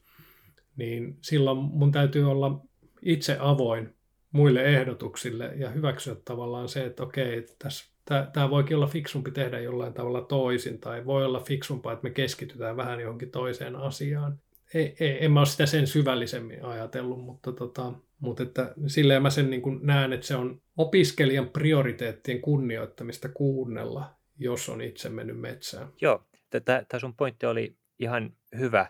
niin 0.75 1.17
silloin 1.21 1.57
mun 1.57 1.91
täytyy 1.91 2.31
olla 2.31 2.65
itse 3.01 3.37
avoin 3.39 3.95
muille 4.31 4.63
ehdotuksille 4.63 5.53
ja 5.55 5.69
hyväksyä 5.69 6.15
tavallaan 6.25 6.69
se, 6.69 6.85
että 6.85 7.03
okei, 7.03 7.45
tässä, 7.59 7.91
tämä 8.33 8.49
voikin 8.49 8.77
olla 8.77 8.87
fiksumpi 8.87 9.31
tehdä 9.31 9.59
jollain 9.59 9.93
tavalla 9.93 10.21
toisin 10.21 10.79
tai 10.79 11.05
voi 11.05 11.25
olla 11.25 11.39
fiksumpaa, 11.39 11.93
että 11.93 12.03
me 12.03 12.09
keskitytään 12.09 12.77
vähän 12.77 12.99
johonkin 12.99 13.31
toiseen 13.31 13.75
asiaan. 13.75 14.39
Ei, 14.73 14.95
ei, 14.99 15.25
en 15.25 15.31
mä 15.31 15.39
ole 15.39 15.47
sitä 15.47 15.65
sen 15.65 15.87
syvällisemmin 15.87 16.65
ajatellut, 16.65 17.19
mutta, 17.19 17.51
tota, 17.51 17.93
mutta 18.21 18.43
että 18.43 18.73
silleen 18.87 19.21
mä 19.21 19.29
sen 19.29 19.49
niin 19.49 19.61
kuin 19.61 19.79
näen, 19.83 20.13
että 20.13 20.27
se 20.27 20.35
on 20.35 20.61
opiskelijan 20.77 21.49
prioriteettien 21.49 22.41
kunnioittamista 22.41 23.29
kuunnella, 23.29 24.15
jos 24.37 24.69
on 24.69 24.81
itse 24.81 25.09
mennyt 25.09 25.39
metsään. 25.39 25.87
Joo, 26.01 26.27
tämä 26.65 26.99
sun 26.99 27.15
pointti 27.15 27.45
oli 27.45 27.77
ihan 27.99 28.33
hyvä 28.57 28.85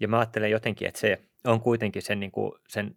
ja 0.00 0.08
mä 0.08 0.18
ajattelen 0.18 0.50
jotenkin, 0.50 0.88
että 0.88 1.00
se 1.00 1.22
on 1.44 1.60
kuitenkin 1.60 2.02
sen, 2.02 2.20
niin 2.20 2.32
kuin, 2.32 2.52
sen 2.68 2.96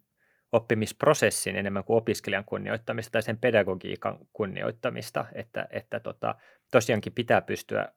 oppimisprosessin 0.52 1.56
enemmän 1.56 1.84
kuin 1.84 1.98
opiskelijan 1.98 2.46
kunnioittamista 2.46 3.12
tai 3.12 3.24
sen 3.24 3.38
pedagogiikan 3.38 4.20
kunnioittamista, 4.34 5.26
että, 5.34 5.68
että 5.70 6.00
tota, 6.00 6.36
tosiaankin 6.72 7.14
pitää 7.14 7.42
pystyä 7.42 7.94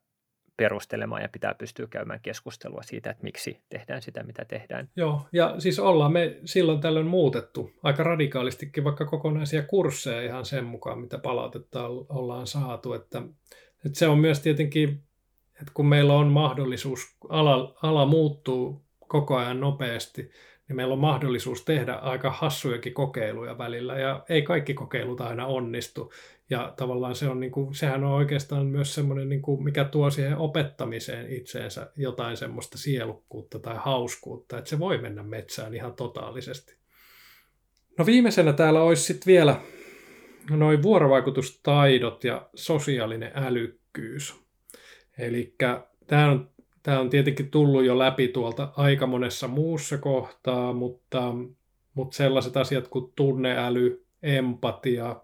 perustelemaan 0.57 1.23
ja 1.23 1.29
pitää 1.29 1.55
pystyä 1.55 1.87
käymään 1.87 2.21
keskustelua 2.23 2.83
siitä, 2.83 3.11
että 3.11 3.23
miksi 3.23 3.61
tehdään 3.69 4.03
sitä, 4.03 4.23
mitä 4.23 4.45
tehdään. 4.45 4.89
Joo, 4.97 5.27
ja 5.33 5.55
siis 5.59 5.79
ollaan 5.79 6.13
me 6.13 6.37
silloin 6.45 6.81
tällöin 6.81 7.07
muutettu 7.07 7.71
aika 7.83 8.03
radikaalistikin 8.03 8.85
vaikka 8.85 9.05
kokonaisia 9.07 9.63
kursseja 9.63 10.23
ihan 10.23 10.45
sen 10.45 10.65
mukaan, 10.65 10.99
mitä 10.99 11.19
palautetta 11.19 11.87
ollaan 12.09 12.47
saatu, 12.47 12.93
että, 12.93 13.23
että 13.87 13.99
se 13.99 14.09
on 14.09 14.19
myös 14.19 14.41
tietenkin, 14.41 15.03
että 15.61 15.73
kun 15.75 15.87
meillä 15.87 16.15
on 16.15 16.27
mahdollisuus, 16.27 17.17
ala, 17.29 17.75
ala 17.83 18.07
muuttuu 18.07 18.85
koko 19.09 19.37
ajan 19.37 19.61
nopeasti, 19.61 20.31
niin 20.69 20.77
meillä 20.77 20.93
on 20.93 20.99
mahdollisuus 20.99 21.65
tehdä 21.65 21.93
aika 21.93 22.31
hassujakin 22.31 22.95
kokeiluja 22.95 23.59
välillä, 23.59 23.99
ja 23.99 24.25
ei 24.29 24.43
kaikki 24.43 24.75
kokeilut 24.75 25.21
aina 25.21 25.47
onnistu. 25.47 26.13
Ja 26.51 26.75
tavallaan 26.77 27.15
se 27.15 27.29
on, 27.29 27.41
niin 27.41 27.53
kuin, 27.53 27.75
sehän 27.75 28.05
on 28.05 28.13
oikeastaan 28.13 28.67
myös 28.67 28.95
semmoinen, 28.95 29.29
niin 29.29 29.43
kuin, 29.43 29.65
mikä 29.65 29.85
tuo 29.85 30.11
siihen 30.11 30.37
opettamiseen 30.37 31.33
itseensä 31.33 31.93
jotain 31.97 32.37
semmoista 32.37 32.79
sielukkuutta 32.79 33.59
tai 33.59 33.77
hauskuutta, 33.79 34.59
että 34.59 34.71
se 34.71 34.79
voi 34.79 34.99
mennä 34.99 35.23
metsään 35.23 35.75
ihan 35.75 35.95
totaalisesti. 35.95 36.77
No 37.99 38.07
viimeisenä 38.07 38.53
täällä 38.53 38.83
olisi 38.83 39.03
sitten 39.03 39.33
vielä 39.33 39.61
noin 40.51 40.83
vuorovaikutustaidot 40.83 42.25
ja 42.25 42.49
sosiaalinen 42.55 43.33
älykkyys. 43.35 44.35
Eli 45.19 45.55
tämä 46.07 46.31
on 46.31 46.55
Tämä 46.85 47.01
on 47.01 47.11
tietenkin 47.11 47.51
tullut 47.51 47.85
jo 47.85 47.99
läpi 47.99 48.29
tuolta 48.29 48.73
aika 48.77 49.07
monessa 49.07 49.49
muussa 49.49 49.99
kohtaa, 49.99 50.73
mutta, 50.73 51.35
mutta 51.95 52.17
sellaiset 52.17 52.57
asiat 52.57 52.89
kuin 52.89 53.13
tunneäly, 53.17 54.07
empatia, 54.23 55.17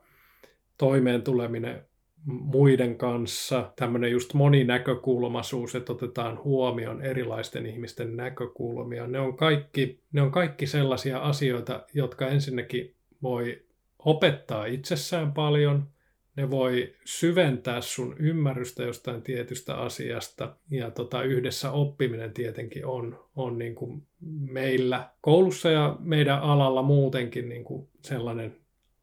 toimeen 0.81 1.23
tuleminen 1.23 1.85
muiden 2.25 2.99
kanssa, 2.99 3.73
tämmöinen 3.77 4.11
just 4.11 4.35
moninäkökulmaisuus, 4.35 5.75
että 5.75 5.93
otetaan 5.93 6.45
huomioon 6.45 7.03
erilaisten 7.03 7.67
ihmisten 7.67 8.17
näkökulmia. 8.17 9.07
Ne 9.07 9.21
on 9.21 9.37
kaikki, 9.37 10.01
ne 10.13 10.23
on 10.23 10.31
kaikki 10.31 10.67
sellaisia 10.67 11.19
asioita, 11.19 11.87
jotka 11.95 12.29
ensinnäkin 12.29 12.95
voi 13.23 13.63
opettaa 13.99 14.67
itsessään 14.67 15.33
paljon– 15.33 15.83
ne 16.37 16.51
voi 16.51 16.95
syventää 17.05 17.81
sun 17.81 18.17
ymmärrystä 18.19 18.83
jostain 18.83 19.23
tietystä 19.23 19.77
asiasta. 19.77 20.57
Ja 20.71 20.91
tota, 20.91 21.23
yhdessä 21.23 21.71
oppiminen 21.71 22.33
tietenkin 22.33 22.87
on, 22.87 23.25
on 23.37 23.59
niin 23.59 23.75
kuin 23.75 24.03
meillä 24.41 25.11
koulussa 25.21 25.71
ja 25.71 25.97
meidän 25.99 26.41
alalla 26.41 26.83
muutenkin 26.83 27.49
niin 27.49 27.65
kuin 27.65 27.89
sellainen 28.01 28.57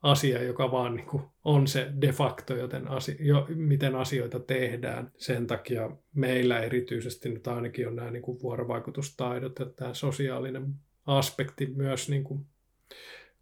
asia, 0.08 0.44
joka 0.44 0.72
vaan 0.72 0.96
niin 0.96 1.08
kuin 1.08 1.24
on 1.44 1.68
se 1.68 1.92
de 2.02 2.12
facto, 2.12 2.56
joten 2.56 2.88
asio- 2.88 3.16
jo, 3.20 3.46
miten 3.56 3.96
asioita 3.96 4.40
tehdään. 4.40 5.12
Sen 5.18 5.48
takia 5.48 5.90
meillä 6.14 6.60
erityisesti 6.60 7.30
nyt 7.30 7.48
ainakin 7.48 7.88
on 7.88 7.96
nämä 7.96 8.12
niin 8.12 8.24
kuin 8.24 8.42
vuorovaikutustaidot 8.42 9.60
ja 9.60 9.66
tämä 9.66 9.94
sosiaalinen 9.94 10.74
aspekti 11.06 11.66
myös 11.76 12.10
niin 12.10 12.24
kuin 12.24 12.46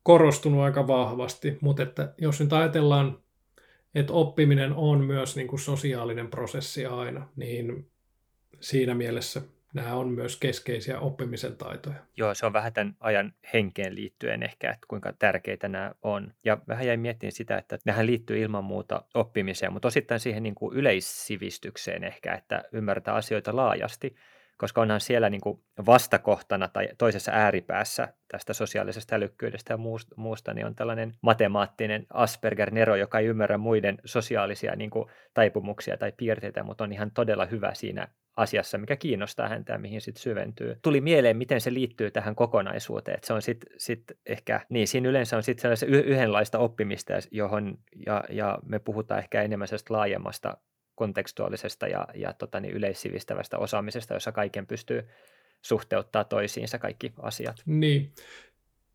korostunut 0.04 0.62
aika 0.62 0.88
vahvasti, 0.88 1.58
mutta 1.62 1.84
että 1.84 2.14
jos 2.18 2.40
nyt 2.40 2.54
ajatellaan 2.54 3.18
että 3.96 4.14
oppiminen 4.14 4.74
on 4.74 5.06
myös 5.06 5.36
niin 5.36 5.48
kuin 5.48 5.60
sosiaalinen 5.60 6.28
prosessi 6.28 6.86
aina, 6.86 7.28
niin 7.36 7.90
siinä 8.60 8.96
mielessä 8.96 9.42
nämä 9.76 9.96
on 9.96 10.10
myös 10.10 10.38
keskeisiä 10.38 11.00
oppimisen 11.00 11.58
taitoja. 11.58 11.96
Joo, 12.18 12.34
se 12.34 12.46
on 12.46 12.54
vähän 12.54 12.74
tämän 12.74 12.96
ajan 13.00 13.34
henkeen 13.54 13.96
liittyen 13.96 14.44
ehkä, 14.44 14.72
että 14.72 14.86
kuinka 14.88 15.14
tärkeitä 15.14 15.68
nämä 15.68 15.92
on. 16.02 16.34
Ja 16.46 16.58
vähän 16.68 16.88
jäin 16.88 17.00
miettimään 17.00 17.32
sitä, 17.32 17.58
että 17.58 17.78
nämähän 17.86 18.06
liittyy 18.06 18.42
ilman 18.42 18.64
muuta 18.64 19.04
oppimiseen, 19.14 19.74
mutta 19.74 19.88
osittain 19.88 20.20
siihen 20.20 20.44
niin 20.44 20.56
kuin 20.56 20.78
yleissivistykseen 20.78 22.04
ehkä, 22.04 22.34
että 22.34 22.64
ymmärtää 22.72 23.14
asioita 23.14 23.56
laajasti 23.56 24.16
koska 24.58 24.82
onhan 24.82 25.02
siellä 25.02 25.30
niin 25.30 25.42
kuin 25.42 25.64
vastakohtana 25.86 26.68
tai 26.68 26.90
toisessa 26.98 27.32
ääripäässä 27.32 28.14
tästä 28.28 28.54
sosiaalisesta 28.54 29.16
älykkyydestä 29.16 29.74
ja 29.74 29.78
muusta, 30.16 30.54
niin 30.54 30.66
on 30.66 30.76
tällainen 30.76 31.14
matemaattinen 31.22 32.06
Asperger-nero, 32.14 32.96
joka 32.96 33.20
ei 33.20 33.26
ymmärrä 33.26 33.58
muiden 33.58 33.98
sosiaalisia 34.06 34.76
niin 34.76 34.90
kuin 34.90 35.10
taipumuksia 35.34 35.98
tai 35.98 36.12
piirteitä, 36.12 36.64
mutta 36.64 36.84
on 36.84 36.94
ihan 36.94 37.12
todella 37.12 37.46
hyvä 37.46 37.74
siinä 37.74 38.08
asiassa, 38.38 38.78
mikä 38.78 38.96
kiinnostaa 38.96 39.50
häntä 39.50 39.74
ja 39.74 39.80
mihin 39.80 40.02
sitten 40.02 40.22
syventyy. 40.22 40.80
Tuli 40.82 41.02
mieleen, 41.02 41.38
miten 41.38 41.62
se 41.62 41.74
liittyy 41.74 42.12
tähän 42.12 42.36
kokonaisuuteen. 42.36 43.16
Että 43.16 43.28
se 43.28 43.34
on 43.34 43.42
sitten 43.42 43.70
sit 43.78 44.04
ehkä, 44.26 44.62
niin 44.70 44.88
siinä 44.88 45.10
yleensä 45.10 45.38
on 45.38 45.44
sitten 45.44 45.62
sellaista 45.62 45.86
yhdenlaista 45.86 46.60
oppimista, 46.60 47.14
johon, 47.32 47.78
ja, 48.06 48.24
ja 48.30 48.60
me 48.66 48.80
puhutaan 48.80 49.20
ehkä 49.20 49.42
enemmän 49.42 49.68
sellaista 49.68 49.94
laajemmasta 49.94 50.58
kontekstuaalisesta 50.96 51.88
ja, 51.88 52.08
ja 52.16 52.34
tota, 52.34 52.60
niin 52.60 52.74
yleissivistävästä 52.74 53.58
osaamisesta, 53.58 54.14
jossa 54.14 54.32
kaiken 54.32 54.68
pystyy 54.68 55.08
suhteuttaa 55.62 56.24
toisiinsa 56.24 56.80
kaikki 56.80 57.14
asiat. 57.22 57.62
Niin. 57.66 58.14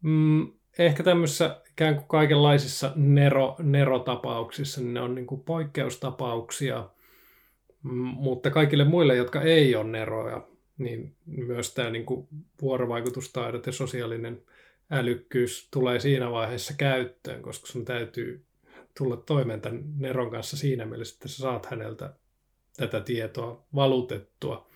Mm, 0.03 0.53
ehkä 0.79 1.03
tämmöisissä 1.03 1.61
ikään 1.71 1.95
kuin 1.95 2.09
kaikenlaisissa 2.09 2.93
nero, 2.97 3.57
nerotapauksissa, 3.59 4.81
niin 4.81 4.95
ne 4.95 5.01
on 5.01 5.15
niin 5.15 5.27
kuin 5.27 5.41
poikkeustapauksia, 5.41 6.89
mm, 7.83 7.93
mutta 7.99 8.51
kaikille 8.51 8.85
muille, 8.85 9.17
jotka 9.17 9.43
ei 9.43 9.77
ole 9.77 9.91
neroja, 9.91 10.49
niin 10.79 11.17
myös 11.27 11.75
tämä 11.75 11.91
niin 11.91 12.07
kuin 12.07 12.29
vuorovaikutustaidot 12.63 13.67
ja 13.67 13.73
sosiaalinen 13.73 14.43
älykkyys 14.91 15.69
tulee 15.71 16.01
siinä 16.01 16.31
vaiheessa 16.31 16.75
käyttöön, 16.79 17.43
koska 17.43 17.67
sun 17.67 17.85
täytyy 17.85 18.45
tulla 18.99 19.17
toimeen 19.17 19.61
tämän 19.61 19.83
Neron 19.97 20.31
kanssa 20.31 20.57
siinä 20.57 20.87
mielessä, 20.87 21.15
että 21.15 21.29
sä 21.29 21.37
saat 21.37 21.67
häneltä 21.67 22.15
tätä 22.77 23.01
tietoa 23.01 23.65
valutettua. 23.75 24.71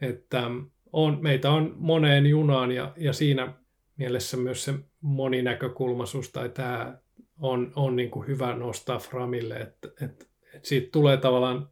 Että 0.00 0.50
on, 0.92 1.18
meitä 1.22 1.50
on 1.50 1.74
moneen 1.76 2.26
junaan 2.26 2.72
ja, 2.72 2.92
ja 2.96 3.12
siinä 3.12 3.52
mielessä 3.96 4.36
myös 4.36 4.64
se 4.64 4.74
moninäkökulmaisuus 5.00 6.32
tai 6.32 6.48
tämä 6.48 6.98
on, 7.38 7.72
on 7.76 7.96
niin 7.96 8.10
kuin 8.10 8.26
hyvä 8.26 8.54
nostaa 8.54 8.98
framille, 8.98 9.56
että, 9.56 9.88
että, 10.00 10.26
että 10.54 10.68
siitä 10.68 10.88
tulee 10.92 11.16
tavallaan 11.16 11.68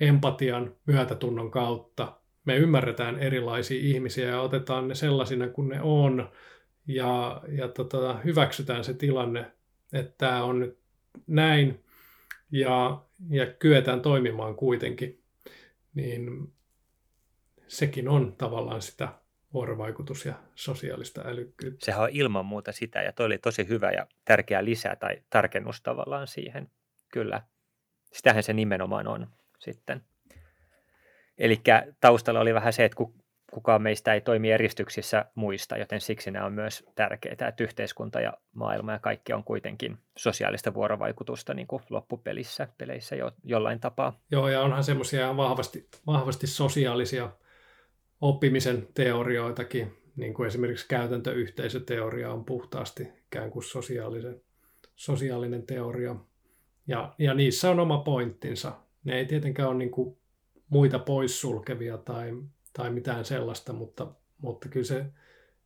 empatian 0.00 0.76
myötätunnon 0.86 1.50
kautta. 1.50 2.20
Me 2.44 2.56
ymmärretään 2.56 3.18
erilaisia 3.18 3.80
ihmisiä 3.80 4.28
ja 4.28 4.40
otetaan 4.40 4.88
ne 4.88 4.94
sellaisina 4.94 5.48
kuin 5.48 5.68
ne 5.68 5.82
on 5.82 6.30
ja, 6.86 7.42
ja 7.48 7.68
tota, 7.68 8.18
hyväksytään 8.24 8.84
se 8.84 8.94
tilanne, 8.94 9.52
että 9.92 10.14
tämä 10.18 10.44
on 10.44 10.60
nyt 10.60 10.78
näin 11.26 11.84
ja, 12.50 13.04
ja 13.30 13.46
kyetään 13.46 14.00
toimimaan 14.00 14.54
kuitenkin, 14.54 15.22
niin 15.94 16.52
sekin 17.68 18.08
on 18.08 18.34
tavallaan 18.36 18.82
sitä 18.82 19.08
vuorovaikutus- 19.54 20.26
ja 20.26 20.34
sosiaalista 20.54 21.22
älykkyyttä. 21.24 21.86
Sehän 21.86 22.02
on 22.02 22.08
ilman 22.12 22.46
muuta 22.46 22.72
sitä, 22.72 23.02
ja 23.02 23.12
toi 23.12 23.26
oli 23.26 23.38
tosi 23.38 23.68
hyvä 23.68 23.90
ja 23.90 24.06
tärkeä 24.24 24.64
lisä 24.64 24.96
tai 24.96 25.22
tarkennus 25.30 25.82
tavallaan 25.82 26.26
siihen. 26.26 26.70
Kyllä, 27.12 27.42
sitähän 28.12 28.42
se 28.42 28.52
nimenomaan 28.52 29.08
on 29.08 29.26
sitten. 29.58 30.04
Eli 31.38 31.60
taustalla 32.00 32.40
oli 32.40 32.54
vähän 32.54 32.72
se, 32.72 32.84
että 32.84 32.96
kun 32.96 33.23
kukaan 33.54 33.82
meistä 33.82 34.14
ei 34.14 34.20
toimi 34.20 34.50
eristyksissä 34.50 35.24
muista, 35.34 35.76
joten 35.76 36.00
siksi 36.00 36.30
nämä 36.30 36.46
on 36.46 36.52
myös 36.52 36.84
tärkeitä, 36.94 37.48
että 37.48 37.64
yhteiskunta 37.64 38.20
ja 38.20 38.32
maailma 38.52 38.92
ja 38.92 38.98
kaikki 38.98 39.32
on 39.32 39.44
kuitenkin 39.44 39.98
sosiaalista 40.16 40.74
vuorovaikutusta 40.74 41.54
niin 41.54 41.66
kuin 41.66 41.82
loppupelissä, 41.90 42.68
peleissä 42.78 43.16
jo, 43.16 43.32
jollain 43.44 43.80
tapaa. 43.80 44.20
Joo, 44.30 44.48
ja 44.48 44.62
onhan 44.62 44.84
semmoisia 44.84 45.36
vahvasti, 45.36 45.88
vahvasti 46.06 46.46
sosiaalisia 46.46 47.30
oppimisen 48.20 48.88
teorioitakin, 48.94 49.96
niin 50.16 50.34
kuin 50.34 50.46
esimerkiksi 50.46 50.88
käytäntöyhteisöteoria 50.88 52.32
on 52.32 52.44
puhtaasti 52.44 53.08
ikään 53.26 53.50
kuin 53.50 53.62
sosiaalisen, 53.62 54.42
sosiaalinen 54.96 55.66
teoria. 55.66 56.16
Ja, 56.86 57.14
ja 57.18 57.34
niissä 57.34 57.70
on 57.70 57.80
oma 57.80 57.98
pointtinsa. 57.98 58.72
Ne 59.04 59.18
ei 59.18 59.26
tietenkään 59.26 59.68
ole 59.68 59.78
niin 59.78 59.90
kuin 59.90 60.18
muita 60.68 60.98
poissulkevia 60.98 61.98
tai, 61.98 62.32
tai 62.76 62.90
mitään 62.90 63.24
sellaista, 63.24 63.72
mutta, 63.72 64.06
mutta 64.38 64.68
kyllä, 64.68 64.86
se, 64.86 65.06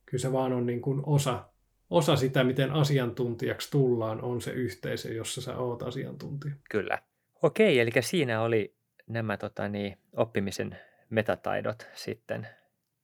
kyllä 0.05 0.21
se 0.21 0.31
vaan 0.31 0.53
on 0.53 0.65
niin 0.65 0.81
kuin 0.81 1.01
osa, 1.05 1.45
osa 1.89 2.15
sitä, 2.15 2.43
miten 2.43 2.71
asiantuntijaksi 2.71 3.71
tullaan, 3.71 4.21
on 4.21 4.41
se 4.41 4.51
yhteisö, 4.51 5.13
jossa 5.13 5.41
sä 5.41 5.57
oot 5.57 5.83
asiantuntija. 5.83 6.53
Kyllä. 6.69 6.99
Okei, 7.43 7.79
eli 7.79 7.91
siinä 7.99 8.41
oli 8.41 8.75
nämä 9.07 9.37
tota, 9.37 9.69
niin, 9.69 9.97
oppimisen 10.15 10.77
metataidot 11.09 11.87
sitten, 11.93 12.47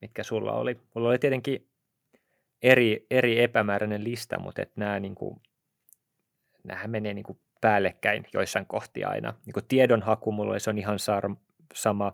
mitkä 0.00 0.22
sulla 0.22 0.52
oli. 0.52 0.80
Mulla 0.94 1.08
oli 1.08 1.18
tietenkin 1.18 1.68
eri, 2.62 3.06
eri 3.10 3.42
epämääräinen 3.42 4.04
lista, 4.04 4.38
mutta 4.38 4.62
et 4.62 4.76
nämä, 4.76 5.00
niin 5.00 5.14
kuin, 5.14 5.40
nämähän 6.64 6.90
menee 6.90 7.14
niin 7.14 7.24
kuin 7.24 7.38
päällekkäin 7.60 8.26
joissain 8.34 8.66
kohtia 8.66 9.08
aina. 9.08 9.34
Niin 9.46 9.54
kuin 9.54 9.64
tiedonhaku 9.68 10.32
mulla 10.32 10.52
oli, 10.52 10.60
se 10.60 10.70
on 10.70 10.78
ihan 10.78 10.98
sar- 10.98 11.36
sama. 11.74 12.12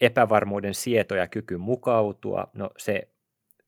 Epävarmuuden 0.00 0.74
sieto 0.74 1.14
ja 1.14 1.28
kyky 1.28 1.56
mukautua, 1.56 2.50
no 2.54 2.70
se 2.78 3.08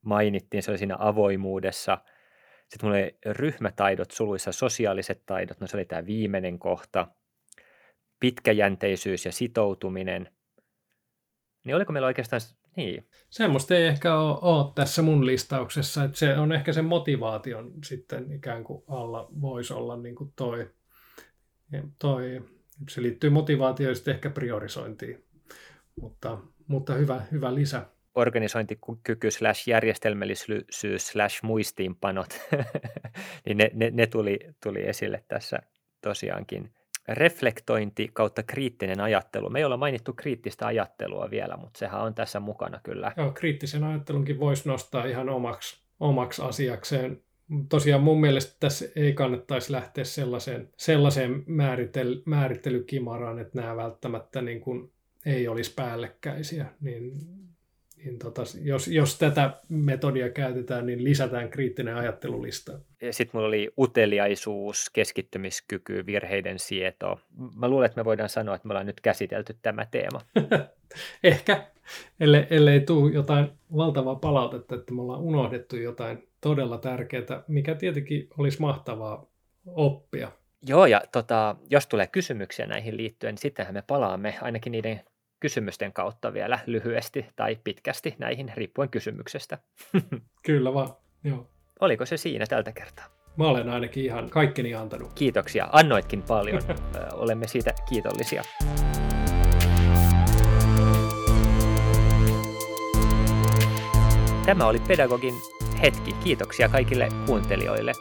mainittiin, 0.02 0.62
se 0.62 0.70
oli 0.70 0.78
siinä 0.78 0.96
avoimuudessa. 0.98 1.98
Sitten 2.68 2.88
mulla 2.88 2.98
oli 2.98 3.18
ryhmätaidot, 3.26 4.10
suluissa 4.10 4.52
sosiaaliset 4.52 5.22
taidot, 5.26 5.60
no 5.60 5.66
se 5.66 5.76
oli 5.76 5.84
tämä 5.84 6.06
viimeinen 6.06 6.58
kohta. 6.58 7.08
Pitkäjänteisyys 8.20 9.24
ja 9.24 9.32
sitoutuminen. 9.32 10.30
Niin 11.64 11.76
oliko 11.76 11.92
meillä 11.92 12.06
oikeastaan, 12.06 12.40
niin. 12.76 13.08
Semmoista 13.30 13.74
ei 13.74 13.86
ehkä 13.86 14.18
ole, 14.18 14.38
ole 14.42 14.72
tässä 14.74 15.02
mun 15.02 15.26
listauksessa, 15.26 16.04
että 16.04 16.18
se 16.18 16.38
on 16.38 16.52
ehkä 16.52 16.72
sen 16.72 16.84
motivaation 16.84 17.72
sitten 17.84 18.32
ikään 18.32 18.64
kuin 18.64 18.84
alla 18.88 19.28
voisi 19.40 19.72
olla 19.72 19.96
niin 19.96 20.14
kuin 20.14 20.32
toi, 20.36 20.70
toi, 21.98 22.42
se 22.90 23.02
liittyy 23.02 23.30
motivaatioon 23.30 23.90
ja 23.90 23.94
sitten 23.94 24.14
ehkä 24.14 24.30
priorisointiin, 24.30 25.24
mutta, 26.00 26.38
mutta 26.66 26.94
hyvä, 26.94 27.22
hyvä 27.32 27.54
lisä 27.54 27.86
organisointikyky 28.16 29.30
slash 29.30 29.68
järjestelmällisyys 29.68 30.82
slash 30.96 31.42
muistiinpanot, 31.42 32.40
niin 33.46 33.56
ne, 33.56 33.70
ne, 33.74 33.90
ne 33.90 34.06
tuli, 34.06 34.38
tuli 34.62 34.88
esille 34.88 35.24
tässä 35.28 35.58
tosiaankin. 36.00 36.70
Reflektointi 37.08 38.10
kautta 38.12 38.42
kriittinen 38.42 39.00
ajattelu. 39.00 39.50
Me 39.50 39.58
ei 39.58 39.64
olla 39.64 39.76
mainittu 39.76 40.12
kriittistä 40.12 40.66
ajattelua 40.66 41.30
vielä, 41.30 41.56
mutta 41.56 41.78
sehän 41.78 42.00
on 42.00 42.14
tässä 42.14 42.40
mukana 42.40 42.80
kyllä. 42.82 43.12
Joo, 43.16 43.30
kriittisen 43.32 43.84
ajattelunkin 43.84 44.40
voisi 44.40 44.68
nostaa 44.68 45.04
ihan 45.04 45.28
omaksi, 45.28 45.80
omaksi 46.00 46.42
asiakseen. 46.42 47.22
Tosiaan 47.68 48.02
mun 48.02 48.20
mielestä 48.20 48.56
tässä 48.60 48.86
ei 48.96 49.12
kannattaisi 49.12 49.72
lähteä 49.72 50.04
sellaiseen, 50.04 50.68
sellaiseen 50.76 51.44
määritel, 51.46 52.22
määrittelykimaraan, 52.24 53.38
että 53.38 53.60
nämä 53.60 53.76
välttämättä 53.76 54.42
niin 54.42 54.60
kuin 54.60 54.92
ei 55.26 55.48
olisi 55.48 55.74
päällekkäisiä, 55.74 56.66
niin 56.80 57.12
niin 58.06 58.18
tota, 58.18 58.42
jos, 58.62 58.88
jos 58.88 59.18
tätä 59.18 59.60
metodia 59.68 60.28
käytetään, 60.30 60.86
niin 60.86 61.04
lisätään 61.04 61.50
kriittinen 61.50 61.96
ajattelulista. 61.96 62.72
Sitten 63.10 63.30
mulla 63.32 63.48
oli 63.48 63.72
uteliaisuus, 63.78 64.90
keskittymiskyky, 64.92 66.06
virheiden 66.06 66.58
sieto. 66.58 67.20
Mä 67.56 67.68
luulen, 67.68 67.86
että 67.86 68.00
me 68.00 68.04
voidaan 68.04 68.28
sanoa, 68.28 68.54
että 68.54 68.68
me 68.68 68.72
ollaan 68.72 68.86
nyt 68.86 69.00
käsitelty 69.00 69.56
tämä 69.62 69.86
teema. 69.90 70.20
Ehkä, 71.24 71.66
ellei, 72.20 72.46
ellei 72.50 72.80
tule 72.80 73.12
jotain 73.12 73.48
valtavaa 73.76 74.14
palautetta, 74.14 74.74
että 74.74 74.94
me 74.94 75.02
ollaan 75.02 75.20
unohdettu 75.20 75.76
jotain 75.76 76.28
todella 76.40 76.78
tärkeää, 76.78 77.42
mikä 77.48 77.74
tietenkin 77.74 78.28
olisi 78.38 78.60
mahtavaa 78.60 79.26
oppia. 79.66 80.32
Joo, 80.68 80.86
ja 80.86 81.02
tota, 81.12 81.56
jos 81.70 81.86
tulee 81.86 82.06
kysymyksiä 82.06 82.66
näihin 82.66 82.96
liittyen, 82.96 83.32
niin 83.32 83.40
sittenhän 83.40 83.74
me 83.74 83.82
palaamme 83.86 84.34
ainakin 84.40 84.72
niiden 84.72 85.00
kysymysten 85.46 85.92
kautta 85.92 86.32
vielä 86.32 86.58
lyhyesti 86.66 87.26
tai 87.36 87.58
pitkästi 87.64 88.14
näihin, 88.18 88.52
riippuen 88.54 88.88
kysymyksestä. 88.88 89.58
Kyllä 90.46 90.74
vaan, 90.74 90.88
joo. 91.24 91.46
Oliko 91.80 92.06
se 92.06 92.16
siinä 92.16 92.46
tältä 92.46 92.72
kertaa? 92.72 93.04
Mä 93.36 93.48
olen 93.48 93.68
ainakin 93.68 94.04
ihan 94.04 94.30
kaikkeni 94.30 94.74
antanut. 94.74 95.12
Kiitoksia, 95.14 95.68
annoitkin 95.72 96.22
paljon. 96.22 96.62
Olemme 97.22 97.46
siitä 97.46 97.74
kiitollisia. 97.88 98.42
Tämä 104.46 104.66
oli 104.66 104.78
Pedagogin 104.88 105.34
hetki. 105.82 106.12
Kiitoksia 106.12 106.68
kaikille 106.68 107.08
kuuntelijoille. 107.26 107.92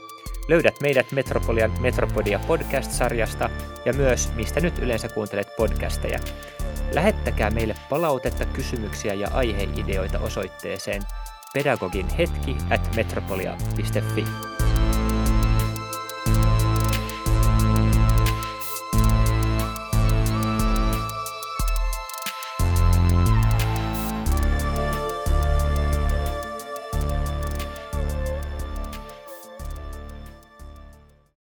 Löydät 0.48 0.76
meidät 0.82 1.12
Metropolian 1.12 1.72
Metropodia 1.82 2.40
podcast-sarjasta 2.48 3.50
ja 3.86 3.94
myös 3.94 4.34
mistä 4.36 4.60
nyt 4.60 4.80
yleensä 4.80 5.10
kuuntelet 5.10 5.48
podcasteja. 5.58 6.20
Lähettäkää 6.96 7.52
meille 7.52 7.76
palautetta, 7.90 8.46
kysymyksiä 8.46 9.14
ja 9.14 9.28
aiheideoita 9.34 10.20
osoitteeseen 10.20 11.02
pedagoginhetki 11.54 12.58
at 12.70 12.96
metropolia.fi. 12.96 14.26